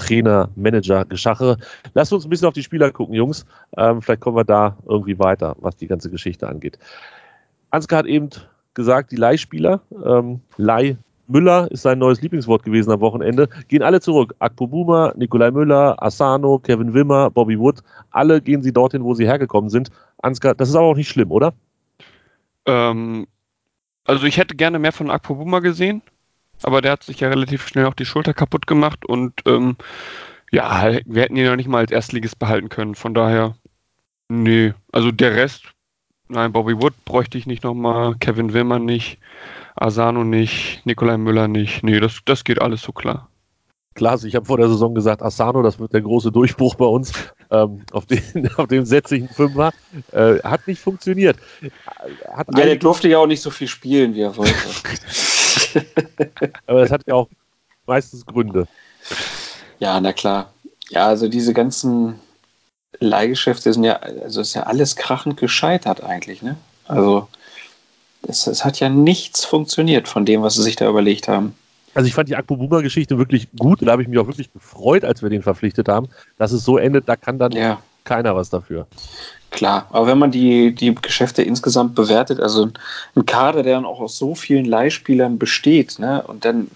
Trainer, 0.00 0.48
Manager, 0.56 1.04
Geschache. 1.04 1.58
Lasst 1.94 2.12
uns 2.12 2.24
ein 2.24 2.30
bisschen 2.30 2.48
auf 2.48 2.54
die 2.54 2.62
Spieler 2.62 2.90
gucken, 2.90 3.14
Jungs. 3.14 3.44
Ähm, 3.76 4.00
vielleicht 4.02 4.22
kommen 4.22 4.36
wir 4.36 4.44
da 4.44 4.78
irgendwie 4.86 5.18
weiter, 5.18 5.56
was 5.60 5.76
die 5.76 5.86
ganze 5.86 6.10
Geschichte 6.10 6.48
angeht. 6.48 6.78
Ansgar 7.70 8.00
hat 8.00 8.06
eben 8.06 8.30
gesagt, 8.74 9.12
die 9.12 9.16
Leihspieler, 9.16 9.82
ähm, 10.04 10.40
Leih 10.56 10.96
Müller 11.28 11.70
ist 11.70 11.82
sein 11.82 12.00
neues 12.00 12.20
Lieblingswort 12.22 12.64
gewesen 12.64 12.90
am 12.90 13.00
Wochenende. 13.00 13.48
Gehen 13.68 13.84
alle 13.84 14.00
zurück. 14.00 14.34
Akpo 14.40 14.66
Buma, 14.66 15.12
Nikolai 15.16 15.52
Müller, 15.52 16.02
Asano, 16.02 16.58
Kevin 16.58 16.92
Wimmer, 16.92 17.30
Bobby 17.30 17.56
Wood. 17.56 17.82
Alle 18.10 18.40
gehen 18.40 18.62
sie 18.62 18.72
dorthin, 18.72 19.04
wo 19.04 19.14
sie 19.14 19.26
hergekommen 19.26 19.70
sind. 19.70 19.90
Ansgar, 20.18 20.56
das 20.56 20.70
ist 20.70 20.74
aber 20.74 20.86
auch 20.86 20.96
nicht 20.96 21.08
schlimm, 21.08 21.30
oder? 21.30 21.52
Ähm, 22.66 23.28
also 24.04 24.26
ich 24.26 24.38
hätte 24.38 24.56
gerne 24.56 24.80
mehr 24.80 24.92
von 24.92 25.10
Akpo 25.10 25.36
Buma 25.36 25.60
gesehen 25.60 26.02
aber 26.64 26.82
der 26.82 26.92
hat 26.92 27.02
sich 27.02 27.20
ja 27.20 27.28
relativ 27.28 27.66
schnell 27.66 27.86
auch 27.86 27.94
die 27.94 28.04
Schulter 28.04 28.34
kaputt 28.34 28.66
gemacht 28.66 29.04
und 29.06 29.40
ähm, 29.46 29.76
ja, 30.50 30.98
wir 31.06 31.22
hätten 31.22 31.36
ihn 31.36 31.44
ja 31.44 31.56
nicht 31.56 31.68
mal 31.68 31.78
als 31.78 31.92
Erstligist 31.92 32.38
behalten 32.38 32.68
können. 32.68 32.94
Von 32.94 33.14
daher, 33.14 33.54
nee. 34.28 34.74
Also 34.92 35.12
der 35.12 35.36
Rest, 35.36 35.64
nein, 36.28 36.52
Bobby 36.52 36.80
Wood 36.80 37.04
bräuchte 37.04 37.38
ich 37.38 37.46
nicht 37.46 37.62
nochmal, 37.62 38.16
Kevin 38.18 38.52
Willmann 38.52 38.84
nicht, 38.84 39.18
Asano 39.76 40.24
nicht, 40.24 40.84
Nikolai 40.84 41.16
Müller 41.18 41.48
nicht. 41.48 41.82
Nee, 41.82 42.00
das, 42.00 42.18
das 42.24 42.44
geht 42.44 42.60
alles 42.60 42.82
so 42.82 42.92
klar. 42.92 43.28
Klar, 43.94 44.12
also 44.12 44.26
ich 44.28 44.36
habe 44.36 44.46
vor 44.46 44.56
der 44.56 44.68
Saison 44.68 44.94
gesagt, 44.94 45.20
Asano, 45.20 45.62
das 45.62 45.78
wird 45.78 45.92
der 45.92 46.00
große 46.00 46.30
Durchbruch 46.30 46.76
bei 46.76 46.84
uns. 46.84 47.12
Ähm, 47.50 47.82
auf, 47.92 48.06
den, 48.06 48.48
auf 48.56 48.68
dem 48.68 48.84
setze 48.84 49.16
ich 49.16 49.22
einen 49.22 49.30
Fünfer. 49.30 49.72
Äh, 50.12 50.38
hat 50.42 50.66
nicht 50.66 50.80
funktioniert. 50.80 51.36
Hat 52.32 52.46
ja, 52.56 52.64
der 52.64 52.76
durfte 52.76 53.08
ja 53.08 53.18
auch 53.18 53.26
nicht 53.26 53.42
so 53.42 53.50
viel 53.50 53.66
spielen, 53.68 54.14
wie 54.14 54.22
er 54.22 54.36
wollte. 54.36 54.54
Aber 56.66 56.80
das 56.80 56.90
hat 56.90 57.02
ja 57.06 57.14
auch 57.14 57.28
meistens 57.86 58.24
Gründe. 58.26 58.66
Ja, 59.78 60.00
na 60.00 60.12
klar. 60.12 60.52
Ja, 60.90 61.06
also 61.06 61.28
diese 61.28 61.54
ganzen 61.54 62.18
Leihgeschäfte 62.98 63.72
sind 63.72 63.84
ja, 63.84 63.96
also 63.96 64.40
ist 64.40 64.54
ja 64.54 64.64
alles 64.64 64.96
krachend 64.96 65.36
gescheitert 65.36 66.02
eigentlich, 66.02 66.42
ne? 66.42 66.56
Also 66.86 67.28
es, 68.22 68.46
es 68.46 68.64
hat 68.64 68.80
ja 68.80 68.88
nichts 68.88 69.44
funktioniert 69.44 70.08
von 70.08 70.26
dem, 70.26 70.42
was 70.42 70.54
sie 70.54 70.62
sich 70.62 70.76
da 70.76 70.88
überlegt 70.88 71.28
haben. 71.28 71.54
Also 71.94 72.06
ich 72.06 72.14
fand 72.14 72.28
die 72.28 72.36
Akpo 72.36 72.56
Boomer 72.56 72.82
Geschichte 72.82 73.18
wirklich 73.18 73.48
gut. 73.58 73.82
Da 73.82 73.92
habe 73.92 74.02
ich 74.02 74.08
mich 74.08 74.18
auch 74.18 74.26
wirklich 74.26 74.52
gefreut, 74.52 75.04
als 75.04 75.22
wir 75.22 75.30
den 75.30 75.42
verpflichtet 75.42 75.88
haben, 75.88 76.08
dass 76.38 76.52
es 76.52 76.64
so 76.64 76.78
endet. 76.78 77.08
Da 77.08 77.16
kann 77.16 77.38
dann 77.38 77.52
ja. 77.52 77.82
Keiner 78.04 78.34
was 78.36 78.50
dafür. 78.50 78.86
Klar, 79.50 79.88
aber 79.90 80.06
wenn 80.06 80.18
man 80.18 80.30
die, 80.30 80.72
die 80.74 80.94
Geschäfte 80.94 81.42
insgesamt 81.42 81.96
bewertet, 81.96 82.38
also 82.38 82.70
ein 83.16 83.26
Kader, 83.26 83.64
der 83.64 83.74
dann 83.74 83.84
auch 83.84 84.00
aus 84.00 84.16
so 84.16 84.34
vielen 84.34 84.64
Leihspielern 84.64 85.38
besteht, 85.38 85.98
ne, 85.98 86.22
und 86.22 86.44
dann, 86.44 86.70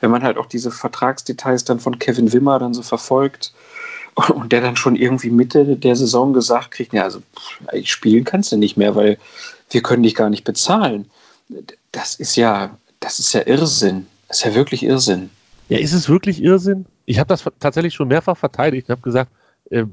wenn 0.00 0.12
man 0.12 0.22
halt 0.22 0.38
auch 0.38 0.46
diese 0.46 0.70
Vertragsdetails 0.70 1.64
dann 1.64 1.80
von 1.80 1.98
Kevin 1.98 2.32
Wimmer 2.32 2.60
dann 2.60 2.72
so 2.72 2.82
verfolgt 2.82 3.52
und 4.28 4.52
der 4.52 4.60
dann 4.60 4.76
schon 4.76 4.94
irgendwie 4.94 5.30
Mitte 5.30 5.76
der 5.76 5.96
Saison 5.96 6.32
gesagt 6.32 6.70
kriegt, 6.70 6.92
ja, 6.92 7.02
also 7.02 7.20
ich 7.72 7.90
spielen 7.90 8.22
kannst 8.24 8.52
du 8.52 8.56
nicht 8.56 8.76
mehr, 8.76 8.94
weil 8.94 9.18
wir 9.70 9.82
können 9.82 10.04
dich 10.04 10.14
gar 10.14 10.30
nicht 10.30 10.44
bezahlen. 10.44 11.10
Das 11.90 12.14
ist 12.14 12.36
ja, 12.36 12.76
das 13.00 13.18
ist 13.18 13.32
ja 13.32 13.44
Irrsinn. 13.44 14.06
Das 14.28 14.38
ist 14.38 14.44
ja 14.44 14.54
wirklich 14.54 14.84
Irrsinn. 14.84 15.30
Ja, 15.68 15.78
ist 15.78 15.92
es 15.92 16.08
wirklich 16.08 16.42
Irrsinn? 16.42 16.86
Ich 17.06 17.18
habe 17.18 17.28
das 17.28 17.44
tatsächlich 17.58 17.94
schon 17.94 18.08
mehrfach 18.08 18.36
verteidigt 18.36 18.88
und 18.88 18.92
habe 18.92 19.02
gesagt, 19.02 19.30
äh, 19.70 19.84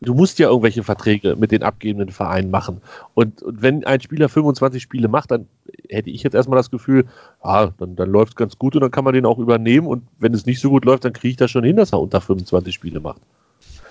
du 0.00 0.14
musst 0.14 0.38
ja 0.38 0.48
irgendwelche 0.48 0.84
Verträge 0.84 1.36
mit 1.36 1.50
den 1.50 1.62
abgebenden 1.62 2.10
Vereinen 2.10 2.50
machen. 2.50 2.80
Und, 3.14 3.42
und, 3.42 3.62
wenn 3.62 3.84
ein 3.84 4.00
Spieler 4.00 4.28
25 4.28 4.82
Spiele 4.82 5.08
macht, 5.08 5.30
dann 5.30 5.46
hätte 5.88 6.10
ich 6.10 6.22
jetzt 6.22 6.34
erstmal 6.34 6.56
das 6.56 6.70
Gefühl, 6.70 7.06
ah, 7.40 7.70
dann, 7.78 7.96
dann 7.96 8.10
läuft 8.10 8.32
es 8.32 8.36
ganz 8.36 8.58
gut 8.58 8.74
und 8.74 8.82
dann 8.82 8.90
kann 8.90 9.04
man 9.04 9.14
den 9.14 9.26
auch 9.26 9.38
übernehmen. 9.38 9.86
Und 9.86 10.04
wenn 10.18 10.34
es 10.34 10.46
nicht 10.46 10.60
so 10.60 10.70
gut 10.70 10.84
läuft, 10.84 11.04
dann 11.04 11.12
kriege 11.12 11.30
ich 11.30 11.36
das 11.36 11.50
schon 11.50 11.64
hin, 11.64 11.76
dass 11.76 11.92
er 11.92 12.00
unter 12.00 12.20
25 12.20 12.74
Spiele 12.74 13.00
macht. 13.00 13.20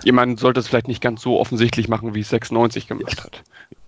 Jemand 0.03 0.39
sollte 0.39 0.59
es 0.59 0.67
vielleicht 0.67 0.87
nicht 0.87 1.01
ganz 1.01 1.21
so 1.21 1.39
offensichtlich 1.39 1.87
machen, 1.87 2.13
wie 2.13 2.19
es 2.19 2.29
96 2.29 2.87
gemacht 2.87 3.23
hat. 3.23 3.43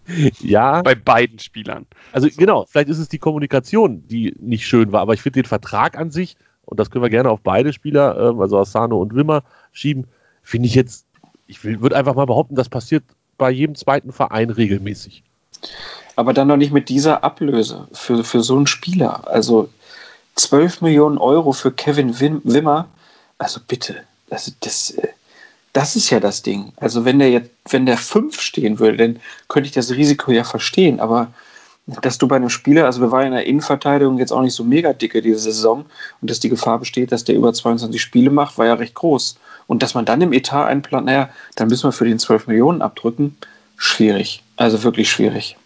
ja. 0.39 0.81
Bei 0.81 0.95
beiden 0.95 1.39
Spielern. 1.39 1.85
Also 2.11 2.27
so. 2.27 2.35
genau, 2.37 2.65
vielleicht 2.67 2.89
ist 2.89 2.97
es 2.97 3.09
die 3.09 3.19
Kommunikation, 3.19 4.07
die 4.07 4.35
nicht 4.39 4.67
schön 4.67 4.91
war, 4.91 5.01
aber 5.01 5.13
ich 5.13 5.21
finde 5.21 5.41
den 5.43 5.47
Vertrag 5.47 5.97
an 5.97 6.11
sich, 6.11 6.35
und 6.65 6.79
das 6.79 6.89
können 6.89 7.03
wir 7.03 7.09
gerne 7.09 7.29
auf 7.29 7.41
beide 7.41 7.73
Spieler, 7.73 8.29
ähm, 8.29 8.41
also 8.41 8.57
Asano 8.57 8.99
und 8.99 9.15
Wimmer, 9.15 9.43
schieben, 9.71 10.07
finde 10.41 10.67
ich 10.67 10.75
jetzt 10.75 11.05
ich 11.49 11.63
würde 11.63 11.97
einfach 11.97 12.15
mal 12.15 12.25
behaupten, 12.25 12.55
das 12.55 12.69
passiert 12.69 13.03
bei 13.37 13.49
jedem 13.49 13.75
zweiten 13.75 14.11
Verein 14.13 14.51
regelmäßig. 14.51 15.23
Aber 16.15 16.33
dann 16.33 16.47
noch 16.47 16.57
nicht 16.57 16.71
mit 16.71 16.89
dieser 16.89 17.23
Ablöse 17.23 17.87
für, 17.91 18.23
für 18.23 18.43
so 18.43 18.55
einen 18.55 18.67
Spieler. 18.67 19.27
Also 19.27 19.69
12 20.35 20.81
Millionen 20.81 21.17
Euro 21.17 21.51
für 21.51 21.71
Kevin 21.71 22.19
Wim 22.19 22.41
Wimmer. 22.43 22.87
Also 23.39 23.59
bitte, 23.65 24.03
also 24.29 24.51
das, 24.59 24.95
Das 25.73 25.95
ist 25.95 26.09
ja 26.09 26.19
das 26.19 26.41
Ding. 26.41 26.73
Also 26.77 27.05
wenn 27.05 27.19
der 27.19 27.31
jetzt, 27.31 27.51
wenn 27.69 27.85
der 27.85 27.97
5 27.97 28.39
stehen 28.39 28.79
würde, 28.79 28.97
dann 28.97 29.19
könnte 29.47 29.67
ich 29.67 29.73
das 29.73 29.91
Risiko 29.91 30.31
ja 30.31 30.43
verstehen. 30.43 30.99
Aber 30.99 31.31
dass 32.01 32.17
du 32.17 32.27
bei 32.27 32.35
einem 32.35 32.49
Spieler, 32.49 32.85
also 32.85 33.01
wir 33.01 33.11
waren 33.11 33.27
in 33.27 33.33
der 33.33 33.45
Innenverteidigung 33.45 34.19
jetzt 34.19 34.31
auch 34.31 34.41
nicht 34.41 34.53
so 34.53 34.63
mega 34.63 34.93
dicke 34.93 35.21
diese 35.21 35.39
Saison 35.39 35.85
und 36.21 36.29
dass 36.29 36.39
die 36.39 36.49
Gefahr 36.49 36.79
besteht, 36.79 37.11
dass 37.11 37.23
der 37.23 37.35
über 37.35 37.53
22 37.53 38.01
Spiele 38.01 38.29
macht, 38.29 38.57
war 38.57 38.65
ja 38.65 38.75
recht 38.75 38.93
groß. 38.93 39.37
Und 39.69 39.83
dass 39.83 39.93
man 39.93 40.03
dann 40.03 40.19
im 40.21 40.33
Etat 40.33 40.65
einplant, 40.65 41.05
naja, 41.05 41.29
dann 41.55 41.67
müssen 41.67 41.83
wir 41.83 41.91
für 41.91 42.03
den 42.03 42.17
12 42.17 42.47
Millionen 42.47 42.81
abdrücken, 42.81 43.37
schwierig. 43.77 44.41
Also 44.55 44.81
wirklich 44.81 45.11
schwierig. 45.11 45.57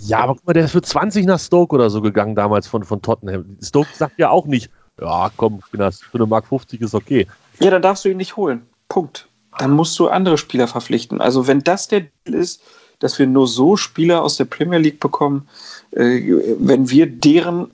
Ja, 0.00 0.20
aber 0.20 0.36
guck 0.36 0.46
mal, 0.46 0.52
der 0.54 0.64
ist 0.64 0.70
für 0.72 0.80
20 0.80 1.26
nach 1.26 1.38
Stoke 1.38 1.74
oder 1.74 1.90
so 1.90 2.00
gegangen 2.00 2.34
damals 2.34 2.66
von, 2.66 2.82
von 2.82 3.02
Tottenham. 3.02 3.58
Stoke 3.62 3.90
sagt 3.92 4.18
ja 4.18 4.30
auch 4.30 4.46
nicht, 4.46 4.70
ja, 4.98 5.30
komm, 5.36 5.60
für 5.60 5.92
eine 6.14 6.26
Mark 6.26 6.46
50 6.46 6.80
ist 6.80 6.94
okay. 6.94 7.26
Ja, 7.60 7.70
dann 7.70 7.82
darfst 7.82 8.06
du 8.06 8.08
ihn 8.08 8.16
nicht 8.16 8.36
holen. 8.36 8.62
Punkt. 8.88 9.28
Dann 9.58 9.72
musst 9.72 9.98
du 9.98 10.08
andere 10.08 10.38
Spieler 10.38 10.66
verpflichten. 10.66 11.20
Also 11.20 11.46
wenn 11.46 11.60
das 11.60 11.88
der 11.88 12.06
Deal 12.26 12.40
ist, 12.40 12.62
dass 13.00 13.18
wir 13.18 13.26
nur 13.26 13.46
so 13.46 13.76
Spieler 13.76 14.22
aus 14.22 14.38
der 14.38 14.46
Premier 14.46 14.78
League 14.78 14.98
bekommen, 14.98 15.46
äh, 15.90 16.22
wenn 16.58 16.88
wir 16.88 17.04
deren 17.04 17.70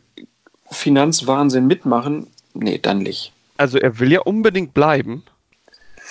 Finanzwahnsinn 0.73 1.69
mitmachen, 1.69 2.27
nee, 2.55 2.79
dann 2.79 2.99
nicht. 2.99 3.33
Also 3.59 3.79
er 3.79 4.01
will 4.01 4.11
ja 4.11 4.23
unbedingt 4.23 4.75
bleiben. 4.75 5.23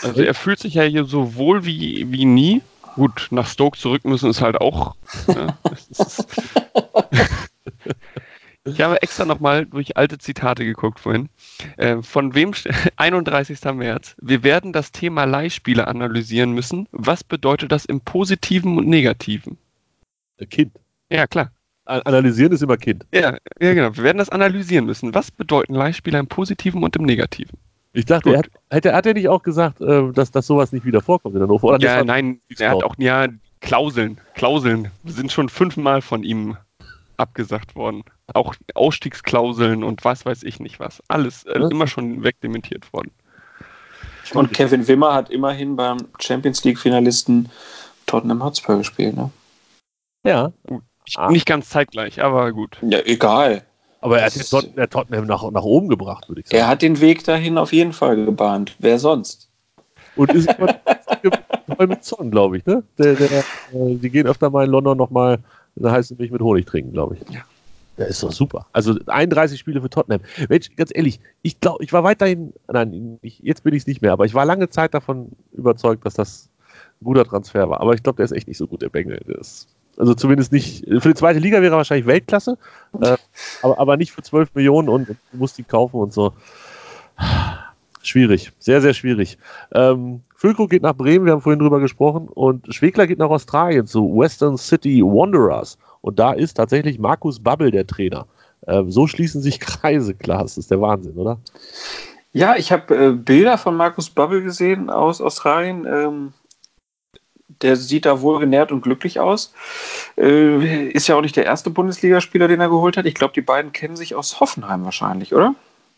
Also 0.04 0.22
er 0.22 0.34
fühlt 0.34 0.60
sich 0.60 0.76
ja 0.76 0.84
hier 0.84 1.06
so 1.06 1.36
wohl 1.36 1.66
wie, 1.66 2.12
wie 2.12 2.26
nie. 2.26 2.62
Gut, 2.96 3.28
nach 3.30 3.48
Stoke 3.48 3.78
zurück 3.78 4.06
müssen 4.06 4.30
ist 4.30 4.42
halt 4.42 4.60
auch. 4.60 4.96
Ne? 5.28 5.56
ich 8.64 8.82
habe 8.82 9.02
extra 9.04 9.26
nochmal 9.26 9.68
durch 9.68 9.98
alte 9.98 10.18
Zitate 10.18 10.66
geguckt 10.66 11.00
vorhin. 11.00 11.30
Äh, 11.78 12.02
von 12.02 12.34
wem? 12.34 12.54
31. 12.96 13.64
März. 13.76 14.16
Wir 14.20 14.44
werden 14.44 14.74
das 14.74 14.92
Thema 14.92 15.26
Leihspiele 15.26 15.88
analysieren 15.88 16.54
müssen. 16.54 16.88
Was 16.92 17.24
bedeutet 17.24 17.72
das 17.72 17.86
im 17.86 18.02
Positiven 18.02 18.78
und 18.78 18.88
Negativen? 18.88 19.58
Kind. 20.50 20.74
Ja, 21.10 21.28
klar. 21.28 21.52
Analysieren 21.86 22.52
ist 22.52 22.64
immer 22.64 22.78
Kind. 22.78 23.06
Ja, 23.14 23.38
ja, 23.60 23.74
genau. 23.74 23.96
Wir 23.96 24.04
werden 24.04 24.18
das 24.18 24.30
analysieren 24.30 24.86
müssen. 24.86 25.14
Was 25.14 25.32
bedeuten 25.32 25.74
Leihspieler 25.74 26.20
im 26.20 26.28
Positiven 26.28 26.84
und 26.84 26.96
im 26.96 27.04
Negativen? 27.04 27.58
Ich 27.98 28.06
dachte, 28.06 28.30
er 28.30 28.38
hat, 28.38 28.50
hat, 28.72 28.86
er, 28.86 28.94
hat 28.94 29.06
er 29.08 29.16
nicht 29.16 29.28
auch 29.28 29.42
gesagt, 29.42 29.82
äh, 29.82 30.12
dass, 30.12 30.30
dass 30.30 30.46
sowas 30.46 30.72
nicht 30.72 30.86
wieder 30.86 31.02
vorkommt 31.02 31.36
in 31.36 31.42
Hannover? 31.42 31.70
Oder 31.70 31.80
ja, 31.80 32.04
nein, 32.04 32.40
er 32.60 32.70
hat 32.70 32.84
auch, 32.84 32.94
ja, 33.00 33.28
Klauseln, 33.60 34.22
Klauseln 34.36 34.92
sind 35.04 35.32
schon 35.32 35.50
fünfmal 35.50 36.04
von 36.04 36.22
ihm 36.22 36.58
abgesagt 37.18 37.76
worden. 37.76 38.04
Auch 38.36 38.54
Ausstiegsklauseln 38.76 39.84
und 39.84 40.06
was 40.06 40.28
weiß 40.28 40.44
ich 40.44 40.60
nicht 40.60 40.80
was. 40.80 41.02
Alles 41.08 41.46
äh, 41.46 41.58
immer 41.58 41.88
schon 41.88 42.24
wegdementiert 42.24 42.94
worden. 42.94 43.10
Und 44.36 44.54
Kevin 44.54 44.88
Wimmer 44.88 45.16
hat 45.16 45.32
immerhin 45.32 45.76
beim 45.76 45.98
Champions 46.20 46.64
League-Finalisten 46.64 47.50
Tottenham 48.06 48.44
Hotspur 48.44 48.78
gespielt, 48.78 49.16
ne? 49.16 49.32
Ja. 50.24 50.52
Ah. 51.16 51.32
Nicht 51.32 51.48
ganz 51.48 51.70
zeitgleich, 51.70 52.22
aber 52.22 52.52
gut. 52.52 52.78
Ja, 52.82 53.00
egal. 53.06 53.66
Aber 54.02 54.20
er 54.20 54.26
hat 54.26 54.50
Tot 54.50 54.78
der 54.78 54.90
Tottenham 54.90 55.26
nach, 55.26 55.50
nach 55.52 55.64
oben 55.64 55.90
gebracht, 55.90 56.30
würde 56.30 56.42
ich 56.42 56.48
sagen. 56.48 56.62
Er 56.62 56.68
hat 56.68 56.82
den 56.82 57.02
Weg 57.02 57.24
dahin 57.24 57.58
auf 57.58 57.74
jeden 57.74 57.94
Fall 57.94 58.16
gebahnt. 58.26 58.76
Wer 58.80 59.00
sonst? 59.00 59.50
Und 60.16 60.34
ist 60.34 60.50
voll 60.52 61.88
mit 61.88 62.04
Zorn, 62.04 62.32
glaube 62.32 62.58
ich, 62.58 62.66
ne? 62.66 62.84
Der, 62.98 63.16
der, 63.16 63.30
äh, 63.32 63.44
die 63.72 64.10
gehen 64.10 64.28
öfter 64.28 64.50
mal 64.50 64.66
in 64.66 64.72
London 64.72 64.98
nochmal 64.98 65.40
eine 65.78 65.92
heiße 65.92 66.16
Milch 66.16 66.32
mit 66.32 66.42
Honig 66.42 66.66
trinken, 66.66 66.92
glaube 66.92 67.16
ich. 67.16 67.34
Ja. 67.34 67.42
Der 67.98 68.08
ist 68.08 68.22
doch 68.22 68.32
super. 68.32 68.68
Also 68.74 68.96
31 69.08 69.60
Spiele 69.60 69.82
für 69.82 69.90
Tottenham. 69.90 70.22
Mensch, 70.50 70.76
ganz 70.76 70.92
ehrlich, 70.94 71.20
ich 71.42 71.60
glaube, 71.60 71.84
ich 71.84 71.94
war 71.94 72.04
weiterhin, 72.04 72.54
nein, 72.72 73.18
ich, 73.22 73.40
jetzt 73.40 73.64
bin 73.64 73.74
ich 73.74 73.84
es 73.84 73.88
nicht 73.88 74.02
mehr, 74.02 74.14
aber 74.14 74.26
ich 74.26 74.36
war 74.36 74.46
lange 74.46 74.70
Zeit 74.70 74.94
davon 74.94 75.32
überzeugt, 75.52 76.06
dass 76.06 76.14
das 76.14 76.50
ein 77.02 77.06
guter 77.06 77.26
Transfer 77.26 77.70
war. 77.70 77.82
Aber 77.82 77.94
ich 77.94 78.04
glaube, 78.04 78.18
der 78.18 78.26
ist 78.26 78.34
echt 78.34 78.48
nicht 78.48 78.58
so 78.58 78.68
gut, 78.68 78.84
der 78.84 78.90
Bengel. 78.90 79.20
Das 79.28 79.68
also 79.98 80.14
zumindest 80.14 80.52
nicht, 80.52 80.86
für 80.86 81.10
die 81.10 81.16
zweite 81.16 81.40
Liga 81.40 81.62
wäre 81.62 81.74
er 81.74 81.78
wahrscheinlich 81.78 82.08
Weltklasse, 82.08 82.58
äh, 83.02 83.18
aber, 83.62 83.80
aber 83.80 83.98
nicht 83.98 84.12
für 84.12 84.22
12 84.22 84.54
Millionen 84.54 84.90
und, 84.90 85.10
und 85.10 85.18
du 85.32 85.38
musst 85.38 85.58
ihn 85.60 85.68
kaufen 85.68 85.98
und 85.98 86.14
so. 86.14 86.34
Schwierig, 88.04 88.54
sehr, 88.60 88.82
sehr 88.82 88.94
schwierig. 88.94 89.38
Ähm, 89.74 90.22
Füllkrug 90.36 90.70
geht 90.70 90.84
nach 90.84 90.96
Bremen, 90.96 91.26
wir 91.26 91.34
haben 91.34 91.42
vorhin 91.42 91.60
drüber 91.60 91.80
gesprochen, 91.80 92.28
und 92.30 92.74
Schwegler 92.74 93.08
geht 93.08 93.20
nach 93.20 93.30
Australien 93.30 93.88
zu 93.88 94.16
Western 94.18 94.58
City 94.58 95.02
Wanderers. 95.02 95.78
Und 96.02 96.20
da 96.20 96.32
ist 96.32 96.54
tatsächlich 96.54 97.00
Markus 97.00 97.40
Babbel 97.40 97.72
der 97.72 97.88
Trainer. 97.88 98.28
Ähm, 98.68 98.92
so 98.92 99.08
schließen 99.08 99.42
sich 99.42 99.60
Kreise, 99.60 100.14
klar, 100.14 100.44
das 100.44 100.58
ist 100.58 100.72
der 100.72 100.80
Wahnsinn, 100.80 101.18
oder? 101.18 101.40
Ja, 102.34 102.56
ich 102.56 102.72
habe 102.72 102.96
äh, 102.96 103.12
Bilder 103.14 103.58
von 103.58 103.76
Markus 103.76 104.10
Babbel 104.10 104.44
gesehen 104.44 104.90
aus 104.90 105.22
Australien. 105.22 105.86
Ähm, 105.86 106.34
der 107.62 107.76
sieht 107.76 108.06
da 108.06 108.22
wohl 108.22 108.40
genährt 108.40 108.72
und 108.72 108.82
glücklich 108.82 109.20
aus. 109.20 109.54
Äh, 110.18 110.90
ist 110.90 111.08
ja 111.08 111.16
auch 111.16 111.22
nicht 111.22 111.36
der 111.36 111.46
erste 111.46 111.70
Bundesligaspieler, 111.70 112.48
den 112.48 112.60
er 112.60 112.70
geholt 112.70 112.98
hat. 112.98 113.06
Ich 113.06 113.16
glaube, 113.16 113.34
die 113.34 113.42
beiden 113.42 113.72
kennen 113.72 113.96
sich 113.96 114.16
aus 114.16 114.40
Hoffenheim 114.40 114.84
wahrscheinlich, 114.86 115.34
oder? 115.34 115.56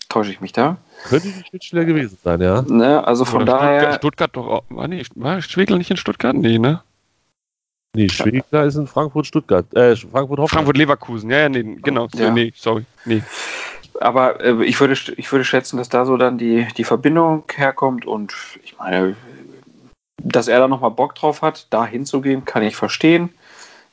Täusche 0.10 0.32
ich 0.32 0.41
mich 0.41 0.54
da? 0.54 0.78
Könnte 1.08 1.28
die 1.28 1.43
Schnittstelle 1.47 1.86
gewesen 1.86 2.18
sein, 2.24 2.41
ja. 2.41 2.64
Ne, 2.64 3.06
also 3.06 3.26
von 3.26 3.43
Oder 3.43 3.54
daher. 3.54 3.80
Stuttgart, 3.80 3.97
Stuttgart 3.97 4.36
doch 4.36 4.47
auch. 4.47 4.64
War, 4.70 4.88
nee, 4.88 5.04
war 5.16 5.41
Schwegel 5.41 5.78
nicht 5.78 5.91
in 5.91 5.97
Stuttgart? 5.97 6.36
Nee, 6.36 6.58
ne? 6.58 6.82
Nee, 7.95 8.10
Schwegler 8.10 8.66
ist 8.66 8.76
in 8.76 8.88
Frankfurt, 8.88 9.28
Stuttgart. 9.28 9.66
Äh, 9.76 9.95
Frankfurt, 9.95 10.39
Hoffenheim. 10.39 10.47
Frankfurt, 10.47 10.78
Leverkusen. 10.78 11.30
Ja, 11.30 11.39
ja, 11.39 11.50
nee, 11.50 11.64
genau. 11.82 12.08
Ja. 12.16 12.32
Nee, 12.32 12.54
sorry. 12.56 12.86
Nee. 13.06 13.24
Aber 14.00 14.43
äh, 14.43 14.64
ich, 14.64 14.80
würde, 14.80 14.95
ich 15.18 15.32
würde 15.32 15.43
schätzen, 15.43 15.78
dass 15.78 15.89
da 15.89 16.06
so 16.06 16.18
dann 16.18 16.38
die, 16.38 16.68
die 16.78 16.84
Verbindung 16.84 17.43
herkommt 17.54 18.06
und 18.06 18.34
ich 18.64 18.78
meine, 18.78 19.16
dass 20.24 20.47
er 20.47 20.59
da 20.59 20.67
nochmal 20.67 20.91
Bock 20.91 21.15
drauf 21.15 21.41
hat, 21.41 21.67
da 21.70 21.86
hinzugehen, 21.86 22.45
kann 22.45 22.63
ich 22.63 22.76
verstehen. 22.76 23.30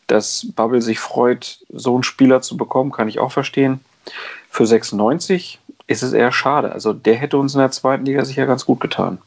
Dass 0.06 0.46
Bubble 0.54 0.82
sich 0.82 1.00
freut, 1.00 1.58
so 1.68 1.94
einen 1.94 2.04
Spieler 2.04 2.40
zu 2.40 2.56
bekommen, 2.56 2.92
kann 2.92 3.08
ich 3.08 3.18
auch 3.18 3.32
verstehen. 3.32 3.80
Für 4.50 4.66
96 4.66 5.58
ist 5.88 6.02
es 6.02 6.12
eher 6.12 6.32
schade. 6.32 6.72
Also 6.72 6.92
der 6.92 7.14
hätte 7.14 7.38
uns 7.38 7.54
in 7.54 7.60
der 7.60 7.70
zweiten 7.70 8.06
Liga 8.06 8.24
sicher 8.24 8.46
ganz 8.46 8.64
gut 8.64 8.80
getan. 8.80 9.18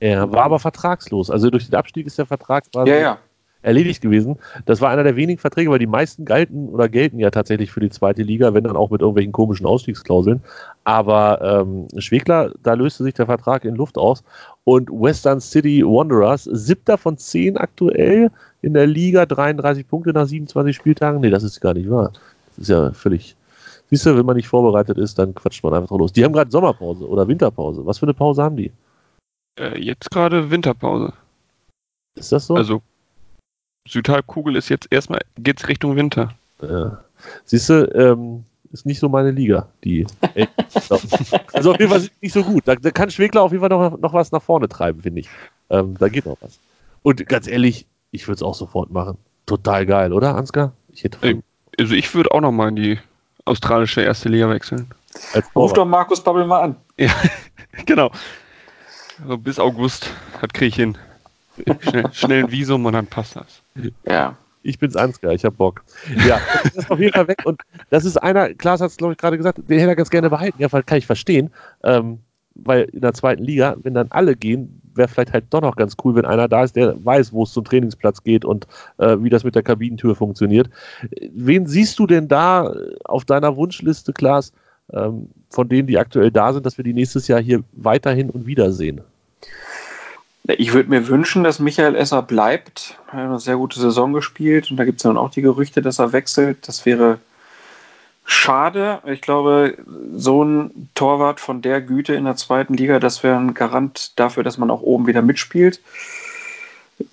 Er 0.00 0.30
war 0.32 0.44
aber 0.44 0.58
vertragslos. 0.58 1.30
Also 1.30 1.50
durch 1.50 1.66
den 1.66 1.74
Abstieg 1.74 2.06
ist 2.06 2.18
der 2.18 2.26
Vertrag 2.26 2.64
quasi 2.70 2.90
Ja, 2.90 2.96
ja. 2.96 3.18
Erledigt 3.64 4.02
gewesen. 4.02 4.36
Das 4.66 4.80
war 4.80 4.90
einer 4.90 5.02
der 5.02 5.16
wenigen 5.16 5.38
Verträge, 5.38 5.70
weil 5.70 5.78
die 5.78 5.86
meisten 5.86 6.24
galten 6.24 6.68
oder 6.68 6.88
gelten 6.88 7.18
ja 7.18 7.30
tatsächlich 7.30 7.72
für 7.72 7.80
die 7.80 7.90
zweite 7.90 8.22
Liga, 8.22 8.54
wenn 8.54 8.64
dann 8.64 8.76
auch 8.76 8.90
mit 8.90 9.00
irgendwelchen 9.00 9.32
komischen 9.32 9.66
Ausstiegsklauseln. 9.66 10.42
Aber 10.84 11.40
ähm, 11.42 11.88
Schwegler, 11.98 12.52
da 12.62 12.74
löste 12.74 13.04
sich 13.04 13.14
der 13.14 13.26
Vertrag 13.26 13.64
in 13.64 13.74
Luft 13.74 13.96
aus. 13.96 14.22
Und 14.64 14.90
Western 14.90 15.40
City 15.40 15.82
Wanderers, 15.84 16.44
siebter 16.44 16.98
von 16.98 17.16
zehn 17.18 17.56
aktuell 17.56 18.30
in 18.60 18.74
der 18.74 18.86
Liga, 18.86 19.26
33 19.26 19.88
Punkte 19.88 20.12
nach 20.12 20.26
27 20.26 20.76
Spieltagen. 20.76 21.20
Nee, 21.20 21.30
das 21.30 21.42
ist 21.42 21.60
gar 21.60 21.74
nicht 21.74 21.90
wahr. 21.90 22.12
Das 22.50 22.58
ist 22.58 22.68
ja 22.68 22.92
völlig. 22.92 23.36
Siehst 23.90 24.06
du, 24.06 24.16
wenn 24.16 24.26
man 24.26 24.36
nicht 24.36 24.48
vorbereitet 24.48 24.98
ist, 24.98 25.18
dann 25.18 25.34
quatscht 25.34 25.62
man 25.62 25.74
einfach 25.74 25.96
los. 25.96 26.12
Die 26.12 26.24
haben 26.24 26.32
gerade 26.32 26.50
Sommerpause 26.50 27.08
oder 27.08 27.28
Winterpause. 27.28 27.84
Was 27.86 27.98
für 27.98 28.06
eine 28.06 28.14
Pause 28.14 28.42
haben 28.42 28.56
die? 28.56 28.72
Äh, 29.58 29.78
jetzt 29.80 30.10
gerade 30.10 30.50
Winterpause. 30.50 31.12
Ist 32.16 32.32
das 32.32 32.46
so? 32.46 32.54
Also 32.54 32.82
Südhalbkugel 33.86 34.56
ist 34.56 34.68
jetzt 34.68 34.88
erstmal, 34.90 35.20
geht's 35.38 35.68
Richtung 35.68 35.96
Winter. 35.96 36.34
Ja. 36.62 37.04
Siehst 37.44 37.68
du, 37.68 37.90
ähm, 37.94 38.44
ist 38.72 38.86
nicht 38.86 38.98
so 38.98 39.08
meine 39.08 39.30
Liga, 39.30 39.68
die. 39.84 40.06
also 41.52 41.72
auf 41.72 41.78
jeden 41.78 41.90
Fall 41.90 42.08
nicht 42.20 42.32
so 42.32 42.42
gut. 42.42 42.66
Da, 42.66 42.74
da, 42.74 42.90
kann 42.90 43.10
Schwegler 43.10 43.42
auf 43.42 43.52
jeden 43.52 43.60
Fall 43.60 43.68
noch, 43.68 43.98
noch 43.98 44.12
was 44.12 44.32
nach 44.32 44.42
vorne 44.42 44.68
treiben, 44.68 45.02
finde 45.02 45.20
ich. 45.20 45.28
Ähm, 45.70 45.96
da 45.98 46.08
geht 46.08 46.26
noch 46.26 46.38
was. 46.40 46.58
Und 47.02 47.26
ganz 47.28 47.46
ehrlich, 47.46 47.86
ich 48.10 48.26
würde 48.26 48.36
es 48.36 48.42
auch 48.42 48.54
sofort 48.54 48.90
machen. 48.90 49.18
Total 49.46 49.86
geil, 49.86 50.12
oder, 50.12 50.34
Ansgar? 50.34 50.72
Ich 50.92 51.04
hätte 51.04 51.18
Ey, 51.20 51.40
also 51.78 51.94
ich 51.94 52.14
würde 52.14 52.32
auch 52.32 52.40
noch 52.40 52.52
mal 52.52 52.68
in 52.68 52.76
die 52.76 52.98
australische 53.44 54.00
erste 54.00 54.28
Liga 54.28 54.48
wechseln. 54.48 54.90
Ruf 55.54 55.72
doch 55.72 55.84
Markus 55.84 56.22
Babbel 56.22 56.46
mal 56.46 56.62
an. 56.62 56.76
Ja, 56.96 57.12
genau. 57.86 58.10
Also 59.22 59.38
bis 59.38 59.58
August, 59.58 60.10
das 60.40 60.50
kriege 60.52 60.66
ich 60.66 60.74
hin. 60.74 60.98
Schnell, 61.80 62.04
schnell 62.12 62.44
ein 62.44 62.50
Visum 62.50 62.84
und 62.86 62.92
dann 62.92 63.06
passt 63.06 63.36
das. 63.36 63.62
Ja. 64.06 64.36
Ich 64.62 64.78
bin's 64.78 64.96
Ansgar, 64.96 65.32
ich 65.32 65.44
hab 65.44 65.58
Bock. 65.58 65.84
Ja, 66.26 66.40
das 66.62 66.74
ist 66.76 66.90
auf 66.90 66.98
jeden 66.98 67.12
Fall 67.12 67.28
weg. 67.28 67.42
Und 67.44 67.60
das 67.90 68.04
ist 68.06 68.16
einer, 68.16 68.54
Klaas 68.54 68.80
hat 68.80 68.90
es, 68.90 68.96
glaube 68.96 69.12
ich, 69.12 69.18
gerade 69.18 69.36
gesagt, 69.36 69.58
den 69.58 69.78
hätte 69.78 69.90
er 69.90 69.96
ganz 69.96 70.10
gerne 70.10 70.30
behalten. 70.30 70.60
Ja, 70.60 70.68
kann 70.68 70.98
ich 70.98 71.06
verstehen. 71.06 71.50
Ähm, 71.82 72.20
weil 72.54 72.84
in 72.84 73.00
der 73.00 73.12
zweiten 73.12 73.42
Liga, 73.42 73.76
wenn 73.82 73.94
dann 73.94 74.06
alle 74.10 74.36
gehen, 74.36 74.80
wäre 74.94 75.08
vielleicht 75.08 75.32
halt 75.32 75.46
doch 75.50 75.60
noch 75.60 75.76
ganz 75.76 75.96
cool, 76.04 76.14
wenn 76.14 76.24
einer 76.24 76.48
da 76.48 76.64
ist, 76.64 76.76
der 76.76 77.04
weiß, 77.04 77.32
wo 77.32 77.42
es 77.42 77.52
zum 77.52 77.64
Trainingsplatz 77.64 78.22
geht 78.22 78.44
und 78.44 78.66
äh, 78.98 79.16
wie 79.20 79.30
das 79.30 79.44
mit 79.44 79.54
der 79.54 79.62
Kabinentür 79.62 80.14
funktioniert. 80.14 80.70
Wen 81.32 81.66
siehst 81.66 81.98
du 81.98 82.06
denn 82.06 82.28
da 82.28 82.72
auf 83.04 83.24
deiner 83.24 83.56
Wunschliste, 83.56 84.12
Klaas, 84.12 84.52
ähm, 84.92 85.28
von 85.50 85.68
denen, 85.68 85.88
die 85.88 85.98
aktuell 85.98 86.30
da 86.30 86.52
sind, 86.52 86.64
dass 86.64 86.76
wir 86.78 86.84
die 86.84 86.94
nächstes 86.94 87.28
Jahr 87.28 87.40
hier 87.40 87.64
weiterhin 87.72 88.30
und 88.30 88.46
wiedersehen? 88.46 89.00
Ich 90.46 90.74
würde 90.74 90.90
mir 90.90 91.08
wünschen, 91.08 91.42
dass 91.42 91.58
Michael 91.58 91.94
Esser 91.94 92.20
bleibt. 92.20 92.98
Er 93.08 93.12
hat 93.14 93.20
eine 93.20 93.38
sehr 93.38 93.56
gute 93.56 93.80
Saison 93.80 94.12
gespielt 94.12 94.70
und 94.70 94.76
da 94.76 94.84
gibt 94.84 94.98
es 94.98 95.02
dann 95.02 95.16
auch 95.16 95.30
die 95.30 95.42
Gerüchte, 95.42 95.80
dass 95.80 95.98
er 95.98 96.12
wechselt. 96.12 96.68
Das 96.68 96.84
wäre 96.84 97.18
Schade. 98.26 99.00
Ich 99.06 99.20
glaube, 99.20 99.76
so 100.14 100.44
ein 100.44 100.88
Torwart 100.94 101.40
von 101.40 101.60
der 101.60 101.80
Güte 101.82 102.14
in 102.14 102.24
der 102.24 102.36
zweiten 102.36 102.74
Liga, 102.74 102.98
das 102.98 103.22
wäre 103.22 103.36
ein 103.36 103.52
Garant 103.52 104.18
dafür, 104.18 104.42
dass 104.42 104.56
man 104.56 104.70
auch 104.70 104.80
oben 104.80 105.06
wieder 105.06 105.20
mitspielt. 105.20 105.80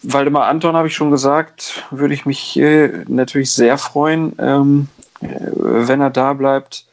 Waldemar 0.03 0.47
Anton 0.47 0.75
habe 0.75 0.87
ich 0.87 0.95
schon 0.95 1.11
gesagt, 1.11 1.85
würde 1.91 2.13
ich 2.13 2.25
mich 2.25 2.57
äh, 2.57 3.03
natürlich 3.07 3.51
sehr 3.51 3.77
freuen, 3.77 4.33
ähm, 4.39 4.87
äh, 5.21 5.27
wenn 5.51 6.01
er 6.01 6.11
da 6.11 6.33
bleibt. 6.33 6.85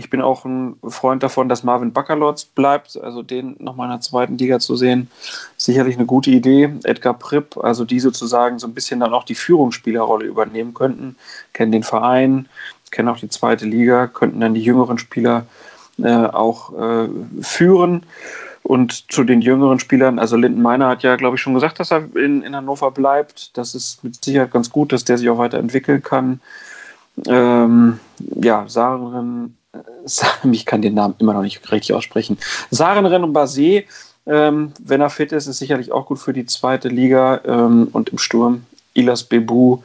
Ich 0.00 0.08
bin 0.08 0.22
auch 0.22 0.46
ein 0.46 0.76
Freund 0.88 1.22
davon, 1.22 1.50
dass 1.50 1.62
Marvin 1.62 1.92
Baccalords 1.92 2.46
bleibt, 2.46 2.98
also 3.02 3.22
den 3.22 3.54
nochmal 3.58 3.88
in 3.88 3.92
der 3.92 4.00
zweiten 4.00 4.38
Liga 4.38 4.58
zu 4.58 4.74
sehen. 4.74 5.10
Sicherlich 5.58 5.96
eine 5.96 6.06
gute 6.06 6.30
Idee. 6.30 6.72
Edgar 6.84 7.12
Pripp, 7.12 7.58
also 7.58 7.84
die 7.84 8.00
sozusagen 8.00 8.58
so 8.58 8.66
ein 8.66 8.72
bisschen 8.72 9.00
dann 9.00 9.12
auch 9.12 9.24
die 9.24 9.34
Führungsspielerrolle 9.34 10.24
übernehmen 10.24 10.72
könnten, 10.72 11.16
kennen 11.52 11.70
den 11.70 11.82
Verein, 11.82 12.48
kennen 12.90 13.10
auch 13.10 13.18
die 13.18 13.28
zweite 13.28 13.66
Liga, 13.66 14.06
könnten 14.06 14.40
dann 14.40 14.54
die 14.54 14.62
jüngeren 14.62 14.96
Spieler 14.96 15.44
äh, 16.02 16.08
auch 16.08 16.72
äh, 16.72 17.08
führen. 17.42 18.04
Und 18.62 19.12
zu 19.12 19.22
den 19.22 19.42
jüngeren 19.42 19.80
Spielern, 19.80 20.18
also 20.18 20.36
Linden 20.36 20.62
Meiner 20.62 20.88
hat 20.88 21.02
ja, 21.02 21.16
glaube 21.16 21.36
ich, 21.36 21.42
schon 21.42 21.54
gesagt, 21.54 21.78
dass 21.78 21.92
er 21.92 22.04
in, 22.16 22.40
in 22.40 22.56
Hannover 22.56 22.90
bleibt. 22.90 23.54
Das 23.58 23.74
ist 23.74 24.02
mit 24.02 24.24
Sicherheit 24.24 24.50
ganz 24.50 24.70
gut, 24.70 24.92
dass 24.92 25.04
der 25.04 25.18
sich 25.18 25.28
auch 25.28 25.38
weiterentwickeln 25.38 26.02
kann. 26.02 26.40
Ähm, 27.26 28.00
ja, 28.18 28.64
Saren, 28.66 29.56
äh, 29.56 29.59
ich 30.52 30.66
kann 30.66 30.82
den 30.82 30.94
Namen 30.94 31.14
immer 31.18 31.34
noch 31.34 31.42
nicht 31.42 31.70
richtig 31.70 31.94
aussprechen. 31.94 32.38
Sarenren 32.70 33.24
und 33.24 33.36
Basé, 33.36 33.84
ähm, 34.26 34.72
wenn 34.80 35.00
er 35.00 35.10
fit 35.10 35.32
ist, 35.32 35.46
ist 35.46 35.58
sicherlich 35.58 35.92
auch 35.92 36.06
gut 36.06 36.18
für 36.18 36.32
die 36.32 36.46
zweite 36.46 36.88
Liga. 36.88 37.40
Ähm, 37.44 37.88
und 37.92 38.10
im 38.10 38.18
Sturm 38.18 38.64
Ilas 38.94 39.24
Bebu, 39.24 39.78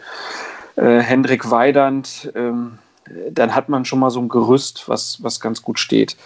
äh, 0.76 1.00
Hendrik 1.00 1.50
Weidand, 1.50 2.32
ähm, 2.36 2.78
dann 3.30 3.54
hat 3.54 3.70
man 3.70 3.86
schon 3.86 4.00
mal 4.00 4.10
so 4.10 4.20
ein 4.20 4.30
Gerüst, 4.30 4.90
was, 4.90 5.22
was 5.22 5.40
ganz 5.40 5.62
gut 5.62 5.80
steht. 5.80 6.18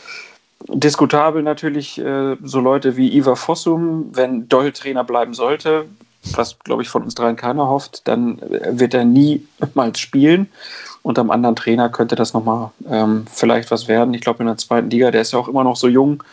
Diskutabel 0.68 1.44
natürlich 1.44 1.98
äh, 2.00 2.36
so 2.44 2.60
Leute 2.60 2.98
wie 2.98 3.16
Iva 3.16 3.36
Fossum, 3.36 4.10
wenn 4.14 4.48
Doll 4.48 4.72
Trainer 4.72 5.04
bleiben 5.04 5.34
sollte, 5.34 5.86
was 6.34 6.60
glaube 6.60 6.82
ich 6.82 6.90
von 6.90 7.04
uns 7.04 7.16
dreien 7.16 7.36
keiner 7.36 7.68
hofft, 7.68 8.08
dann 8.08 8.42
wird 8.42 8.94
er 8.94 9.06
niemals 9.06 10.00
spielen. 10.00 10.50
Und 11.02 11.18
am 11.18 11.32
anderen 11.32 11.56
Trainer 11.56 11.90
könnte 11.90 12.16
das 12.16 12.34
nochmal 12.34 12.72
ähm, 12.90 13.26
vielleicht 13.34 13.72
was 13.72 13.88
werden. 13.88 14.14
Ich 14.14 14.22
glaube 14.22 14.40
in 14.40 14.48
der 14.48 14.58
zweiten 14.58 14.90
Liga, 14.90 15.12
der 15.12 15.22
ist 15.22 15.32
ja 15.32 15.40
auch 15.40 15.48
immer 15.48 15.64
noch 15.64 15.78
so 15.78 15.88
jung. 15.88 16.24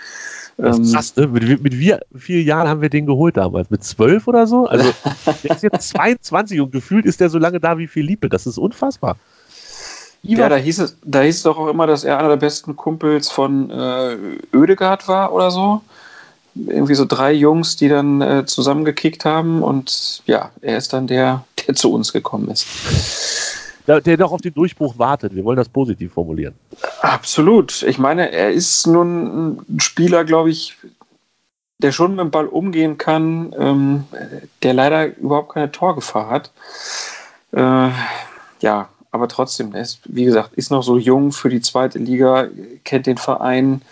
Das 0.58 0.78
ist 0.78 0.88
ähm, 0.88 0.94
krass, 0.94 1.16
ne? 1.16 1.26
Mit, 1.28 1.62
mit 1.62 1.78
wie 1.78 1.94
vier 2.16 2.42
Jahren 2.42 2.68
haben 2.68 2.80
wir 2.80 2.88
den 2.88 3.06
geholt 3.06 3.36
damals? 3.36 3.70
Mit 3.70 3.84
zwölf 3.84 4.26
oder 4.26 4.46
so? 4.46 4.66
Also 4.66 4.92
der 5.44 5.50
ist 5.50 5.62
jetzt 5.62 5.88
22 5.90 6.60
und 6.60 6.72
gefühlt 6.72 7.06
ist 7.06 7.20
der 7.20 7.28
so 7.28 7.38
lange 7.38 7.60
da 7.60 7.78
wie 7.78 7.86
Philippe. 7.86 8.28
Das 8.28 8.46
ist 8.46 8.58
unfassbar. 8.58 9.16
Ja, 10.22 10.48
da 10.48 10.56
hieß, 10.56 10.80
es, 10.80 10.96
da 11.04 11.20
hieß 11.20 11.36
es 11.36 11.42
doch 11.44 11.56
auch 11.56 11.68
immer, 11.68 11.86
dass 11.86 12.02
er 12.02 12.18
einer 12.18 12.30
der 12.30 12.36
besten 12.36 12.74
Kumpels 12.74 13.30
von 13.30 13.70
äh, 13.70 14.16
Oedegaard 14.52 15.06
war 15.06 15.32
oder 15.32 15.52
so. 15.52 15.82
Irgendwie 16.66 16.94
so 16.94 17.04
drei 17.04 17.32
Jungs, 17.32 17.76
die 17.76 17.88
dann 17.88 18.20
äh, 18.20 18.46
zusammengekickt 18.46 19.24
haben 19.24 19.62
und 19.62 20.22
ja, 20.26 20.50
er 20.60 20.78
ist 20.78 20.92
dann 20.92 21.06
der, 21.06 21.44
der 21.66 21.74
zu 21.74 21.92
uns 21.92 22.12
gekommen 22.12 22.48
ist. 22.48 22.66
Der, 23.86 24.00
der 24.00 24.18
noch 24.18 24.32
auf 24.32 24.40
den 24.40 24.54
Durchbruch 24.54 24.98
wartet. 24.98 25.34
Wir 25.34 25.44
wollen 25.44 25.56
das 25.56 25.68
positiv 25.68 26.12
formulieren. 26.12 26.54
Absolut. 27.02 27.82
Ich 27.84 27.98
meine, 27.98 28.32
er 28.32 28.50
ist 28.50 28.86
nun 28.86 29.60
ein 29.68 29.80
Spieler, 29.80 30.24
glaube 30.24 30.50
ich, 30.50 30.76
der 31.78 31.92
schon 31.92 32.12
mit 32.12 32.20
dem 32.20 32.30
Ball 32.30 32.46
umgehen 32.46 32.98
kann, 32.98 33.54
ähm, 33.58 34.04
der 34.62 34.74
leider 34.74 35.16
überhaupt 35.18 35.52
keine 35.52 35.70
Torgefahr 35.70 36.30
hat. 36.30 36.50
Äh, 37.52 37.90
ja, 38.60 38.88
aber 39.10 39.28
trotzdem, 39.28 39.74
er 39.74 39.82
ist, 39.82 40.00
wie 40.04 40.24
gesagt, 40.24 40.54
ist 40.54 40.70
noch 40.70 40.82
so 40.82 40.98
jung 40.98 41.32
für 41.32 41.48
die 41.48 41.60
zweite 41.60 41.98
Liga, 41.98 42.48
kennt 42.84 43.06
den 43.06 43.18
Verein, 43.18 43.82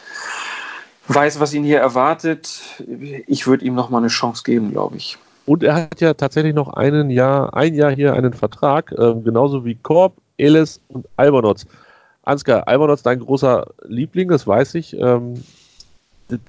weiß, 1.08 1.40
was 1.40 1.52
ihn 1.54 1.64
hier 1.64 1.80
erwartet. 1.80 2.62
Ich 3.26 3.46
würde 3.46 3.64
ihm 3.64 3.74
noch 3.74 3.90
mal 3.90 3.98
eine 3.98 4.08
Chance 4.08 4.42
geben, 4.44 4.70
glaube 4.72 4.96
ich. 4.96 5.18
Und 5.46 5.62
er 5.62 5.74
hat 5.74 6.00
ja 6.00 6.14
tatsächlich 6.14 6.54
noch 6.54 6.68
einen 6.68 7.10
Jahr, 7.10 7.54
ein 7.54 7.74
Jahr 7.74 7.94
hier 7.94 8.14
einen 8.14 8.32
Vertrag, 8.32 8.92
äh, 8.92 9.14
genauso 9.22 9.64
wie 9.64 9.74
Korb, 9.74 10.14
Elis 10.38 10.80
und 10.88 11.06
Albernotz. 11.16 11.66
Ansgar, 12.22 12.66
Albernotz, 12.66 13.02
dein 13.02 13.20
großer 13.20 13.66
Liebling, 13.82 14.28
das 14.28 14.46
weiß 14.46 14.74
ich. 14.76 14.96
Ähm, 14.98 15.44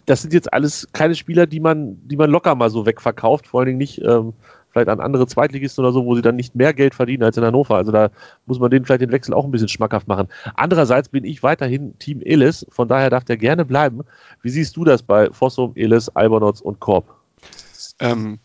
das 0.05 0.21
sind 0.21 0.33
jetzt 0.33 0.53
alles 0.53 0.87
keine 0.93 1.15
Spieler, 1.15 1.45
die 1.47 1.59
man, 1.59 1.97
die 2.07 2.15
man 2.15 2.29
locker 2.29 2.55
mal 2.55 2.69
so 2.69 2.85
wegverkauft, 2.85 3.47
vor 3.47 3.59
allen 3.59 3.67
Dingen 3.67 3.77
nicht 3.77 4.01
ähm, 4.01 4.33
vielleicht 4.75 4.89
an 4.89 4.99
andere 4.99 5.25
Zweitligisten 5.25 5.83
oder 5.83 5.93
so, 5.93 6.05
wo 6.05 6.15
sie 6.15 6.21
dann 6.21 6.35
nicht 6.35 6.53
mehr 6.53 6.73
Geld 6.73 6.93
verdienen 6.93 7.23
als 7.23 7.37
in 7.37 7.45
Hannover. 7.45 7.75
Also 7.75 7.93
da 7.93 8.09
muss 8.45 8.59
man 8.59 8.69
denen 8.69 8.85
vielleicht 8.85 9.01
den 9.01 9.11
Wechsel 9.11 9.33
auch 9.33 9.45
ein 9.45 9.51
bisschen 9.51 9.69
schmackhaft 9.69 10.07
machen. 10.07 10.27
Andererseits 10.55 11.07
bin 11.07 11.23
ich 11.23 11.43
weiterhin 11.43 11.97
Team 11.97 12.21
Elis, 12.21 12.65
von 12.69 12.89
daher 12.89 13.09
darf 13.09 13.23
der 13.23 13.37
gerne 13.37 13.63
bleiben. 13.63 14.01
Wie 14.41 14.49
siehst 14.49 14.75
du 14.75 14.83
das 14.83 15.01
bei 15.01 15.29
Fossum, 15.31 15.71
Elis, 15.75 16.09
Albernotz 16.09 16.59
und 16.59 16.81
Korb? 16.81 17.05
Ähm, 17.99 18.39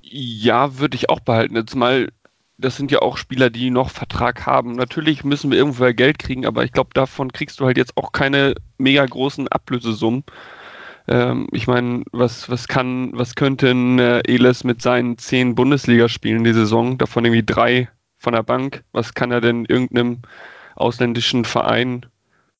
ja, 0.00 0.78
würde 0.78 0.96
ich 0.96 1.10
auch 1.10 1.20
behalten. 1.20 1.56
Jetzt 1.56 1.76
mal, 1.76 2.08
das 2.56 2.76
sind 2.76 2.90
ja 2.90 3.02
auch 3.02 3.18
Spieler, 3.18 3.50
die 3.50 3.68
noch 3.68 3.90
Vertrag 3.90 4.46
haben. 4.46 4.76
Natürlich 4.76 5.24
müssen 5.24 5.50
wir 5.50 5.58
irgendwoher 5.58 5.92
Geld 5.92 6.18
kriegen, 6.18 6.46
aber 6.46 6.64
ich 6.64 6.72
glaube, 6.72 6.90
davon 6.94 7.32
kriegst 7.32 7.60
du 7.60 7.66
halt 7.66 7.76
jetzt 7.76 7.98
auch 7.98 8.12
keine 8.12 8.54
mega 8.78 9.04
großen 9.04 9.46
Ablösesummen. 9.48 10.24
Ähm, 11.08 11.48
ich 11.52 11.66
meine, 11.66 12.04
was, 12.12 12.50
was 12.50 12.68
kann, 12.68 13.10
was 13.14 13.34
könnte 13.34 13.70
ein 13.70 13.98
äh, 13.98 14.20
Eles 14.26 14.64
mit 14.64 14.82
seinen 14.82 15.18
zehn 15.18 15.54
Bundesligaspielen 15.54 16.44
die 16.44 16.52
Saison, 16.52 16.98
davon 16.98 17.24
irgendwie 17.24 17.44
drei 17.44 17.88
von 18.18 18.32
der 18.32 18.42
Bank? 18.42 18.82
Was 18.92 19.14
kann 19.14 19.30
er 19.30 19.40
denn 19.40 19.64
irgendeinem 19.66 20.22
ausländischen 20.76 21.44
Verein, 21.44 22.06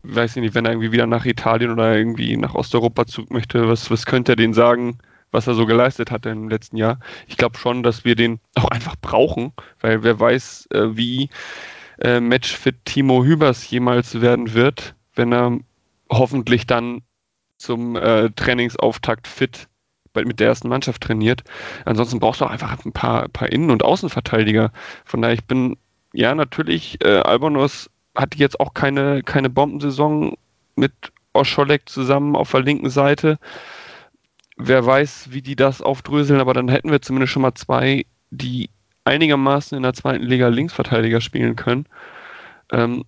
weiß 0.03 0.37
ich 0.37 0.43
nicht, 0.43 0.55
wenn 0.55 0.65
er 0.65 0.73
irgendwie 0.73 0.93
wieder 0.93 1.07
nach 1.07 1.25
Italien 1.25 1.71
oder 1.71 1.97
irgendwie 1.97 2.37
nach 2.37 2.55
Osteuropa 2.55 3.07
zurück 3.07 3.31
möchte, 3.31 3.69
was, 3.69 3.91
was 3.91 4.07
könnte 4.07 4.33
er 4.33 4.37
denen 4.37 4.55
sagen, 4.55 4.99
was 5.31 5.47
er 5.47 5.55
so 5.55 5.67
geleistet 5.67 6.11
hat 6.11 6.27
im 6.27 6.49
letzten 6.49 6.77
Jahr? 6.77 6.99
Ich 7.29 7.37
glaube 7.37 7.59
schon, 7.59 7.83
dass 7.83 8.05
wir 8.05 8.17
den 8.17 8.41
auch 8.55 8.69
einfach 8.69 8.97
brauchen, 9.01 9.53
weil 9.81 10.03
wer 10.03 10.19
weiß, 10.19 10.69
äh, 10.73 10.97
wie 10.97 11.31
äh, 12.01 12.21
Matchfit 12.21 12.85
Timo 12.85 13.25
Hübers 13.25 13.69
jemals 13.69 14.21
werden 14.21 14.55
wird, 14.55 14.95
wenn 15.15 15.33
er 15.33 15.59
hoffentlich 16.11 16.67
dann 16.67 17.03
zum 17.59 17.97
äh, 17.97 18.31
Trainingsauftakt 18.31 19.27
fit 19.27 19.69
mit 20.15 20.41
der 20.41 20.49
ersten 20.49 20.69
Mannschaft 20.69 21.03
trainiert. 21.03 21.45
Ansonsten 21.85 22.21
brauchst 22.21 22.41
du 22.41 22.47
auch 22.47 22.51
einfach 22.51 22.83
ein 22.85 22.93
paar, 22.93 23.29
paar 23.29 23.53
Innen- 23.53 23.71
und 23.71 23.85
Außenverteidiger. 23.85 24.73
Von 25.05 25.21
daher, 25.21 25.35
ich 25.35 25.45
bin, 25.45 25.77
ja, 26.15 26.35
natürlich, 26.35 27.05
äh, 27.05 27.19
Albonos 27.19 27.91
hatte 28.15 28.39
jetzt 28.39 28.59
auch 28.59 28.73
keine, 28.73 29.23
keine 29.23 29.51
Bombensaison 29.51 30.37
mit 30.75 30.93
Oscholek 31.35 31.89
zusammen 31.89 32.35
auf 32.35 32.51
der 32.51 32.63
linken 32.63 32.89
Seite. 32.89 33.39
Wer 34.57 34.87
weiß, 34.87 35.29
wie 35.33 35.43
die 35.43 35.57
das 35.57 35.83
aufdröseln, 35.83 36.41
aber 36.41 36.55
dann 36.55 36.69
hätten 36.69 36.91
wir 36.91 37.03
zumindest 37.03 37.35
schon 37.35 37.43
mal 37.43 37.55
zwei, 37.55 38.07
die 38.31 38.71
einigermaßen 39.05 39.77
in 39.77 39.83
der 39.83 39.93
zweiten 39.93 40.25
Liga 40.25 40.49
Linksverteidiger 40.49 41.21
spielen 41.21 41.57
können. 41.57 41.87
Ähm, 42.73 43.05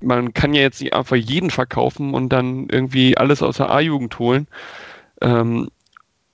man 0.00 0.34
kann 0.34 0.54
ja 0.54 0.62
jetzt 0.62 0.80
nicht 0.80 0.94
einfach 0.94 1.16
jeden 1.16 1.50
verkaufen 1.50 2.14
und 2.14 2.30
dann 2.30 2.68
irgendwie 2.68 3.16
alles 3.16 3.42
aus 3.42 3.56
der 3.56 3.70
A-Jugend 3.70 4.18
holen. 4.18 4.46
Ähm, 5.20 5.68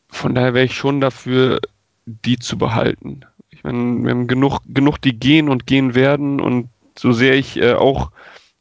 von 0.09 0.35
daher 0.35 0.55
wäre 0.55 0.67
ich 0.67 0.75
schon 0.75 1.01
dafür, 1.01 1.61
die 2.07 2.39
zu 2.39 2.59
behalten. 2.59 3.23
Ich 3.51 3.65
meine, 3.65 4.03
wir 4.03 4.11
haben 4.11 4.27
genug, 4.27 4.61
genug, 4.67 4.99
die 4.99 5.19
gehen 5.19 5.49
und 5.49 5.67
gehen 5.67 5.95
werden 5.95 6.41
und 6.41 6.69
so 6.99 7.13
sehr 7.13 7.35
ich 7.35 7.57
äh, 7.57 7.75
auch 7.75 8.11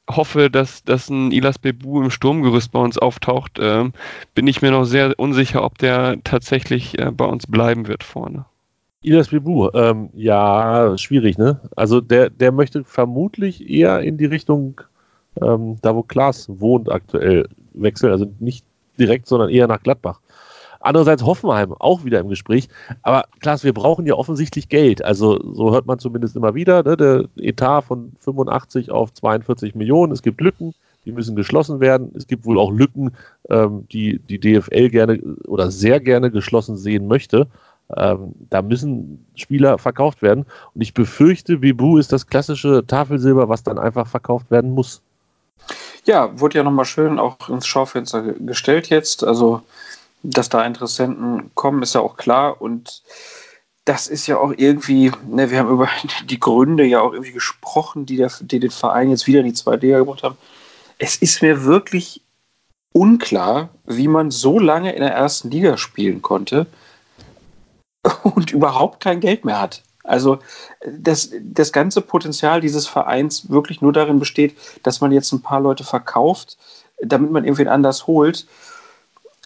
hoffe, 0.09 0.49
dass, 0.49 0.83
dass 0.83 1.09
ein 1.09 1.31
Ilas 1.31 1.57
Bebu 1.57 2.01
im 2.01 2.11
Sturmgerüst 2.11 2.71
bei 2.71 2.79
uns 2.79 2.97
auftaucht, 2.97 3.59
äh, 3.59 3.89
bin 4.35 4.47
ich 4.47 4.61
mir 4.61 4.71
noch 4.71 4.85
sehr 4.85 5.17
unsicher, 5.17 5.63
ob 5.63 5.77
der 5.77 6.17
tatsächlich 6.23 6.99
äh, 6.99 7.11
bei 7.11 7.25
uns 7.25 7.47
bleiben 7.47 7.87
wird 7.87 8.03
vorne. 8.03 8.45
Ilas 9.03 9.29
Bebu, 9.29 9.69
ähm, 9.73 10.09
ja, 10.13 10.95
schwierig, 10.97 11.37
ne? 11.37 11.59
Also 11.75 12.01
der, 12.01 12.29
der 12.29 12.51
möchte 12.51 12.83
vermutlich 12.83 13.67
eher 13.67 14.01
in 14.01 14.17
die 14.17 14.25
Richtung 14.25 14.81
ähm, 15.39 15.77
da 15.81 15.95
wo 15.95 16.03
Klaas 16.03 16.47
wohnt 16.49 16.91
aktuell, 16.91 17.47
wechseln. 17.73 18.11
Also 18.11 18.31
nicht 18.39 18.65
direkt, 18.99 19.27
sondern 19.27 19.49
eher 19.49 19.67
nach 19.67 19.81
Gladbach. 19.81 20.19
Andererseits 20.81 21.23
Hoffenheim 21.23 21.73
auch 21.73 22.05
wieder 22.05 22.19
im 22.19 22.29
Gespräch. 22.29 22.67
Aber 23.03 23.25
Klaas, 23.39 23.63
wir 23.63 23.73
brauchen 23.73 24.05
ja 24.07 24.15
offensichtlich 24.15 24.67
Geld. 24.67 25.03
Also 25.03 25.39
so 25.53 25.71
hört 25.71 25.85
man 25.85 25.99
zumindest 25.99 26.35
immer 26.35 26.55
wieder. 26.55 26.83
Ne? 26.83 26.97
Der 26.97 27.25
Etat 27.37 27.81
von 27.81 28.13
85 28.19 28.89
auf 28.91 29.13
42 29.13 29.75
Millionen. 29.75 30.11
Es 30.11 30.23
gibt 30.23 30.41
Lücken, 30.41 30.73
die 31.05 31.11
müssen 31.11 31.35
geschlossen 31.35 31.79
werden. 31.79 32.11
Es 32.15 32.25
gibt 32.25 32.45
wohl 32.45 32.59
auch 32.59 32.71
Lücken, 32.71 33.11
ähm, 33.49 33.85
die 33.91 34.19
die 34.19 34.39
DFL 34.39 34.89
gerne 34.89 35.19
oder 35.47 35.69
sehr 35.69 35.99
gerne 35.99 36.31
geschlossen 36.31 36.77
sehen 36.77 37.07
möchte. 37.07 37.47
Ähm, 37.95 38.33
da 38.49 38.63
müssen 38.63 39.25
Spieler 39.35 39.77
verkauft 39.77 40.23
werden. 40.23 40.45
Und 40.73 40.81
ich 40.81 40.95
befürchte, 40.95 41.57
Bibu 41.57 41.99
ist 41.99 42.11
das 42.11 42.25
klassische 42.25 42.85
Tafelsilber, 42.87 43.49
was 43.49 43.63
dann 43.63 43.77
einfach 43.77 44.07
verkauft 44.07 44.49
werden 44.49 44.71
muss. 44.71 45.03
Ja, 46.05 46.39
wurde 46.39 46.57
ja 46.57 46.63
nochmal 46.63 46.85
schön 46.85 47.19
auch 47.19 47.49
ins 47.49 47.67
Schaufenster 47.67 48.21
gestellt 48.21 48.89
jetzt. 48.89 49.23
Also, 49.23 49.61
dass 50.23 50.49
da 50.49 50.65
Interessenten 50.65 51.51
kommen, 51.55 51.83
ist 51.83 51.95
ja 51.95 52.01
auch 52.01 52.17
klar. 52.17 52.61
Und 52.61 53.03
das 53.85 54.07
ist 54.07 54.27
ja 54.27 54.37
auch 54.37 54.53
irgendwie, 54.55 55.11
ne, 55.27 55.51
wir 55.51 55.59
haben 55.59 55.69
über 55.71 55.89
die 56.25 56.39
Gründe 56.39 56.85
ja 56.85 57.01
auch 57.01 57.13
irgendwie 57.13 57.31
gesprochen, 57.31 58.05
die, 58.05 58.17
der, 58.17 58.31
die 58.41 58.59
den 58.59 58.71
Verein 58.71 59.09
jetzt 59.09 59.27
wieder 59.27 59.39
in 59.39 59.47
die 59.47 59.53
2D 59.53 59.97
gebracht 59.97 60.23
haben. 60.23 60.37
Es 60.97 61.17
ist 61.17 61.41
mir 61.41 61.63
wirklich 61.63 62.21
unklar, 62.93 63.69
wie 63.85 64.07
man 64.07 64.31
so 64.31 64.59
lange 64.59 64.93
in 64.93 65.01
der 65.01 65.13
ersten 65.13 65.49
Liga 65.49 65.77
spielen 65.77 66.21
konnte 66.21 66.67
und 68.23 68.51
überhaupt 68.51 69.01
kein 69.01 69.19
Geld 69.19 69.45
mehr 69.45 69.59
hat. 69.59 69.83
Also 70.03 70.39
das, 70.85 71.31
das 71.41 71.71
ganze 71.71 72.01
Potenzial 72.01 72.61
dieses 72.61 72.87
Vereins 72.87 73.49
wirklich 73.49 73.81
nur 73.81 73.93
darin 73.93 74.19
besteht, 74.19 74.55
dass 74.83 75.01
man 75.01 75.11
jetzt 75.11 75.31
ein 75.31 75.41
paar 75.41 75.61
Leute 75.61 75.83
verkauft, 75.83 76.57
damit 77.01 77.31
man 77.31 77.43
irgendwen 77.43 77.67
anders 77.67 78.07
holt. 78.07 78.47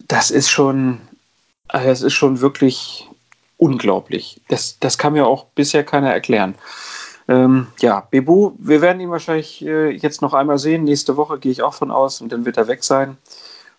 Das 0.08 0.30
ist 0.30 0.50
schon, 0.50 1.00
das 1.68 2.02
ist 2.02 2.14
schon 2.14 2.40
wirklich 2.40 3.08
unglaublich. 3.58 4.40
Das, 4.48 4.78
das 4.78 4.98
kann 4.98 5.14
mir 5.14 5.26
auch 5.26 5.46
bisher 5.54 5.84
keiner 5.84 6.12
erklären. 6.12 6.54
Ähm, 7.28 7.66
ja, 7.80 8.06
Bebu, 8.10 8.52
wir 8.58 8.80
werden 8.80 9.00
ihn 9.00 9.10
wahrscheinlich 9.10 9.64
äh, 9.64 9.90
jetzt 9.90 10.22
noch 10.22 10.32
einmal 10.32 10.58
sehen. 10.58 10.84
Nächste 10.84 11.16
Woche 11.16 11.38
gehe 11.38 11.50
ich 11.50 11.62
auch 11.62 11.74
von 11.74 11.90
aus 11.90 12.20
und 12.20 12.30
dann 12.30 12.44
wird 12.44 12.56
er 12.56 12.68
weg 12.68 12.84
sein. 12.84 13.16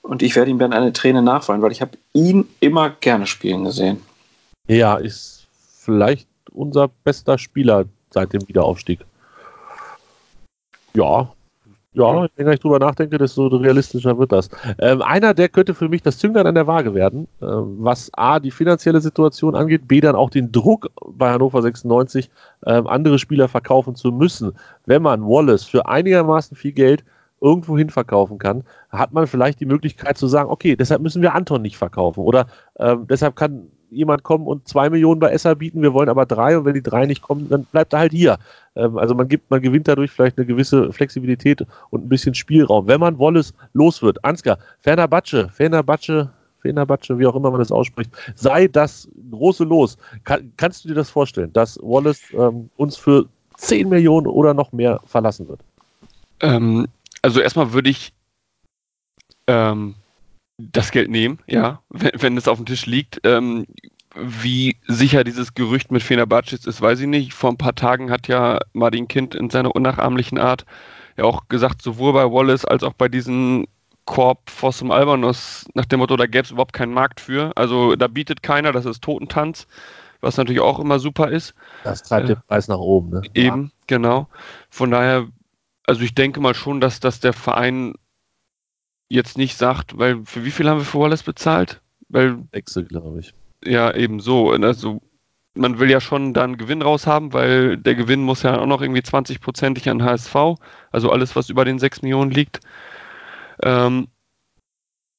Und 0.02 0.22
ich 0.22 0.36
werde 0.36 0.52
ihm 0.52 0.60
dann 0.60 0.74
eine 0.74 0.94
Träne 0.94 1.22
nachweinen, 1.22 1.62
weil 1.62 1.72
ich 1.72 1.82
habe 1.82 1.98
ihn 2.14 2.48
immer 2.60 2.90
gerne 2.90 3.26
spielen 3.26 3.64
gesehen. 3.64 4.02
Ja, 4.68 4.96
ist 4.96 5.48
vielleicht 5.80 6.28
unser 6.52 6.88
bester 6.88 7.38
Spieler 7.38 7.86
seit 8.10 8.34
dem 8.34 8.48
Wiederaufstieg. 8.48 9.06
Ja, 10.94 11.30
ja, 11.98 12.24
je 12.24 12.30
länger 12.38 12.54
ich 12.54 12.60
drüber 12.60 12.78
nachdenke, 12.78 13.18
desto 13.18 13.48
realistischer 13.48 14.20
wird 14.20 14.32
das. 14.32 14.50
Ähm, 14.78 15.02
einer, 15.02 15.34
der 15.34 15.50
könnte 15.50 15.74
für 15.74 15.90
mich 15.90 16.04
das 16.04 16.20
Zünglein 16.20 16.46
an 16.46 16.54
der 16.54 16.68
Waage 16.68 16.94
werden, 16.94 17.28
äh, 17.42 17.46
was 17.48 18.12
A, 18.14 18.40
die 18.40 18.52
finanzielle 18.52 19.02
Situation 19.02 19.56
angeht, 19.56 19.88
B, 19.88 20.00
dann 20.00 20.16
auch 20.16 20.30
den 20.30 20.52
Druck 20.52 20.92
bei 21.04 21.32
Hannover 21.32 21.64
96, 21.64 22.30
äh, 22.62 22.84
andere 22.86 23.18
Spieler 23.18 23.48
verkaufen 23.48 23.96
zu 23.96 24.12
müssen. 24.12 24.54
Wenn 24.86 25.02
man 25.02 25.24
Wallace 25.24 25.64
für 25.64 25.88
einigermaßen 25.88 26.56
viel 26.56 26.74
Geld 26.74 27.04
irgendwo 27.42 27.76
hin 27.76 27.90
verkaufen 27.90 28.38
kann, 28.38 28.64
hat 28.90 29.12
man 29.12 29.26
vielleicht 29.26 29.60
die 29.60 29.66
Möglichkeit 29.66 30.20
zu 30.20 30.28
sagen, 30.28 30.52
okay, 30.52 30.76
deshalb 30.76 31.02
müssen 31.02 31.24
wir 31.24 31.34
Anton 31.34 31.64
nicht 31.64 31.78
verkaufen 31.78 32.20
oder 32.20 32.46
äh, 32.76 32.96
deshalb 33.10 33.36
kann 33.36 33.72
jemand 33.90 34.24
kommen 34.24 34.48
und 34.48 34.68
zwei 34.68 34.90
Millionen 34.90 35.20
bei 35.20 35.32
ESSA 35.32 35.54
bieten, 35.54 35.82
wir 35.82 35.94
wollen 35.94 36.10
aber 36.10 36.26
drei 36.26 36.58
und 36.58 36.66
wenn 36.66 36.74
die 36.74 36.84
drei 36.84 37.06
nicht 37.06 37.22
kommen, 37.22 37.50
dann 37.50 37.66
bleibt 37.66 37.94
er 37.94 38.00
halt 38.00 38.12
hier. 38.12 38.38
Ähm, 38.76 38.98
also 38.98 39.16
man 39.16 39.28
gibt, 39.28 39.50
man 39.50 39.62
gewinnt 39.62 39.88
dadurch 39.88 40.12
vielleicht 40.12 40.38
eine 40.38 40.46
gewisse 40.46 40.92
Flexibilität 40.92 41.66
und 41.90 42.06
ein 42.06 42.10
bisschen 42.10 42.34
Spielraum. 42.34 42.88
Wenn 42.88 43.00
man 43.00 43.20
Wallace 43.20 43.54
los 43.74 44.02
wird, 44.02 44.24
Ansgar, 44.24 44.58
Ferner 44.80 45.08
Batsche, 45.08 45.50
Ferner 45.50 45.84
Batsche, 45.84 46.30
Ferner 46.60 46.86
Batsche, 46.86 47.18
wie 47.20 47.26
auch 47.26 47.36
immer 47.36 47.52
man 47.52 47.60
das 47.60 47.72
ausspricht, 47.72 48.12
sei 48.36 48.68
das 48.68 49.08
große 49.32 49.64
Los. 49.64 49.98
Kann, 50.24 50.52
kannst 50.58 50.84
du 50.84 50.90
dir 50.90 50.96
das 50.96 51.10
vorstellen, 51.10 51.54
dass 51.54 51.78
Wallace 51.82 52.22
ähm, 52.34 52.70
uns 52.78 52.98
für 52.98 53.26
10 53.58 53.90
Millionen 53.90 54.28
oder 54.28 54.54
noch 54.54 54.72
mehr 54.72 55.00
verlassen 55.06 55.48
wird? 55.48 55.60
Ähm, 56.42 56.88
also 57.22 57.40
erstmal 57.40 57.74
würde 57.74 57.90
ich 57.90 58.14
ähm, 59.48 59.96
das 60.58 60.92
Geld 60.92 61.10
nehmen, 61.10 61.40
ja, 61.48 61.82
wenn, 61.90 62.12
wenn 62.16 62.38
es 62.38 62.48
auf 62.48 62.58
dem 62.58 62.66
Tisch 62.66 62.86
liegt. 62.86 63.22
Ähm, 63.24 63.68
wie 64.16 64.78
sicher 64.88 65.24
dieses 65.24 65.54
Gerücht 65.54 65.92
mit 65.92 66.02
Fenerbahce 66.02 66.56
ist, 66.56 66.82
weiß 66.82 67.00
ich 67.02 67.08
nicht. 67.08 67.34
Vor 67.34 67.52
ein 67.52 67.58
paar 67.58 67.76
Tagen 67.76 68.10
hat 68.10 68.28
ja 68.28 68.60
Martin 68.74 69.08
Kind 69.08 69.36
in 69.36 69.50
seiner 69.50 69.76
unnachahmlichen 69.76 70.40
Art 70.40 70.66
ja 71.18 71.24
auch 71.24 71.48
gesagt, 71.50 71.82
sowohl 71.82 72.14
bei 72.14 72.26
Wallace 72.26 72.66
als 72.66 72.84
auch 72.84 72.94
bei 72.94 73.10
diesen 73.10 73.68
Korb 74.06 74.50
Fossum 74.50 74.90
Albanos 74.90 75.66
nach 75.74 75.86
dem 75.86 76.00
Motto, 76.00 76.16
da 76.16 76.26
gäbe 76.26 76.46
es 76.46 76.52
überhaupt 76.52 76.74
keinen 76.74 76.94
Markt 76.94 77.20
für. 77.20 77.52
Also 77.56 77.96
da 77.96 78.08
bietet 78.08 78.42
keiner, 78.42 78.72
das 78.72 78.86
ist 78.86 79.04
Totentanz, 79.04 79.68
was 80.22 80.38
natürlich 80.38 80.62
auch 80.62 80.80
immer 80.80 80.98
super 81.00 81.30
ist. 81.30 81.54
Das 81.84 82.04
treibt 82.04 82.30
äh, 82.30 82.36
den 82.36 82.42
Preis 82.48 82.68
nach 82.68 82.80
oben. 82.80 83.10
Ne? 83.10 83.22
Eben, 83.34 83.72
genau. 83.86 84.30
Von 84.70 84.92
daher, 84.92 85.28
also 85.86 86.02
ich 86.02 86.16
denke 86.16 86.40
mal 86.40 86.56
schon, 86.56 86.80
dass, 86.80 87.00
dass 87.00 87.20
der 87.20 87.34
Verein 87.34 87.96
jetzt 89.10 89.38
nicht 89.38 89.58
sagt, 89.58 89.98
weil 89.98 90.24
für 90.26 90.44
wie 90.46 90.52
viel 90.52 90.70
haben 90.70 90.80
wir 90.80 90.86
für 90.86 91.00
Wallace 91.00 91.24
bezahlt? 91.24 91.82
Weil 92.10 92.38
Wechsel, 92.52 92.86
glaube 92.86 93.20
ich. 93.20 93.34
Ja, 93.64 93.94
eben 93.94 94.20
so. 94.20 94.52
Also 94.52 95.02
man 95.58 95.80
will 95.80 95.90
ja 95.90 96.00
schon 96.00 96.34
dann 96.34 96.58
Gewinn 96.58 96.82
raus 96.82 97.08
haben, 97.08 97.34
weil 97.34 97.78
der 97.78 97.96
Gewinn 97.96 98.22
muss 98.22 98.44
ja 98.44 98.60
auch 98.60 98.66
noch 98.66 98.82
irgendwie 98.82 99.02
20-prozentig 99.02 99.90
an 99.90 100.04
HSV, 100.04 100.36
also 100.92 101.12
alles, 101.12 101.36
was 101.36 101.50
über 101.50 101.66
den 101.66 101.80
6 101.80 102.02
Millionen 102.04 102.32
liegt. 102.32 102.60
Ähm, 103.64 104.08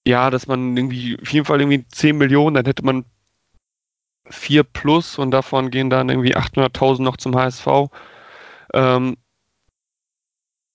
ja, 0.07 0.31
dass 0.31 0.47
man 0.47 0.77
irgendwie, 0.77 1.19
auf 1.21 1.33
jeden 1.33 1.45
Fall 1.45 1.61
irgendwie 1.61 1.87
10 1.89 2.17
Millionen, 2.17 2.55
dann 2.55 2.65
hätte 2.65 2.85
man 2.85 3.05
4 4.31 4.63
plus 4.63 5.19
und 5.19 5.31
davon 5.31 5.71
gehen 5.71 5.91
dann 5.91 6.09
irgendwie 6.09 6.37
800.000 6.37 7.03
noch 7.03 7.17
zum 7.17 7.35
HSV. 7.35 7.67
Ähm, 8.75 9.17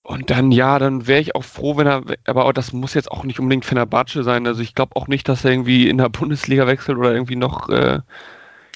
und 0.06 0.28
dann, 0.28 0.52
ja, 0.52 0.78
dann 0.78 1.06
wäre 1.06 1.20
ich 1.20 1.34
auch 1.34 1.44
froh, 1.44 1.78
wenn 1.78 1.86
er, 1.86 2.02
aber 2.26 2.52
das 2.52 2.74
muss 2.74 2.92
jetzt 2.92 3.10
auch 3.10 3.24
nicht 3.24 3.40
unbedingt 3.40 3.64
Fenerbahce 3.64 4.22
sein. 4.22 4.46
Also 4.46 4.60
ich 4.60 4.74
glaube 4.74 4.96
auch 4.96 5.08
nicht, 5.08 5.26
dass 5.30 5.44
er 5.46 5.52
irgendwie 5.52 5.88
in 5.88 5.96
der 5.96 6.08
Bundesliga 6.10 6.66
wechselt 6.66 6.98
oder 6.98 7.14
irgendwie 7.14 7.36
noch 7.36 7.70
äh, 7.70 8.00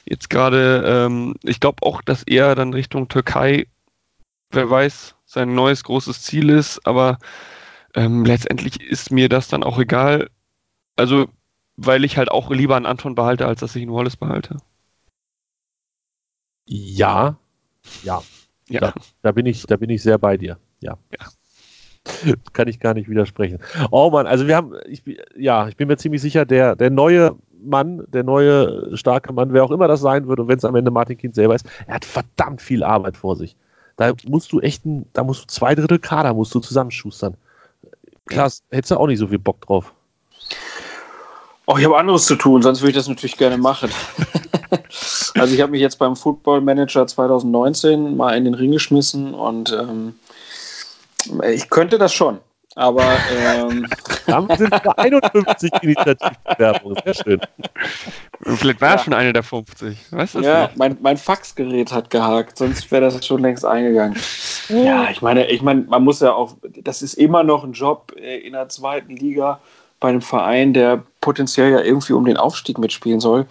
jetzt 0.07 0.31
gerade, 0.31 1.07
ähm, 1.07 1.35
ich 1.43 1.61
glaube 1.61 1.87
auch, 1.87 2.01
dass 2.01 2.22
er 2.22 2.55
dann 2.55 2.72
Richtung 2.72 3.09
Türkei, 3.09 3.66
wer 4.53 4.70
weiß, 4.70 5.16
sein 5.26 5.55
neues 5.55 5.85
großes 5.85 6.22
Ziel 6.22 6.49
ist, 6.49 6.87
aber 6.87 7.18
ähm, 7.95 8.24
letztendlich 8.24 8.81
ist 8.81 9.11
mir 9.11 9.29
das 9.29 9.49
dann 9.49 9.64
auch 9.64 9.79
egal. 9.79 10.31
Also, 10.97 11.29
weil 11.76 12.05
ich 12.05 12.16
halt 12.16 12.31
auch 12.31 12.51
lieber 12.51 12.76
einen 12.76 12.87
Anton 12.87 13.14
behalte, 13.14 13.47
als 13.47 13.61
dass 13.61 13.76
ich 13.76 13.83
einen 13.83 13.93
Wallace 13.93 14.16
behalte. 14.16 14.57
Ja, 16.64 17.37
ja, 18.03 18.22
ja. 18.68 18.81
Da, 18.81 18.95
da, 19.22 19.33
bin 19.33 19.45
ich, 19.45 19.64
da 19.64 19.76
bin 19.76 19.91
ich 19.91 20.03
sehr 20.03 20.18
bei 20.18 20.39
dir 20.39 20.59
ja. 20.81 20.99
ja. 21.18 22.35
Kann 22.53 22.68
ich 22.68 22.81
gar 22.81 22.95
nicht 22.95 23.09
widersprechen. 23.09 23.59
Oh 23.91 24.11
Mann, 24.11 24.26
also 24.26 24.47
wir 24.47 24.57
haben, 24.57 24.74
ich, 24.87 25.03
ja, 25.37 25.68
ich 25.68 25.76
bin 25.76 25.89
mir 25.89 25.97
ziemlich 25.97 26.22
sicher, 26.22 26.45
der, 26.45 26.76
der 26.76 26.91
neue 26.91 27.37
Mann, 27.62 28.05
der 28.09 28.24
neue 28.24 28.97
starke 28.97 29.33
Mann, 29.33 29.53
wer 29.53 29.64
auch 29.64 29.70
immer 29.70 29.89
das 29.89 30.01
sein 30.01 30.29
wird, 30.29 30.41
und 30.41 30.49
wenn 30.49 30.59
es 30.59 30.64
am 30.64 30.76
Ende 30.76 30.91
Martin 30.91 31.18
Kind 31.18 31.35
selber 31.35 31.55
ist, 31.55 31.66
er 31.87 31.97
hat 31.97 32.05
verdammt 32.05 32.62
viel 32.62 32.83
Arbeit 32.83 33.16
vor 33.16 33.37
sich. 33.37 33.57
Da 33.97 34.12
musst 34.26 34.53
du 34.53 34.61
echt, 34.61 34.87
ein, 34.87 35.07
da 35.12 35.24
musst 35.24 35.43
du 35.43 35.47
zwei 35.49 35.74
Drittel 35.74 35.99
Kader 35.99 36.33
musst 36.35 36.55
du 36.55 36.61
zusammenschustern. 36.61 37.35
Klaas, 38.26 38.62
hättest 38.70 38.93
du 38.93 38.97
auch 38.97 39.07
nicht 39.07 39.18
so 39.18 39.26
viel 39.26 39.39
Bock 39.39 39.61
drauf. 39.62 39.93
Oh, 41.66 41.76
ich 41.76 41.85
habe 41.85 41.99
anderes 41.99 42.26
zu 42.26 42.37
tun, 42.37 42.62
sonst 42.62 42.81
würde 42.81 42.91
ich 42.91 42.97
das 42.97 43.09
natürlich 43.09 43.37
gerne 43.37 43.59
machen. 43.59 43.91
also 45.35 45.55
ich 45.55 45.61
habe 45.61 45.72
mich 45.72 45.81
jetzt 45.81 45.99
beim 45.99 46.16
Football 46.16 46.61
Manager 46.61 47.07
2019 47.07 48.16
mal 48.16 48.37
in 48.37 48.45
den 48.45 48.55
Ring 48.55 48.72
geschmissen 48.72 49.35
und 49.35 49.72
ähm, 49.72 50.14
ich 51.49 51.71
könnte 51.71 51.99
das 51.99 52.12
schon, 52.12 52.39
aber. 52.75 53.05
Ähm 53.57 53.87
Dann 54.27 54.47
sind 54.57 54.71
wir 54.71 54.99
51 54.99 55.71
Initiativbewerbungen. 55.83 56.99
Sehr 57.05 57.14
schön. 57.14 57.41
Vielleicht 58.43 58.81
war 58.81 58.91
ja. 58.91 58.99
schon 58.99 59.14
eine 59.14 59.33
der 59.33 59.43
50. 59.43 60.12
Weißt 60.12 60.35
du 60.35 60.41
ja, 60.41 60.71
mein, 60.77 60.97
mein 61.01 61.16
Faxgerät 61.16 61.93
hat 61.93 62.11
gehakt, 62.11 62.59
sonst 62.59 62.91
wäre 62.91 63.03
das 63.03 63.27
schon 63.27 63.41
längst 63.41 63.64
eingegangen. 63.64 64.19
Ja, 64.69 65.11
ich 65.11 65.23
meine, 65.23 65.47
ich 65.49 65.62
meine, 65.62 65.83
man 65.83 66.05
muss 66.05 66.21
ja 66.21 66.33
auch, 66.33 66.57
das 66.83 67.03
ist 67.03 67.14
immer 67.14 67.43
noch 67.43 67.64
ein 67.64 67.73
Job 67.73 68.12
äh, 68.16 68.39
in 68.39 68.53
der 68.53 68.69
zweiten 68.69 69.16
Liga 69.16 69.61
bei 70.01 70.09
einem 70.09 70.22
Verein, 70.22 70.72
der 70.74 71.03
potenziell 71.20 71.72
ja 71.72 71.80
irgendwie 71.80 72.12
um 72.12 72.24
den 72.24 72.36
Aufstieg 72.36 72.78
mitspielen 72.78 73.18
soll. 73.18 73.46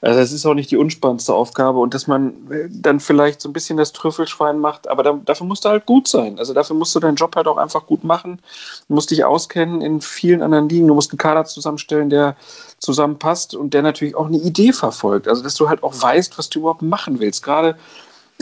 Also 0.00 0.18
es 0.18 0.32
ist 0.32 0.44
auch 0.44 0.54
nicht 0.54 0.70
die 0.70 0.76
unspannendste 0.76 1.32
Aufgabe 1.32 1.78
und 1.78 1.94
dass 1.94 2.08
man 2.08 2.34
dann 2.68 2.98
vielleicht 2.98 3.40
so 3.40 3.48
ein 3.48 3.52
bisschen 3.52 3.76
das 3.76 3.92
Trüffelschwein 3.92 4.58
macht, 4.58 4.88
aber 4.88 5.04
dann, 5.04 5.24
dafür 5.24 5.46
musst 5.46 5.64
du 5.64 5.68
halt 5.68 5.86
gut 5.86 6.08
sein. 6.08 6.38
Also 6.38 6.52
dafür 6.52 6.74
musst 6.74 6.94
du 6.94 7.00
deinen 7.00 7.14
Job 7.14 7.36
halt 7.36 7.46
auch 7.46 7.56
einfach 7.56 7.86
gut 7.86 8.02
machen. 8.02 8.40
Du 8.88 8.94
musst 8.94 9.12
dich 9.12 9.24
auskennen 9.24 9.80
in 9.80 10.00
vielen 10.00 10.42
anderen 10.42 10.68
Ligen. 10.68 10.88
Du 10.88 10.94
musst 10.94 11.12
einen 11.12 11.18
Kader 11.18 11.44
zusammenstellen, 11.44 12.10
der 12.10 12.36
zusammenpasst 12.78 13.54
und 13.54 13.72
der 13.72 13.82
natürlich 13.82 14.16
auch 14.16 14.26
eine 14.26 14.38
Idee 14.38 14.72
verfolgt. 14.72 15.28
Also 15.28 15.42
dass 15.42 15.54
du 15.54 15.68
halt 15.68 15.84
auch 15.84 15.94
weißt, 15.94 16.36
was 16.36 16.50
du 16.50 16.58
überhaupt 16.58 16.82
machen 16.82 17.20
willst. 17.20 17.44
Gerade 17.44 17.76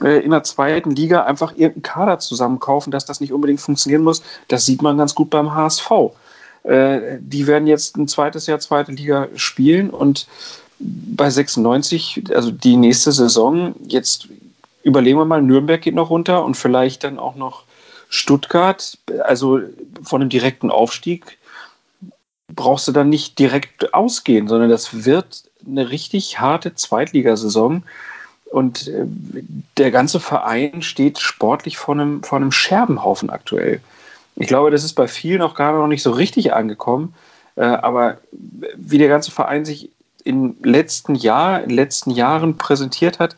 äh, 0.02 0.20
in 0.24 0.30
der 0.30 0.42
zweiten 0.42 0.90
Liga 0.92 1.24
einfach 1.24 1.52
irgendeinen 1.52 1.82
Kader 1.82 2.18
zusammenkaufen, 2.18 2.90
dass 2.90 3.04
das 3.04 3.20
nicht 3.20 3.32
unbedingt 3.32 3.60
funktionieren 3.60 4.02
muss, 4.02 4.22
das 4.48 4.64
sieht 4.64 4.80
man 4.80 4.96
ganz 4.96 5.14
gut 5.14 5.28
beim 5.28 5.54
HSV. 5.54 5.90
Äh, 6.64 7.18
die 7.20 7.46
werden 7.46 7.66
jetzt 7.66 7.96
ein 7.96 8.08
zweites 8.08 8.46
Jahr 8.46 8.60
zweite 8.60 8.92
Liga 8.92 9.28
spielen 9.34 9.90
und 9.90 10.26
bei 10.78 11.30
96, 11.30 12.24
also 12.34 12.50
die 12.50 12.76
nächste 12.76 13.12
Saison, 13.12 13.74
jetzt 13.86 14.28
überlegen 14.82 15.18
wir 15.18 15.24
mal, 15.24 15.42
Nürnberg 15.42 15.80
geht 15.80 15.94
noch 15.94 16.10
runter 16.10 16.44
und 16.44 16.56
vielleicht 16.56 17.04
dann 17.04 17.18
auch 17.18 17.36
noch 17.36 17.64
Stuttgart, 18.08 18.98
also 19.24 19.60
von 20.02 20.20
einem 20.20 20.30
direkten 20.30 20.70
Aufstieg 20.70 21.38
brauchst 22.54 22.86
du 22.88 22.92
dann 22.92 23.08
nicht 23.08 23.38
direkt 23.38 23.94
ausgehen, 23.94 24.48
sondern 24.48 24.70
das 24.70 25.04
wird 25.04 25.44
eine 25.66 25.90
richtig 25.90 26.40
harte 26.40 26.74
Zweitligasaison. 26.74 27.84
Und 28.50 28.88
äh, 28.88 29.06
der 29.78 29.90
ganze 29.90 30.20
Verein 30.20 30.82
steht 30.82 31.18
sportlich 31.18 31.78
vor 31.78 31.94
einem, 31.94 32.22
vor 32.22 32.36
einem 32.36 32.52
Scherbenhaufen 32.52 33.30
aktuell. 33.30 33.80
Ich 34.36 34.46
glaube, 34.46 34.70
das 34.70 34.84
ist 34.84 34.94
bei 34.94 35.08
vielen 35.08 35.42
auch 35.42 35.54
gerade 35.54 35.78
noch 35.78 35.86
nicht 35.86 36.02
so 36.02 36.10
richtig 36.10 36.52
angekommen. 36.52 37.14
Äh, 37.56 37.64
aber 37.64 38.18
wie 38.76 38.98
der 38.98 39.08
ganze 39.08 39.30
Verein 39.30 39.64
sich 39.64 39.90
im 40.24 40.56
letzten 40.62 41.14
Jahr, 41.14 41.62
in 41.62 41.70
den 41.70 41.76
letzten 41.76 42.10
Jahren 42.10 42.56
präsentiert 42.56 43.18
hat, 43.18 43.36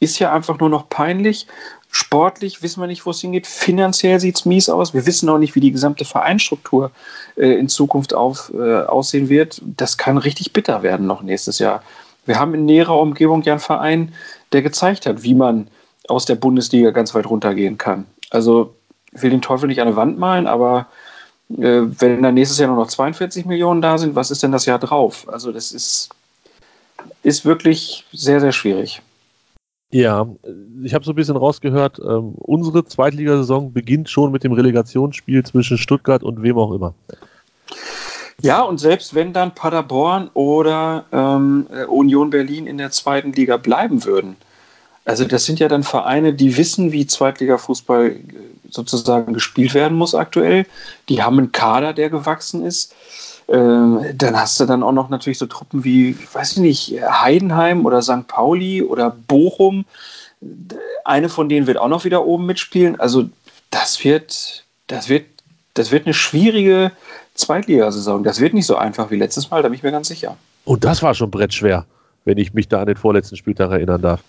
ist 0.00 0.18
ja 0.18 0.32
einfach 0.32 0.58
nur 0.58 0.68
noch 0.68 0.88
peinlich. 0.88 1.46
Sportlich 1.90 2.62
wissen 2.62 2.80
wir 2.80 2.86
nicht, 2.86 3.06
wo 3.06 3.10
es 3.10 3.20
hingeht. 3.20 3.46
Finanziell 3.46 4.20
sieht 4.20 4.36
es 4.36 4.44
mies 4.44 4.68
aus. 4.68 4.92
Wir 4.92 5.06
wissen 5.06 5.28
auch 5.28 5.38
nicht, 5.38 5.54
wie 5.54 5.60
die 5.60 5.72
gesamte 5.72 6.04
Vereinsstruktur 6.04 6.90
äh, 7.36 7.58
in 7.58 7.68
Zukunft 7.68 8.14
auf, 8.14 8.52
äh, 8.54 8.82
aussehen 8.82 9.28
wird. 9.28 9.60
Das 9.64 9.96
kann 9.96 10.18
richtig 10.18 10.52
bitter 10.52 10.82
werden 10.82 11.06
noch 11.06 11.22
nächstes 11.22 11.58
Jahr. 11.58 11.82
Wir 12.26 12.38
haben 12.38 12.54
in 12.54 12.66
näherer 12.66 13.00
Umgebung 13.00 13.42
ja 13.42 13.54
einen 13.54 13.60
Verein, 13.60 14.12
der 14.52 14.62
gezeigt 14.62 15.06
hat, 15.06 15.22
wie 15.22 15.34
man 15.34 15.68
aus 16.08 16.26
der 16.26 16.34
Bundesliga 16.34 16.90
ganz 16.90 17.14
weit 17.14 17.26
runtergehen 17.26 17.78
kann. 17.78 18.06
Also 18.30 18.74
will 19.22 19.30
den 19.30 19.42
Teufel 19.42 19.68
nicht 19.68 19.80
an 19.80 19.88
die 19.88 19.96
Wand 19.96 20.18
malen, 20.18 20.46
aber 20.46 20.86
äh, 21.50 21.82
wenn 21.82 22.22
dann 22.22 22.34
nächstes 22.34 22.58
Jahr 22.58 22.68
nur 22.68 22.76
noch 22.76 22.88
42 22.88 23.46
Millionen 23.46 23.80
da 23.80 23.98
sind, 23.98 24.14
was 24.14 24.30
ist 24.30 24.42
denn 24.42 24.52
das 24.52 24.66
Jahr 24.66 24.78
drauf? 24.78 25.26
Also 25.28 25.52
das 25.52 25.72
ist, 25.72 26.10
ist 27.22 27.44
wirklich 27.44 28.04
sehr, 28.12 28.40
sehr 28.40 28.52
schwierig. 28.52 29.02
Ja, 29.90 30.28
ich 30.84 30.92
habe 30.92 31.04
so 31.04 31.12
ein 31.12 31.16
bisschen 31.16 31.36
rausgehört, 31.36 31.98
ähm, 31.98 32.34
unsere 32.36 32.84
Zweitligasaison 32.84 33.72
beginnt 33.72 34.10
schon 34.10 34.30
mit 34.30 34.44
dem 34.44 34.52
Relegationsspiel 34.52 35.44
zwischen 35.44 35.78
Stuttgart 35.78 36.22
und 36.22 36.42
wem 36.42 36.58
auch 36.58 36.72
immer. 36.72 36.92
Ja, 38.42 38.62
und 38.62 38.78
selbst 38.78 39.14
wenn 39.14 39.32
dann 39.32 39.54
Paderborn 39.54 40.30
oder 40.34 41.06
ähm, 41.10 41.66
Union 41.88 42.30
Berlin 42.30 42.66
in 42.66 42.76
der 42.76 42.90
zweiten 42.90 43.32
Liga 43.32 43.56
bleiben 43.56 44.04
würden, 44.04 44.36
also 45.08 45.24
das 45.24 45.46
sind 45.46 45.58
ja 45.58 45.68
dann 45.68 45.84
Vereine, 45.84 46.34
die 46.34 46.58
wissen, 46.58 46.92
wie 46.92 47.06
Zweitliga-Fußball 47.06 48.08
äh, 48.08 48.20
sozusagen 48.68 49.32
gespielt 49.32 49.72
werden 49.72 49.96
muss 49.96 50.14
aktuell. 50.14 50.66
Die 51.08 51.22
haben 51.22 51.38
einen 51.38 51.50
Kader, 51.50 51.94
der 51.94 52.10
gewachsen 52.10 52.62
ist. 52.62 52.94
Ähm, 53.48 54.04
dann 54.14 54.38
hast 54.38 54.60
du 54.60 54.66
dann 54.66 54.82
auch 54.82 54.92
noch 54.92 55.08
natürlich 55.08 55.38
so 55.38 55.46
Truppen 55.46 55.82
wie, 55.82 56.14
weiß 56.34 56.52
ich 56.52 56.58
nicht, 56.58 57.02
Heidenheim 57.02 57.86
oder 57.86 58.02
St. 58.02 58.28
Pauli 58.28 58.82
oder 58.82 59.16
Bochum. 59.28 59.86
Eine 61.06 61.30
von 61.30 61.48
denen 61.48 61.66
wird 61.66 61.78
auch 61.78 61.88
noch 61.88 62.04
wieder 62.04 62.26
oben 62.26 62.44
mitspielen. 62.44 63.00
Also 63.00 63.30
das 63.70 64.04
wird, 64.04 64.62
das 64.88 65.08
wird, 65.08 65.24
das 65.72 65.90
wird 65.90 66.04
eine 66.04 66.12
schwierige 66.12 66.92
Zweitligasaison. 67.32 68.24
Das 68.24 68.40
wird 68.40 68.52
nicht 68.52 68.66
so 68.66 68.76
einfach 68.76 69.10
wie 69.10 69.16
letztes 69.16 69.50
Mal, 69.50 69.62
da 69.62 69.68
bin 69.68 69.76
ich 69.76 69.82
mir 69.82 69.90
ganz 69.90 70.08
sicher. 70.08 70.36
Und 70.66 70.84
das 70.84 71.02
war 71.02 71.14
schon 71.14 71.30
brettschwer, 71.30 71.86
wenn 72.26 72.36
ich 72.36 72.52
mich 72.52 72.68
da 72.68 72.80
an 72.82 72.88
den 72.88 72.96
vorletzten 72.96 73.38
Spieltag 73.38 73.70
erinnern 73.70 74.02
darf. 74.02 74.20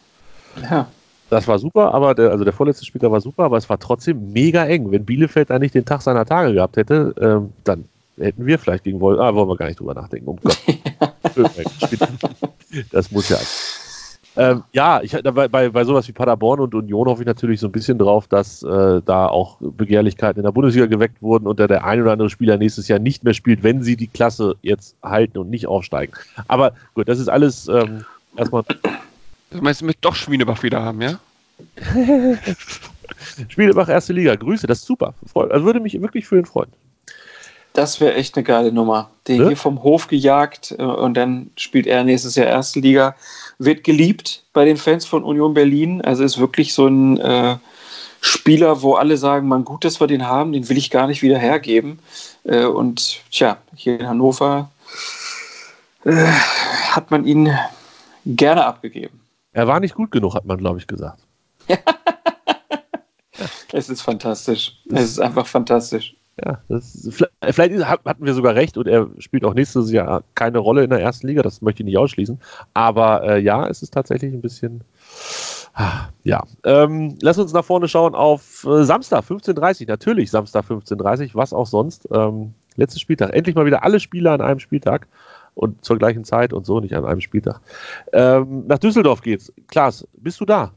Ja. 0.70 0.88
Das 1.30 1.47
war 1.47 1.60
super, 1.60 1.93
aber 1.93 2.16
der, 2.16 2.32
also 2.32 2.43
der 2.43 2.54
vorletzte 2.54 2.86
Spieltag 2.86 3.12
war 3.12 3.22
super, 3.22 3.43
aber 3.43 3.58
es 3.58 3.70
war 3.70 3.78
trotzdem 3.78 4.34
mega 4.34 4.66
eng. 4.66 4.91
Wenn 4.91 5.06
Bielefeld 5.06 5.52
da 5.52 5.60
nicht 5.60 5.76
den 5.76 5.86
Tag 5.86 6.02
seiner 6.02 6.26
Tage 6.26 6.54
gehabt 6.54 6.76
hätte, 6.76 7.14
ähm, 7.22 7.54
dann 7.64 7.86
hätten 8.18 8.45
wir 8.45 8.58
vielleicht 8.58 8.84
gegen 8.84 9.00
Wolf. 9.00 9.20
Ah, 9.20 9.34
wollen 9.36 9.47
wir 9.47 9.56
gar 9.56 9.68
nicht 9.68 9.80
drüber 9.80 9.93
nachdenken. 9.93 10.28
Um 10.28 10.39
Gott. 10.41 10.58
das 12.91 13.12
muss 13.12 13.30
ja. 13.30 13.38
Ähm, 14.38 14.64
ja, 14.74 15.02
ich, 15.02 15.12
bei, 15.12 15.47
bei, 15.47 15.70
bei 15.70 15.84
sowas 15.84 16.08
wie 16.08 16.14
Paderborn 16.14 16.60
und 16.60 16.74
Union 16.74 17.08
hoffe 17.08 17.24
ich 17.24 17.28
natürlich 17.28 17.60
so 17.60 17.68
ein 17.68 17.72
bisschen 17.72 17.97
drauf, 17.97 18.28
dass 18.28 18.64
äh, 18.64 19.02
da 19.04 19.28
auch 19.28 19.58
Begehrlichkeiten 19.60 20.39
in 20.39 20.45
der 20.45 20.52
Bundesliga 20.52 20.86
geweckt 20.86 21.22
wurden 21.22 21.47
und 21.47 21.60
der 21.60 21.84
ein 21.84 22.02
oder 22.02 22.12
andere 22.12 22.30
Spieler 22.30 22.58
nächstes 22.58 22.88
Jahr 22.88 23.00
nicht 23.00 23.24
mehr 23.24 23.34
spielt, 23.34 23.64
wenn 23.64 23.84
sie 23.84 23.97
die 23.97 24.08
Klasse 24.08 24.56
jetzt 24.62 24.95
halten 25.04 25.39
und 25.39 25.50
nicht 25.50 25.68
aufsteigen. 25.68 26.14
Aber 26.47 26.74
gut, 26.93 27.10
das 27.10 27.20
ist 27.20 27.28
alles 27.28 27.68
ähm, 27.68 28.06
erstmal 28.38 28.64
Du 29.52 29.62
meinst, 29.62 29.82
du 29.82 29.86
möchtest 29.86 30.06
doch 30.06 30.16
Schmiedebach 30.16 30.64
wieder 30.64 30.84
haben, 30.84 31.02
ja? 31.02 31.20
Schmiedebach 33.50 33.89
erste 33.89 34.14
Liga, 34.14 34.36
Grüße, 34.36 34.68
das 34.68 34.80
ist 34.80 34.86
super. 34.86 35.14
Also 35.34 35.66
würde 35.66 35.80
mich 35.80 36.00
wirklich 36.02 36.28
für 36.28 36.38
ihn 36.38 36.45
freuen. 36.45 36.72
Das 37.74 38.02
wäre 38.02 38.16
echt 38.16 38.36
eine 38.36 38.43
geile 38.43 38.72
Nummer. 38.72 39.10
Den 39.28 39.41
ne? 39.41 39.47
hier 39.47 39.58
vom 39.58 39.84
Hof 39.84 40.08
gejagt 40.08 40.76
äh, 40.78 40.84
und 40.84 41.16
dann 41.16 41.52
spielt 41.56 41.88
er 41.88 42.04
nächstes 42.04 42.36
Jahr 42.36 42.47
erste 42.47 42.80
Liga. 42.80 43.16
Wird 43.58 43.84
geliebt 43.84 44.43
bei 44.54 44.66
den 44.66 44.78
Fans 44.78 45.06
von 45.06 45.24
Union 45.24 45.54
Berlin. 45.54 46.02
Also 46.02 46.24
ist 46.24 46.39
wirklich 46.39 46.74
so 46.74 46.88
ein 46.88 47.18
äh, 47.20 47.58
Spieler, 48.22 48.82
wo 48.82 48.95
alle 48.95 49.18
sagen, 49.18 49.47
man 49.47 49.66
gut, 49.66 49.86
dass 49.86 50.00
wir 50.00 50.08
den 50.08 50.28
haben, 50.28 50.52
den 50.52 50.68
will 50.68 50.78
ich 50.78 50.89
gar 50.89 51.08
nicht 51.08 51.22
wieder 51.22 51.38
hergeben. 51.38 52.00
Äh, 52.43 52.66
und 52.66 53.22
tja, 53.32 53.58
hier 53.76 54.00
in 54.00 54.08
Hannover 54.08 54.72
äh, 56.06 56.26
hat 56.91 57.12
man 57.12 57.26
ihn 57.26 57.54
gerne 58.26 58.66
abgegeben. 58.66 59.20
Er 59.52 59.68
war 59.68 59.80
nicht 59.80 59.95
gut 59.95 60.12
genug, 60.12 60.36
hat 60.36 60.45
man, 60.45 60.58
glaube 60.58 60.80
ich, 60.80 60.88
gesagt. 60.88 61.26
es 63.74 63.89
ist 63.89 64.02
fantastisch. 64.02 64.78
Es 64.91 65.04
ist 65.04 65.20
einfach 65.20 65.47
fantastisch. 65.47 66.16
Ja, 66.43 66.62
ist, 66.70 67.26
vielleicht 67.43 67.86
hatten 67.86 68.26
wir 68.26 68.34
sogar 68.34 68.56
recht 68.56 68.78
und 68.78 68.88
er 68.88 69.10
spielt 69.18 69.43
auch 69.43 69.54
nächstes 69.54 69.91
Jahr 69.91 70.24
keine 70.36 70.60
Rolle 70.60 70.84
in 70.84 70.89
der 70.89 71.02
ersten 71.02 71.28
Liga, 71.28 71.41
das 71.41 71.62
möchte 71.62 71.84
ich 71.84 71.86
nicht 71.86 71.97
ausschließen. 71.97 72.39
Aber 72.74 73.24
äh, 73.24 73.41
ja, 73.41 73.68
es 73.68 73.82
ist 73.82 73.93
tatsächlich 73.93 74.34
ein 74.34 74.41
bisschen. 74.41 74.84
Ja, 76.24 76.43
ähm, 76.66 77.18
lass 77.22 77.38
uns 77.38 77.54
nach 77.54 77.64
vorne 77.64 77.88
schauen 77.88 78.14
auf 78.14 78.66
äh, 78.66 78.84
Samstag 78.84 79.24
15.30 79.24 79.88
Natürlich 79.88 80.30
Samstag 80.30 80.66
15.30 80.66 81.32
was 81.36 81.54
auch 81.54 81.68
sonst. 81.68 82.08
Ähm, 82.12 82.54
letztes 82.76 83.02
Spieltag. 83.02 83.34
Endlich 83.34 83.56
mal 83.56 83.66
wieder 83.66 83.84
alle 83.84 84.00
Spieler 84.00 84.32
an 84.32 84.41
einem 84.41 84.60
Spieltag 84.60 85.08
und 85.60 85.84
zur 85.84 85.97
gleichen 85.97 86.24
Zeit 86.24 86.53
und 86.53 86.66
so, 86.66 86.80
nicht 86.80 86.95
an 86.95 87.05
einem 87.05 87.20
Spieltag. 87.20 87.60
Ähm, 88.14 88.66
nach 88.68 88.80
Düsseldorf 88.80 89.22
geht's. 89.22 89.51
Klaas, 89.68 90.07
bist 90.14 90.39
du 90.39 90.45
da? 90.45 90.72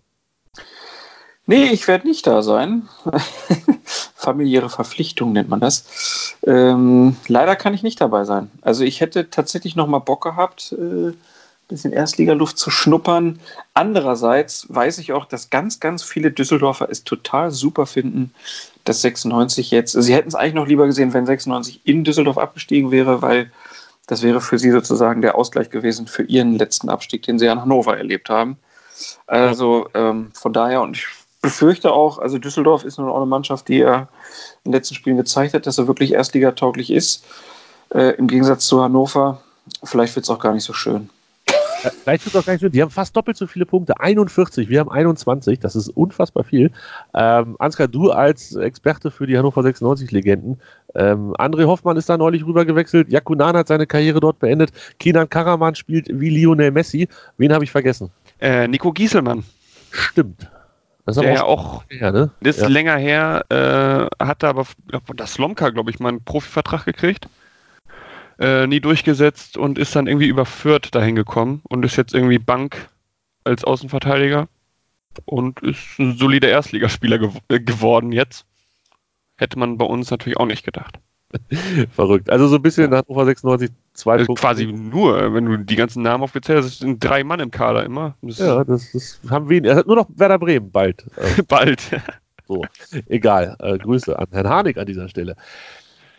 Nee, 1.47 1.67
ich 1.67 1.87
werde 1.87 2.09
nicht 2.09 2.27
da 2.27 2.43
sein. 2.43 2.89
Familiäre 4.17 4.71
Verpflichtung 4.71 5.33
nennt 5.33 5.49
man 5.49 5.61
das. 5.61 6.35
Ähm, 6.45 7.17
leider 7.29 7.55
kann 7.55 7.75
ich 7.75 7.85
nicht 7.85 8.01
dabei 8.01 8.25
sein. 8.25 8.51
Also 8.61 8.83
ich 8.83 9.01
hätte 9.01 9.31
tatsächlich 9.31 9.77
noch 9.77 9.87
mal 9.87 10.01
Bock 10.01 10.23
gehabt, 10.25 10.75
äh, 10.77 11.13
bisschen 11.69 11.93
Erstligaluft 11.93 12.59
zu 12.59 12.71
schnuppern. 12.71 13.39
Andererseits 13.75 14.67
weiß 14.69 14.99
ich 14.99 15.13
auch, 15.13 15.25
dass 15.25 15.51
ganz, 15.51 15.79
ganz 15.81 16.03
viele 16.03 16.33
Düsseldorfer 16.33 16.89
es 16.91 17.05
total 17.05 17.51
super 17.51 17.87
finden, 17.87 18.33
dass 18.85 19.03
96 19.03 19.71
jetzt, 19.71 19.93
sie 19.93 20.15
hätten 20.15 20.29
es 20.29 20.35
eigentlich 20.35 20.55
noch 20.55 20.67
lieber 20.67 20.87
gesehen, 20.87 21.15
wenn 21.15 21.25
96 21.25 21.81
in 21.85 22.05
Düsseldorf 22.05 22.39
abgestiegen 22.39 22.91
wäre, 22.91 23.23
weil 23.23 23.51
das 24.07 24.23
wäre 24.23 24.41
für 24.41 24.59
sie 24.59 24.71
sozusagen 24.71 25.23
der 25.23 25.37
Ausgleich 25.37 25.71
gewesen 25.71 26.07
für 26.07 26.25
ihren 26.25 26.59
letzten 26.59 26.89
Abstieg, 26.89 27.23
den 27.23 27.39
sie 27.39 27.49
an 27.49 27.61
Hannover 27.61 27.97
erlebt 27.97 28.29
haben. 28.29 28.57
Also 29.27 29.89
ähm, 29.95 30.31
von 30.35 30.53
daher, 30.53 30.83
und 30.83 30.97
ich 30.97 31.07
befürchte 31.41 31.93
auch, 31.93 32.19
also 32.19 32.39
Düsseldorf 32.39 32.85
ist 32.85 32.99
nun 32.99 33.09
auch 33.09 33.17
eine 33.17 33.27
Mannschaft, 33.27 33.69
die 33.69 33.81
er 33.81 34.09
in 34.65 34.71
den 34.71 34.75
letzten 34.75 34.95
Spielen 34.95 35.17
gezeigt 35.17 35.55
hat, 35.55 35.67
dass 35.67 35.79
er 35.79 35.87
wirklich 35.87 36.13
erstligatauglich 36.13 36.91
ist. 36.91 37.25
Äh, 37.93 38.15
Im 38.17 38.29
Gegensatz 38.29 38.67
zu 38.67 38.83
Hannover. 38.83 39.43
Vielleicht 39.85 40.17
wird 40.17 40.25
es 40.25 40.31
auch 40.31 40.39
gar 40.41 40.53
nicht 40.53 40.65
so 40.65 40.73
schön. 40.73 41.11
Vielleicht 41.91 42.27
es 42.27 42.37
auch 42.37 42.45
gar 42.45 42.53
nicht 42.53 42.61
schön. 42.61 42.73
Die 42.73 42.83
haben 42.83 42.91
fast 42.91 43.17
doppelt 43.17 43.37
so 43.37 43.47
viele 43.47 43.67
Punkte. 43.67 43.99
41, 44.01 44.69
wir 44.69 44.81
haben 44.81 44.91
21. 44.91 45.59
Das 45.59 45.77
ist 45.77 45.89
unfassbar 45.89 46.45
viel. 46.45 46.71
Ähm, 47.15 47.57
Ansgar, 47.59 47.89
du 47.89 48.11
als 48.11 48.55
Experte 48.55 49.11
für 49.11 49.27
die 49.27 49.37
Hannover 49.37 49.63
96-Legenden. 49.63 50.61
Ähm, 50.95 51.35
André 51.35 51.67
Hoffmann 51.67 51.97
ist 51.97 52.09
da 52.09 52.17
neulich 52.17 52.45
rüber 52.45 52.65
gewechselt. 52.65 53.09
Jakunan 53.11 53.57
hat 53.57 53.69
seine 53.69 53.87
Karriere 53.87 54.21
dort 54.21 54.39
beendet. 54.39 54.73
Kenan 54.99 55.29
Karaman 55.29 55.75
spielt 55.75 56.09
wie 56.09 56.31
Lionel 56.31 56.71
Messi. 56.71 57.09
Wen 57.37 57.53
habe 57.53 57.65
ich 57.65 57.71
vergessen? 57.71 58.11
Äh, 58.41 58.69
Nico 58.69 58.93
Gieselmann. 58.93 59.45
Stimmt. 59.91 60.51
Das 61.05 61.17
ist 61.17 61.23
Der 61.23 61.35
ja 61.35 61.45
auch 61.45 61.83
her, 61.89 62.13
ne? 62.13 62.31
ist 62.41 62.61
ja. 62.61 62.69
länger 62.69 62.97
her, 62.97 63.45
äh, 63.49 64.25
hatte 64.25 64.47
aber 64.47 64.65
von 64.65 65.17
der 65.17 65.27
Slomka, 65.27 65.71
glaube 65.71 65.91
ich, 65.91 65.99
mal 65.99 66.11
einen 66.11 66.23
Profivertrag 66.23 66.85
gekriegt 66.85 67.29
äh, 68.43 68.67
nie 68.67 68.81
durchgesetzt 68.81 69.57
und 69.57 69.79
ist 69.79 69.95
dann 69.95 70.09
irgendwie 70.09 70.27
überführt 70.27 70.95
dahin 70.95 71.15
gekommen 71.15 71.63
und 71.69 71.85
ist 71.85 71.97
jetzt 71.97 72.13
irgendwie 72.13 72.41
Bank 72.41 72.89
als 73.45 73.63
Außenverteidiger 73.63 74.49
und 75.25 75.61
ist 75.61 75.99
ein 76.01 76.19
solider 76.19 76.49
Erstligaspieler 76.49 77.19
gew 77.19 77.31
äh, 77.49 77.61
geworden 77.61 78.11
jetzt. 78.11 78.45
Hätte 79.37 79.59
man 79.59 79.79
bei 79.79 79.85
uns 79.85 80.11
natürlich 80.11 80.39
auch 80.39 80.47
nicht 80.47 80.65
gedacht. 80.65 80.99
Verrückt. 81.93 82.31
Also 82.31 82.49
so 82.49 82.57
ein 82.57 82.63
bisschen 82.63 82.93
ja. 82.93 82.99
Hannover 82.99 83.25
96 83.27 83.71
zwei 83.95 84.15
also 84.19 84.35
Quasi 84.35 84.67
nur, 84.67 85.33
wenn 85.35 85.47
du 85.47 85.59
die 85.59 85.77
ganzen 85.77 86.03
Namen 86.03 86.25
aufgezählt 86.25 86.65
hast, 86.65 86.81
sind 86.81 87.03
drei 87.03 87.23
Mann 87.23 87.41
im 87.41 87.51
Kader 87.53 87.85
immer. 87.85 88.17
Das 88.23 88.39
ja, 88.39 88.65
das, 88.65 88.91
das 88.93 89.21
haben 89.31 89.49
wir. 89.49 89.65
Er 89.65 89.77
hat 89.77 89.87
nur 89.87 89.97
noch 89.97 90.09
Werder 90.17 90.39
Bremen 90.39 90.71
bald. 90.71 91.05
bald. 91.49 91.81
so, 92.49 92.65
egal. 93.09 93.57
Äh, 93.61 93.79
Grüße 93.79 94.19
an 94.19 94.27
Herrn 94.33 94.49
Harnik 94.49 94.79
an 94.79 94.87
dieser 94.87 95.09
Stelle. 95.09 95.37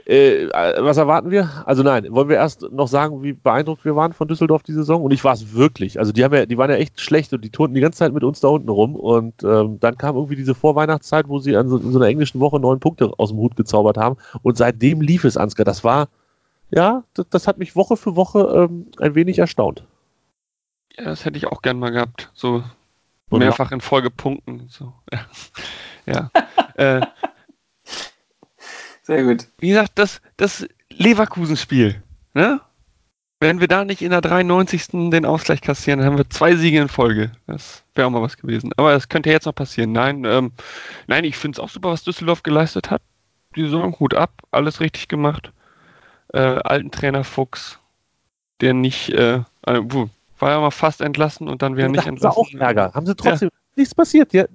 Äh, 0.06 0.50
was 0.50 0.98
erwarten 0.98 1.32
wir? 1.32 1.64
Also 1.66 1.82
nein, 1.82 2.08
wollen 2.10 2.28
wir 2.28 2.36
erst 2.36 2.70
noch 2.72 2.90
sagen, 2.90 3.24
wie 3.24 3.32
beeindruckt 3.32 3.86
wir 3.86 3.96
waren 3.96 4.12
von 4.12 4.28
Düsseldorf 4.28 4.62
die 4.62 4.74
Saison? 4.74 5.02
Und 5.02 5.12
ich 5.12 5.24
war 5.24 5.34
es 5.34 5.54
wirklich. 5.54 5.98
Also 5.98 6.12
die 6.12 6.24
haben 6.26 6.34
ja, 6.34 6.46
die 6.46 6.58
waren 6.58 6.70
ja 6.70 6.76
echt 6.76 7.00
schlecht 7.00 7.32
und 7.32 7.42
die 7.42 7.52
turnten 7.52 7.76
die 7.76 7.82
ganze 7.82 8.00
Zeit 8.00 8.14
mit 8.14 8.24
uns 8.24 8.42
da 8.42 8.50
unten 8.50 8.70
rum. 8.70 8.96
Und 8.96 9.44
ähm, 9.44 9.80
dann 9.80 9.98
kam 9.98 10.16
irgendwie 10.16 10.36
diese 10.36 10.56
Vorweihnachtszeit, 10.56 11.30
wo 11.30 11.40
sie 11.40 11.56
an 11.56 11.70
so, 11.70 11.78
in 11.78 11.92
so 11.92 12.00
einer 12.00 12.10
englischen 12.10 12.42
Woche 12.42 12.60
neun 12.60 12.82
Punkte 12.82 13.14
aus 13.18 13.30
dem 13.30 13.38
Hut 13.38 13.56
gezaubert 13.56 13.98
haben. 13.98 14.18
Und 14.42 14.58
seitdem 14.58 15.00
lief 15.00 15.24
es, 15.24 15.38
Ansgar. 15.38 15.64
Das 15.64 15.86
war, 15.86 16.10
ja, 16.70 17.04
das, 17.14 17.28
das 17.30 17.48
hat 17.48 17.58
mich 17.58 17.78
Woche 17.78 17.96
für 17.96 18.18
Woche 18.18 18.68
ähm, 18.70 18.88
ein 19.00 19.16
wenig 19.16 19.40
erstaunt. 19.40 19.86
Ja, 20.98 21.06
das 21.06 21.24
hätte 21.24 21.38
ich 21.38 21.48
auch 21.48 21.62
gern 21.62 21.80
mal 21.80 21.92
gehabt. 21.92 22.30
So 22.34 22.64
mehrfach 23.32 23.72
in 23.72 23.82
Folge 23.82 24.10
Punkten. 24.10 24.68
So. 24.68 24.94
Ja. 26.06 26.30
ja. 26.76 27.00
äh, 27.00 27.06
sehr 29.04 29.24
gut. 29.24 29.48
Wie 29.60 29.70
gesagt, 29.70 29.92
das, 29.96 30.22
das 30.38 30.68
Leverkusen-Spiel, 30.90 32.02
ne? 32.34 32.62
wenn 33.44 33.60
wir 33.60 33.68
da 33.68 33.84
nicht 33.84 34.02
in 34.02 34.12
der 34.12 34.22
93. 34.22 34.88
den 35.12 35.26
Ausgleich 35.26 35.62
kassieren, 35.62 36.00
dann 36.00 36.08
haben 36.08 36.18
wir 36.18 36.30
zwei 36.30 36.56
Siege 36.56 36.80
in 36.80 36.88
Folge. 36.88 37.32
Das 37.46 37.84
wäre 37.94 38.08
auch 38.08 38.12
mal 38.12 38.22
was 38.22 38.38
gewesen. 38.38 38.72
Aber 38.78 38.94
das 38.94 39.10
könnte 39.10 39.30
jetzt 39.30 39.46
noch 39.46 39.54
passieren. 39.54 39.92
Nein, 39.92 40.24
ähm, 40.26 40.54
nein, 41.08 41.26
ich 41.26 41.38
finde 41.38 41.58
es 41.58 41.60
auch 41.60 41.70
super, 41.70 41.90
was 41.90 42.04
Düsseldorf 42.04 42.42
geleistet 42.42 42.90
hat. 42.90 43.02
Die 43.56 43.64
Saison, 43.64 44.00
Hut 44.00 44.14
ab, 44.14 44.32
alles 44.52 44.80
richtig 44.80 45.10
gemacht. 45.10 45.52
Äh, 46.34 46.40
alten 46.40 46.90
Trainer 46.90 47.24
Fuchs, 47.24 47.80
der 48.62 48.74
nicht, 48.74 49.10
äh, 49.10 49.42
äh, 49.68 49.82
war 50.40 50.50
ja 50.50 50.60
mal 50.62 50.72
fast 50.72 51.02
entlassen 51.02 51.50
und 51.50 51.62
dann 51.62 51.76
wieder 51.76 51.90
nicht 51.90 52.08
entlassen. 52.08 52.40
auch 52.40 52.50
Ärger. 52.60 52.94
Haben 52.94 53.06
sie 53.06 53.16
trotzdem 53.16 53.50
ja. 53.52 53.60
nichts 53.76 53.94
passiert. 53.94 54.34
Ja. 54.34 54.46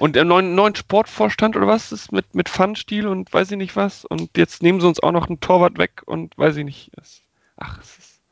Und 0.00 0.16
der 0.16 0.24
neuen, 0.24 0.54
neuen 0.54 0.74
Sportvorstand 0.74 1.56
oder 1.56 1.66
was 1.66 1.92
ist 1.92 2.10
mit, 2.10 2.34
mit 2.34 2.48
Fun-Stil 2.48 3.06
und 3.06 3.30
weiß 3.30 3.50
ich 3.50 3.58
nicht 3.58 3.76
was. 3.76 4.06
Und 4.06 4.34
jetzt 4.34 4.62
nehmen 4.62 4.80
sie 4.80 4.86
uns 4.86 5.02
auch 5.02 5.12
noch 5.12 5.28
einen 5.28 5.40
Torwart 5.40 5.76
weg 5.76 6.02
und 6.06 6.36
weiß 6.38 6.56
ich 6.56 6.64
nicht. 6.64 6.90
Es, 6.96 7.22
ach, 7.58 7.78
es 7.80 7.98
ist 7.98 8.22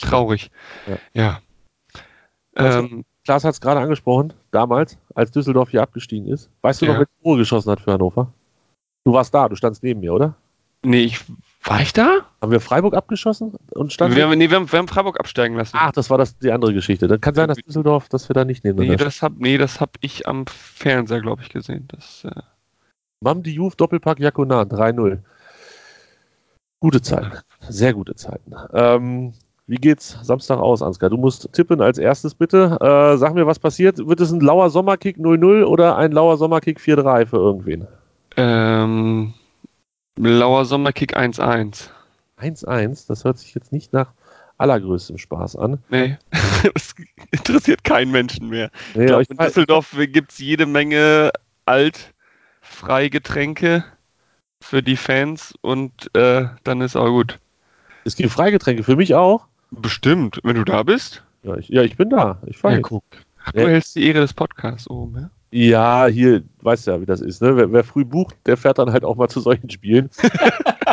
traurig. 0.00 0.50
Ja. 0.86 0.98
ja. 1.12 1.40
Also, 2.54 2.78
ähm, 2.78 3.04
Klaas 3.24 3.44
hat 3.44 3.52
es 3.52 3.60
gerade 3.60 3.80
angesprochen, 3.80 4.32
damals, 4.52 4.96
als 5.14 5.30
Düsseldorf 5.30 5.68
hier 5.68 5.82
abgestiegen 5.82 6.28
ist. 6.28 6.48
Weißt 6.62 6.80
du 6.80 6.86
ja. 6.86 6.92
noch, 6.92 7.00
wer 7.00 7.06
die 7.06 7.22
Tore 7.22 7.36
geschossen 7.36 7.70
hat 7.70 7.80
für 7.80 7.92
Hannover? 7.92 8.32
Du 9.04 9.12
warst 9.12 9.34
da, 9.34 9.50
du 9.50 9.54
standst 9.54 9.82
neben 9.82 10.00
mir, 10.00 10.14
oder? 10.14 10.34
Nee, 10.82 11.02
ich 11.02 11.20
war 11.64 11.80
ich 11.80 11.92
da? 11.92 12.26
Haben 12.40 12.52
wir 12.52 12.60
Freiburg 12.60 12.94
abgeschossen 12.94 13.54
und 13.70 13.92
standen? 13.92 14.16
Wir 14.16 14.24
haben, 14.24 14.36
nee, 14.36 14.50
wir 14.50 14.56
haben, 14.56 14.70
wir 14.70 14.78
haben 14.78 14.88
Freiburg 14.88 15.20
absteigen 15.20 15.56
lassen. 15.56 15.76
Ach, 15.78 15.92
das 15.92 16.10
war 16.10 16.18
das, 16.18 16.38
die 16.38 16.50
andere 16.50 16.74
Geschichte. 16.74 17.06
Dann 17.08 17.20
kann 17.20 17.34
sein, 17.34 17.48
dass 17.48 17.58
Düsseldorf, 17.58 18.08
dass 18.08 18.28
wir 18.28 18.34
da 18.34 18.44
nicht 18.44 18.64
nehmen. 18.64 18.80
Nee, 18.80 18.96
das 18.96 19.22
hab, 19.22 19.34
nee, 19.38 19.58
das 19.58 19.80
habe 19.80 19.92
ich 20.00 20.26
am 20.26 20.46
Fernseher, 20.46 21.20
glaube 21.20 21.42
ich, 21.42 21.50
gesehen. 21.50 21.88
Das, 21.88 22.24
äh 22.24 22.42
Mam 23.20 23.42
Diouf, 23.42 23.76
Doppelpack 23.76 24.18
Jakonan, 24.18 24.68
3-0. 24.68 25.18
Gute 26.80 27.00
Zeiten. 27.00 27.30
Sehr 27.68 27.94
gute 27.94 28.16
Zeiten. 28.16 28.52
Ähm, 28.72 29.34
wie 29.68 29.76
geht's 29.76 30.18
Samstag 30.22 30.58
aus, 30.58 30.82
Ansgar? 30.82 31.10
Du 31.10 31.16
musst 31.16 31.52
tippen 31.52 31.80
als 31.80 31.98
erstes 31.98 32.34
bitte. 32.34 32.76
Äh, 32.80 33.16
sag 33.18 33.34
mir, 33.34 33.46
was 33.46 33.60
passiert. 33.60 33.98
Wird 33.98 34.20
es 34.20 34.32
ein 34.32 34.40
lauer 34.40 34.70
Sommerkick 34.70 35.16
0-0 35.18 35.64
oder 35.64 35.96
ein 35.96 36.10
lauer 36.10 36.36
Sommerkick 36.36 36.80
4-3 36.80 37.26
für 37.26 37.36
irgendwen? 37.36 37.86
Ähm, 38.36 39.34
Blauer 40.14 40.64
Sommerkick 40.64 41.16
1-1. 41.16 41.90
1-1? 42.40 43.06
Das 43.08 43.24
hört 43.24 43.38
sich 43.38 43.54
jetzt 43.54 43.72
nicht 43.72 43.92
nach 43.92 44.12
allergrößtem 44.58 45.18
Spaß 45.18 45.56
an. 45.56 45.78
Nee, 45.88 46.18
das 46.74 46.94
interessiert 47.30 47.84
keinen 47.84 48.10
Menschen 48.12 48.48
mehr. 48.48 48.70
Nee, 48.94 49.02
ich 49.02 49.08
glaube, 49.08 49.24
in 49.28 49.36
Düsseldorf 49.36 49.94
gibt 49.98 50.32
es 50.32 50.38
jede 50.38 50.64
Menge 50.66 51.32
Altfreigetränke 51.64 53.84
für 54.60 54.82
die 54.82 54.96
Fans 54.96 55.54
und 55.60 56.10
äh, 56.14 56.46
dann 56.64 56.80
ist 56.80 56.96
auch 56.96 57.08
gut. 57.08 57.38
Es 58.04 58.16
gibt 58.16 58.30
Freigetränke 58.30 58.82
für 58.84 58.96
mich 58.96 59.14
auch? 59.14 59.46
Bestimmt, 59.70 60.40
wenn 60.44 60.56
du 60.56 60.64
da 60.64 60.82
bist. 60.82 61.22
Ja, 61.42 61.56
ich, 61.56 61.68
ja, 61.68 61.82
ich 61.82 61.96
bin 61.96 62.10
da. 62.10 62.40
Ich 62.46 62.58
fahre. 62.58 62.74
Ja, 62.74 62.80
guck. 62.80 63.04
Ach, 63.44 63.52
du 63.52 63.68
hältst 63.68 63.96
die 63.96 64.06
Ehre 64.06 64.20
des 64.20 64.32
Podcasts 64.32 64.88
oben, 64.88 65.16
ja? 65.16 65.30
Ja, 65.54 66.06
hier, 66.06 66.42
weißt 66.62 66.86
ja, 66.86 67.00
wie 67.00 67.06
das 67.06 67.20
ist. 67.20 67.42
Ne? 67.42 67.54
Wer, 67.56 67.70
wer, 67.72 67.84
früh 67.84 68.06
bucht, 68.06 68.36
der 68.46 68.56
fährt 68.56 68.78
dann 68.78 68.90
halt 68.90 69.04
auch 69.04 69.16
mal 69.16 69.28
zu 69.28 69.40
solchen 69.40 69.68
Spielen. 69.68 70.08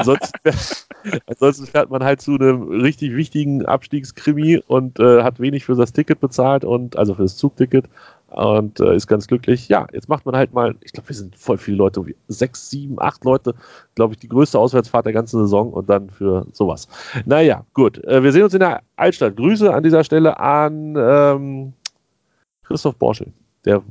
ansonsten, 0.00 0.40
ansonsten, 1.26 1.66
fährt 1.66 1.90
man 1.90 2.02
halt 2.02 2.20
zu 2.20 2.34
einem 2.34 2.68
richtig 2.68 3.14
wichtigen 3.14 3.64
Abstiegskrimi 3.64 4.62
und 4.66 4.98
äh, 5.00 5.22
hat 5.22 5.40
wenig 5.40 5.64
für 5.64 5.74
das 5.74 5.92
Ticket 5.92 6.20
bezahlt 6.20 6.64
und 6.64 6.96
also 6.96 7.14
für 7.14 7.22
das 7.22 7.36
Zugticket 7.36 7.86
und 8.30 8.80
äh, 8.80 8.94
ist 8.94 9.06
ganz 9.06 9.26
glücklich. 9.26 9.68
Ja, 9.68 9.86
jetzt 9.92 10.08
macht 10.08 10.24
man 10.24 10.36
halt 10.36 10.52
mal, 10.52 10.74
ich 10.82 10.92
glaube, 10.92 11.08
wir 11.08 11.16
sind 11.16 11.36
voll 11.36 11.58
viele 11.58 11.76
Leute, 11.76 12.04
sechs, 12.28 12.70
sieben, 12.70 13.00
acht 13.00 13.24
Leute, 13.24 13.54
glaube 13.94 14.14
ich, 14.14 14.20
die 14.20 14.28
größte 14.28 14.58
Auswärtsfahrt 14.58 15.06
der 15.06 15.12
ganzen 15.12 15.40
Saison 15.40 15.72
und 15.72 15.90
dann 15.90 16.10
für 16.10 16.46
sowas. 16.52 16.88
Naja, 17.26 17.64
gut. 17.74 18.02
Äh, 18.04 18.22
wir 18.22 18.32
sehen 18.32 18.44
uns 18.44 18.54
in 18.54 18.60
der 18.60 18.82
Altstadt. 18.96 19.36
Grüße 19.36 19.72
an 19.72 19.82
dieser 19.82 20.04
Stelle 20.04 20.38
an 20.38 20.94
ähm, 20.96 21.72
Christoph 22.62 22.96
Borschel. 22.96 23.32
Der 23.64 23.82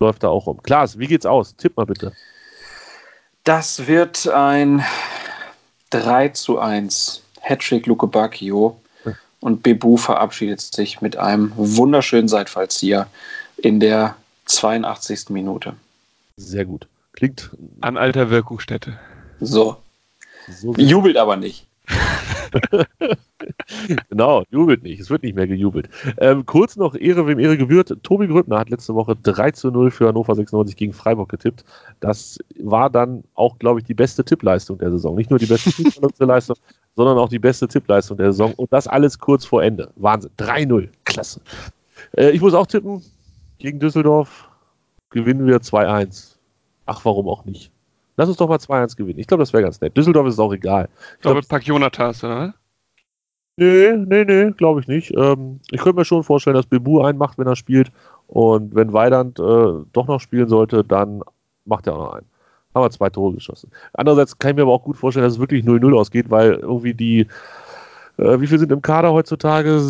läuft 0.00 0.24
da 0.24 0.28
auch 0.28 0.46
rum. 0.46 0.60
Klaas, 0.62 0.98
wie 0.98 1.06
geht's 1.06 1.26
aus? 1.26 1.56
Tipp 1.56 1.76
mal 1.76 1.86
bitte. 1.86 2.12
Das 3.44 3.86
wird 3.86 4.26
ein 4.28 4.82
3 5.94 6.30
zu 6.30 6.58
1. 6.58 7.22
Hattrick 7.40 7.86
Luke 7.86 8.06
Bacchio. 8.06 8.80
Und 9.40 9.62
Bebu 9.62 9.98
verabschiedet 9.98 10.62
sich 10.62 11.02
mit 11.02 11.18
einem 11.18 11.52
wunderschönen 11.56 12.28
Seitfallzieher 12.28 13.06
in 13.58 13.78
der 13.78 14.16
82. 14.46 15.28
Minute. 15.28 15.74
Sehr 16.38 16.64
gut. 16.64 16.86
Klingt. 17.12 17.50
An 17.82 17.98
alter 17.98 18.30
Wirkungsstätte. 18.30 18.98
So. 19.40 19.76
so 20.48 20.72
Jubelt 20.76 21.18
aber 21.18 21.36
nicht. 21.36 21.66
genau, 24.10 24.44
jubelt 24.50 24.82
nicht. 24.82 25.00
Es 25.00 25.10
wird 25.10 25.22
nicht 25.22 25.34
mehr 25.34 25.46
gejubelt. 25.46 25.88
Ähm, 26.18 26.46
kurz 26.46 26.76
noch 26.76 26.94
Ehre, 26.94 27.26
wem 27.26 27.38
Ehre 27.38 27.56
gebührt. 27.56 27.96
Tobi 28.02 28.26
Grüttner 28.26 28.58
hat 28.58 28.70
letzte 28.70 28.94
Woche 28.94 29.16
3 29.16 29.50
zu 29.52 29.70
0 29.70 29.90
für 29.90 30.08
Hannover 30.08 30.34
96 30.34 30.76
gegen 30.76 30.92
Freiburg 30.92 31.28
getippt. 31.28 31.64
Das 32.00 32.38
war 32.58 32.90
dann 32.90 33.24
auch, 33.34 33.58
glaube 33.58 33.80
ich, 33.80 33.86
die 33.86 33.94
beste 33.94 34.24
Tippleistung 34.24 34.78
der 34.78 34.90
Saison. 34.90 35.14
Nicht 35.14 35.30
nur 35.30 35.38
die 35.38 35.46
beste 35.46 35.70
Tippleistung, 35.70 36.56
sondern 36.96 37.18
auch 37.18 37.28
die 37.28 37.38
beste 37.38 37.68
Tippleistung 37.68 38.16
der 38.16 38.32
Saison. 38.32 38.54
Und 38.54 38.72
das 38.72 38.86
alles 38.86 39.18
kurz 39.18 39.44
vor 39.44 39.62
Ende. 39.62 39.90
Wahnsinn. 39.96 40.30
3-0. 40.38 40.88
Klasse. 41.04 41.40
Äh, 42.16 42.30
ich 42.30 42.40
muss 42.40 42.54
auch 42.54 42.66
tippen. 42.66 43.02
Gegen 43.58 43.78
Düsseldorf 43.78 44.48
gewinnen 45.10 45.46
wir 45.46 45.58
2-1. 45.58 46.36
Ach, 46.86 47.04
warum 47.04 47.28
auch 47.28 47.44
nicht? 47.44 47.70
Lass 48.16 48.28
uns 48.28 48.38
doch 48.38 48.48
mal 48.48 48.58
2-1 48.58 48.96
gewinnen. 48.96 49.18
Ich 49.18 49.26
glaube, 49.26 49.42
das 49.42 49.52
wäre 49.52 49.62
ganz 49.62 49.80
nett. 49.80 49.96
Düsseldorf 49.96 50.26
ist 50.26 50.38
auch 50.38 50.52
egal. 50.52 50.88
Ich 51.16 51.22
glaube, 51.22 51.40
Pack 51.42 51.66
Jonathas, 51.66 52.22
oder? 52.22 52.54
Nee, 53.56 53.92
nee, 53.96 54.24
nee, 54.24 54.50
glaube 54.50 54.80
ich 54.80 54.88
nicht. 54.88 55.12
Ähm, 55.16 55.60
ich 55.70 55.80
könnte 55.80 55.98
mir 55.98 56.04
schon 56.04 56.24
vorstellen, 56.24 56.56
dass 56.56 56.66
Bebu 56.66 57.02
einen 57.02 57.18
macht, 57.18 57.38
wenn 57.38 57.46
er 57.46 57.54
spielt. 57.56 57.92
Und 58.26 58.74
wenn 58.74 58.92
Weidand 58.92 59.38
äh, 59.38 59.84
doch 59.92 60.06
noch 60.08 60.20
spielen 60.20 60.48
sollte, 60.48 60.82
dann 60.82 61.22
macht 61.64 61.86
er 61.86 61.94
auch 61.94 61.98
noch 61.98 62.12
einen. 62.14 62.26
Haben 62.74 62.84
wir 62.84 62.90
zwei 62.90 63.10
Tore 63.10 63.34
geschossen. 63.34 63.70
Andererseits 63.92 64.38
kann 64.38 64.50
ich 64.50 64.56
mir 64.56 64.62
aber 64.62 64.72
auch 64.72 64.82
gut 64.82 64.96
vorstellen, 64.96 65.24
dass 65.24 65.34
es 65.34 65.38
wirklich 65.38 65.64
0-0 65.64 65.96
ausgeht, 65.96 66.30
weil 66.30 66.54
irgendwie 66.54 66.94
die 66.94 67.28
äh, 68.16 68.40
wie 68.40 68.46
viel 68.46 68.58
sind 68.58 68.70
im 68.70 68.82
Kader 68.82 69.12
heutzutage? 69.12 69.80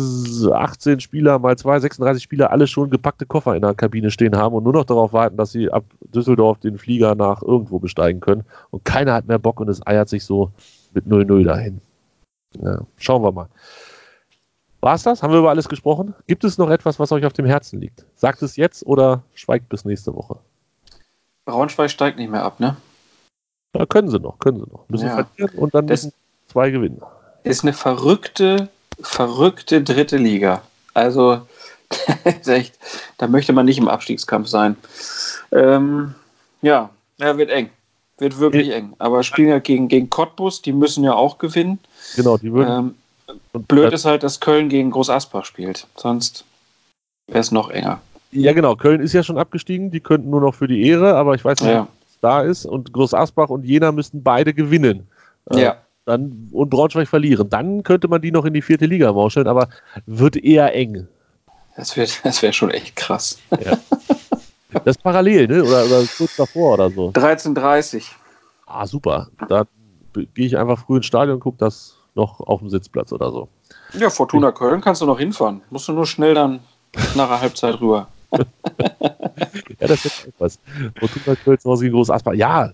18 0.53 0.99
Spieler 0.99 1.37
mal 1.39 1.57
2, 1.57 1.79
36 1.81 2.23
Spieler, 2.23 2.51
alle 2.51 2.67
schon 2.67 2.89
gepackte 2.89 3.25
Koffer 3.25 3.55
in 3.55 3.61
der 3.61 3.75
Kabine 3.75 4.09
stehen 4.09 4.35
haben 4.35 4.55
und 4.55 4.63
nur 4.63 4.73
noch 4.73 4.85
darauf 4.85 5.13
warten, 5.13 5.37
dass 5.37 5.51
sie 5.51 5.71
ab 5.71 5.85
Düsseldorf 6.13 6.59
den 6.59 6.77
Flieger 6.77 7.15
nach 7.15 7.41
irgendwo 7.43 7.79
besteigen 7.79 8.21
können. 8.21 8.43
Und 8.71 8.83
keiner 8.83 9.13
hat 9.13 9.27
mehr 9.27 9.39
Bock 9.39 9.59
und 9.59 9.69
es 9.69 9.85
eiert 9.85 10.09
sich 10.09 10.25
so 10.25 10.51
mit 10.93 11.05
0-0 11.05 11.43
dahin. 11.43 11.81
Ja, 12.61 12.79
schauen 12.97 13.21
wir 13.21 13.31
mal. 13.31 13.47
War 14.81 14.95
es 14.95 15.03
das? 15.03 15.21
Haben 15.21 15.33
wir 15.33 15.39
über 15.39 15.49
alles 15.49 15.67
gesprochen? 15.67 16.13
Gibt 16.27 16.43
es 16.43 16.57
noch 16.57 16.69
etwas, 16.69 16.99
was 16.99 17.11
euch 17.11 17.25
auf 17.25 17.33
dem 17.33 17.45
Herzen 17.45 17.79
liegt? 17.79 18.05
Sagt 18.15 18.41
es 18.41 18.55
jetzt 18.55 18.85
oder 18.85 19.23
schweigt 19.33 19.69
bis 19.69 19.83
nächste 19.83 20.15
Woche? 20.15 20.37
Braunschweig 21.45 21.91
steigt 21.91 22.17
nicht 22.17 22.31
mehr 22.31 22.43
ab, 22.43 22.59
ne? 22.59 22.77
Ja, 23.75 23.85
können 23.85 24.09
sie 24.09 24.19
noch, 24.19 24.39
können 24.39 24.59
sie 24.59 24.71
noch. 24.71 24.87
Müssen 24.87 25.07
ja. 25.07 25.25
verlieren 25.25 25.59
und 25.59 25.75
dann 25.75 25.85
müssen 25.85 26.13
zwei 26.47 26.71
gewinnen 26.71 27.01
ist 27.45 27.63
eine 27.63 27.73
verrückte, 27.73 28.69
verrückte 28.99 29.81
dritte 29.81 30.17
Liga. 30.17 30.61
Also, 30.93 31.41
echt, 32.45 32.77
da 33.17 33.27
möchte 33.27 33.53
man 33.53 33.65
nicht 33.65 33.77
im 33.77 33.87
Abstiegskampf 33.87 34.47
sein. 34.47 34.75
Ähm, 35.51 36.15
ja, 36.61 36.89
ja, 37.17 37.37
wird 37.37 37.51
eng. 37.51 37.69
Wird 38.17 38.39
wirklich 38.39 38.71
eng. 38.71 38.93
Aber 38.97 39.23
spielen 39.23 39.49
ja 39.49 39.59
gegen, 39.59 39.87
gegen 39.87 40.09
Cottbus, 40.09 40.61
die 40.61 40.73
müssen 40.73 41.03
ja 41.03 41.13
auch 41.13 41.37
gewinnen. 41.37 41.79
Genau, 42.15 42.37
die 42.37 42.51
würden. 42.51 42.95
Ähm, 43.27 43.61
blöd 43.67 43.93
ist 43.93 44.05
halt, 44.05 44.23
dass 44.23 44.39
Köln 44.39 44.69
gegen 44.69 44.91
Groß 44.91 45.09
Asbach 45.09 45.45
spielt. 45.45 45.85
Sonst 45.95 46.45
wäre 47.27 47.39
es 47.39 47.51
noch 47.51 47.69
enger. 47.69 48.01
Ja, 48.31 48.53
genau. 48.53 48.75
Köln 48.75 49.01
ist 49.01 49.13
ja 49.13 49.21
schon 49.21 49.37
abgestiegen. 49.37 49.91
Die 49.91 49.99
könnten 49.99 50.29
nur 50.29 50.41
noch 50.41 50.55
für 50.55 50.67
die 50.67 50.87
Ehre, 50.87 51.15
aber 51.15 51.35
ich 51.35 51.45
weiß 51.45 51.61
nicht, 51.61 51.71
ja. 51.71 51.81
was 51.81 52.19
da 52.21 52.41
ist. 52.41 52.65
Und 52.65 52.91
Groß 52.91 53.13
Asbach 53.13 53.49
und 53.49 53.65
Jena 53.65 53.91
müssten 53.91 54.23
beide 54.23 54.53
gewinnen. 54.53 55.07
Ja 55.51 55.77
dann, 56.05 56.49
und 56.51 56.69
Braunschweig 56.69 57.07
verlieren. 57.07 57.49
Dann 57.49 57.83
könnte 57.83 58.07
man 58.07 58.21
die 58.21 58.31
noch 58.31 58.45
in 58.45 58.53
die 58.53 58.61
vierte 58.61 58.85
Liga 58.85 59.11
mauscheln, 59.11 59.47
aber 59.47 59.69
wird 60.05 60.37
eher 60.37 60.73
eng. 60.73 61.07
Das, 61.75 61.97
wird, 61.97 62.21
das 62.23 62.41
wäre 62.41 62.53
schon 62.53 62.69
echt 62.69 62.95
krass. 62.95 63.39
Ja. 63.51 63.77
Das 64.83 64.97
ist 64.97 65.03
parallel, 65.03 65.47
ne? 65.47 65.63
Oder, 65.63 65.85
oder 65.85 66.03
kurz 66.17 66.35
davor 66.35 66.73
oder 66.73 66.89
so. 66.89 67.09
13.30 67.09 68.03
Ah, 68.67 68.85
super. 68.85 69.27
Da 69.47 69.65
gehe 70.13 70.45
ich 70.45 70.57
einfach 70.57 70.79
früh 70.79 70.97
ins 70.97 71.05
Stadion 71.05 71.35
und 71.35 71.39
gucke 71.39 71.57
das 71.57 71.95
noch 72.15 72.39
auf 72.39 72.59
dem 72.59 72.69
Sitzplatz 72.69 73.11
oder 73.11 73.31
so. 73.31 73.49
Ja, 73.93 74.09
Fortuna 74.09 74.51
Köln 74.51 74.81
kannst 74.81 75.01
du 75.01 75.05
noch 75.05 75.19
hinfahren. 75.19 75.61
Musst 75.69 75.87
du 75.87 75.93
nur 75.93 76.05
schnell 76.05 76.33
dann 76.33 76.59
nach 77.15 77.27
der 77.27 77.41
Halbzeit 77.41 77.79
rüber. 77.79 78.07
ja, 78.31 78.45
das 79.87 80.05
ist 80.05 80.27
etwas. 80.27 80.59
Fortuna 80.99 81.35
Köln 81.35 81.59
zu 81.59 81.69
Hause 81.69 81.85
gegen 81.85 81.95
Groß 81.95 82.09
Asper. 82.09 82.33
Ja, 82.33 82.71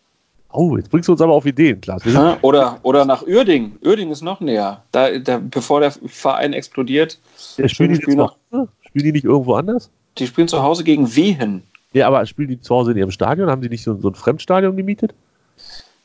Oh, 0.54 0.78
jetzt 0.78 0.90
bringst 0.90 1.08
du 1.08 1.14
uns 1.14 1.22
aber 1.22 1.34
auf 1.34 1.46
Ideen, 1.46 1.82
Klaas. 1.82 2.04
Oder, 2.42 2.80
oder 2.84 3.06
nach 3.06 3.26
Uerding. 3.26 3.78
Uerding 3.84 4.12
ist 4.12 4.22
noch 4.22 4.40
näher. 4.42 4.84
Da, 4.92 5.18
da, 5.20 5.40
bevor 5.40 5.80
der 5.80 5.92
Verein 5.92 6.54
explodiert. 6.54 7.20
Ja, 7.58 7.68
spielen, 7.68 7.94
die 7.94 8.16
noch, 8.16 8.36
spielen 8.82 9.06
die 9.06 9.12
nicht 9.12 9.26
irgendwo 9.26 9.54
anders? 9.56 9.90
Die 10.18 10.28
spielen 10.28 10.48
zu 10.48 10.62
Hause 10.62 10.84
gegen 10.84 11.16
Wehen. 11.16 11.64
Ja, 11.94 12.08
aber 12.08 12.26
spielen 12.26 12.50
die 12.50 12.62
zu 12.62 12.76
Hause 12.76 12.92
in 12.92 12.98
ihrem 12.98 13.12
Stadion? 13.12 13.50
Haben 13.50 13.62
die 13.62 13.70
nicht 13.70 13.84
so, 13.84 13.98
so 13.98 14.10
ein 14.10 14.16
Fremdstadion 14.16 14.76
gemietet? 14.76 15.14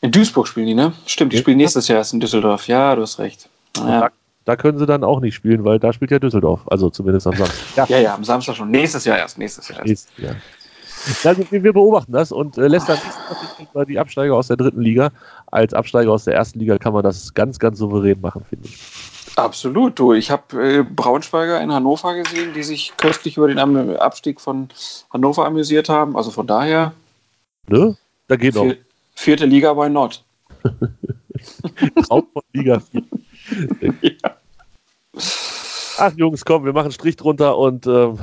In 0.00 0.10
Duisburg 0.10 0.46
spielen 0.48 0.66
die, 0.66 0.74
ne? 0.74 0.92
Stimmt, 1.06 1.32
die 1.32 1.36
ja. 1.36 1.42
spielen 1.42 1.56
nächstes 1.56 1.88
Jahr 1.88 1.98
erst 1.98 2.12
in 2.12 2.20
Düsseldorf. 2.20 2.68
Ja, 2.68 2.94
du 2.94 3.02
hast 3.02 3.18
recht. 3.18 3.48
Ja. 3.76 4.00
Da, 4.00 4.10
da, 4.44 4.56
können 4.56 4.78
sie 4.78 4.86
dann 4.86 5.04
auch 5.04 5.20
nicht 5.20 5.34
spielen, 5.34 5.64
weil 5.64 5.78
da 5.78 5.92
spielt 5.92 6.10
ja 6.10 6.18
Düsseldorf. 6.18 6.60
Also 6.66 6.90
zumindest 6.90 7.26
am 7.26 7.36
Samstag. 7.36 7.76
Ja, 7.76 7.86
ja, 7.88 7.98
ja 7.98 8.14
am 8.14 8.24
Samstag 8.24 8.56
schon. 8.56 8.70
Nächstes 8.70 9.04
Jahr 9.04 9.18
erst. 9.18 9.38
Nächstes 9.38 9.68
Jahr 9.68 9.78
erst. 9.78 9.88
Nächstes 9.88 10.24
Jahr. 10.24 10.36
Also 11.24 11.44
wir 11.50 11.72
beobachten 11.72 12.12
das 12.12 12.32
und 12.32 12.58
äh, 12.58 12.66
lässt 12.66 12.88
dann 12.88 12.98
die 13.86 13.98
Absteiger 13.98 14.34
aus 14.34 14.48
der 14.48 14.56
dritten 14.56 14.80
Liga. 14.80 15.10
Als 15.46 15.72
Absteiger 15.72 16.10
aus 16.10 16.24
der 16.24 16.34
ersten 16.34 16.58
Liga 16.58 16.78
kann 16.78 16.92
man 16.92 17.04
das 17.04 17.34
ganz, 17.34 17.58
ganz 17.58 17.78
souverän 17.78 18.20
machen, 18.20 18.44
finde 18.48 18.68
ich. 18.68 18.78
Absolut, 19.36 19.98
du. 19.98 20.14
Ich 20.14 20.30
habe 20.30 20.78
äh, 20.78 20.82
Braunschweiger 20.82 21.60
in 21.60 21.72
Hannover 21.72 22.14
gesehen, 22.14 22.54
die 22.54 22.62
sich 22.62 22.92
köstlich 22.96 23.36
über 23.36 23.48
den 23.48 23.58
Abstieg 23.58 24.40
von 24.40 24.68
Hannover 25.12 25.44
amüsiert 25.44 25.88
haben. 25.88 26.16
Also 26.16 26.30
von 26.30 26.46
daher. 26.46 26.92
Ne? 27.68 27.96
Da 28.28 28.36
geht 28.36 28.54
vier, 28.54 28.64
noch. 28.64 28.74
Vierte 29.14 29.46
Liga 29.46 29.74
bei 29.74 29.88
Nord. 29.88 30.24
Traum 32.08 32.26
von 32.32 32.42
Liga 32.52 32.80
4. 32.90 33.02
ja. 34.02 34.36
Ach 35.98 36.12
Jungs, 36.16 36.44
komm, 36.44 36.64
wir 36.64 36.72
machen 36.72 36.92
Strich 36.92 37.16
drunter 37.16 37.56
und 37.56 37.86
ähm, 37.86 38.18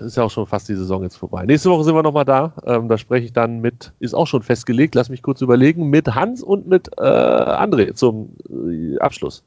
ist 0.00 0.16
ja 0.16 0.22
auch 0.22 0.30
schon 0.30 0.46
fast 0.46 0.68
die 0.68 0.74
Saison 0.74 1.02
jetzt 1.02 1.16
vorbei. 1.16 1.44
Nächste 1.44 1.70
Woche 1.70 1.84
sind 1.84 1.94
wir 1.94 2.02
nochmal 2.02 2.24
da. 2.24 2.52
Ähm, 2.64 2.88
da 2.88 2.98
spreche 2.98 3.26
ich 3.26 3.32
dann 3.32 3.60
mit, 3.60 3.92
ist 4.00 4.14
auch 4.14 4.26
schon 4.26 4.42
festgelegt, 4.42 4.94
lass 4.94 5.08
mich 5.08 5.22
kurz 5.22 5.40
überlegen, 5.40 5.90
mit 5.90 6.14
Hans 6.14 6.42
und 6.42 6.66
mit 6.66 6.88
äh, 6.98 7.02
André 7.02 7.94
zum 7.94 8.36
äh, 8.48 8.98
Abschluss. 8.98 9.42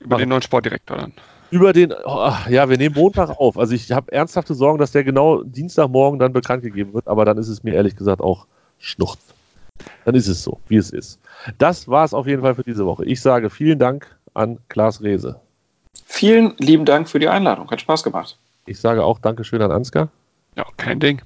Über 0.00 0.16
den 0.16 0.28
neuen 0.28 0.42
Sportdirektor 0.42 0.96
dann. 0.96 1.12
Über 1.50 1.72
den, 1.72 1.92
oh, 1.92 2.32
ja, 2.48 2.68
wir 2.68 2.78
nehmen 2.78 2.94
Montag 2.94 3.30
auf. 3.30 3.58
Also 3.58 3.74
ich 3.74 3.90
habe 3.90 4.12
ernsthafte 4.12 4.54
Sorgen, 4.54 4.78
dass 4.78 4.92
der 4.92 5.04
genau 5.04 5.42
Dienstagmorgen 5.42 6.18
dann 6.18 6.32
bekannt 6.32 6.62
gegeben 6.62 6.94
wird, 6.94 7.08
aber 7.08 7.24
dann 7.24 7.38
ist 7.38 7.48
es 7.48 7.64
mir 7.64 7.74
ehrlich 7.74 7.96
gesagt 7.96 8.20
auch 8.20 8.46
Schnucht. 8.78 9.18
Dann 10.04 10.14
ist 10.14 10.28
es 10.28 10.42
so, 10.42 10.60
wie 10.68 10.76
es 10.76 10.90
ist. 10.90 11.18
Das 11.58 11.88
war 11.88 12.04
es 12.04 12.14
auf 12.14 12.26
jeden 12.26 12.42
Fall 12.42 12.54
für 12.54 12.62
diese 12.62 12.86
Woche. 12.86 13.04
Ich 13.04 13.20
sage 13.20 13.50
vielen 13.50 13.78
Dank 13.78 14.16
an 14.34 14.58
Klaas 14.68 15.02
Rehse. 15.02 15.40
Vielen 16.06 16.54
lieben 16.58 16.84
Dank 16.84 17.08
für 17.08 17.18
die 17.18 17.28
Einladung. 17.28 17.70
Hat 17.70 17.80
Spaß 17.80 18.02
gemacht. 18.02 18.38
Ich 18.70 18.78
sage 18.78 19.02
auch 19.04 19.18
Dankeschön 19.18 19.60
an 19.62 19.72
Ansgar. 19.72 20.10
Ja, 20.56 20.64
kein 20.76 21.00
Ding. 21.00 21.22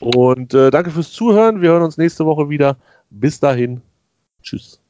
Und 0.00 0.54
äh, 0.54 0.70
danke 0.70 0.90
fürs 0.90 1.12
Zuhören. 1.12 1.60
Wir 1.60 1.70
hören 1.70 1.82
uns 1.82 1.98
nächste 1.98 2.24
Woche 2.24 2.48
wieder. 2.48 2.78
Bis 3.10 3.38
dahin. 3.38 3.82
Tschüss. 4.42 4.80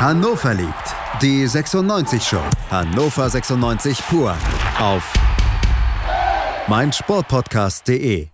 Hannover 0.00 0.54
liebt. 0.54 0.96
Die 1.22 1.46
96 1.46 2.20
Show. 2.20 2.42
Hannover 2.68 3.30
96 3.30 4.02
pur. 4.08 4.36
Auf 4.80 5.12
meinsportpodcast.de. 6.66 8.33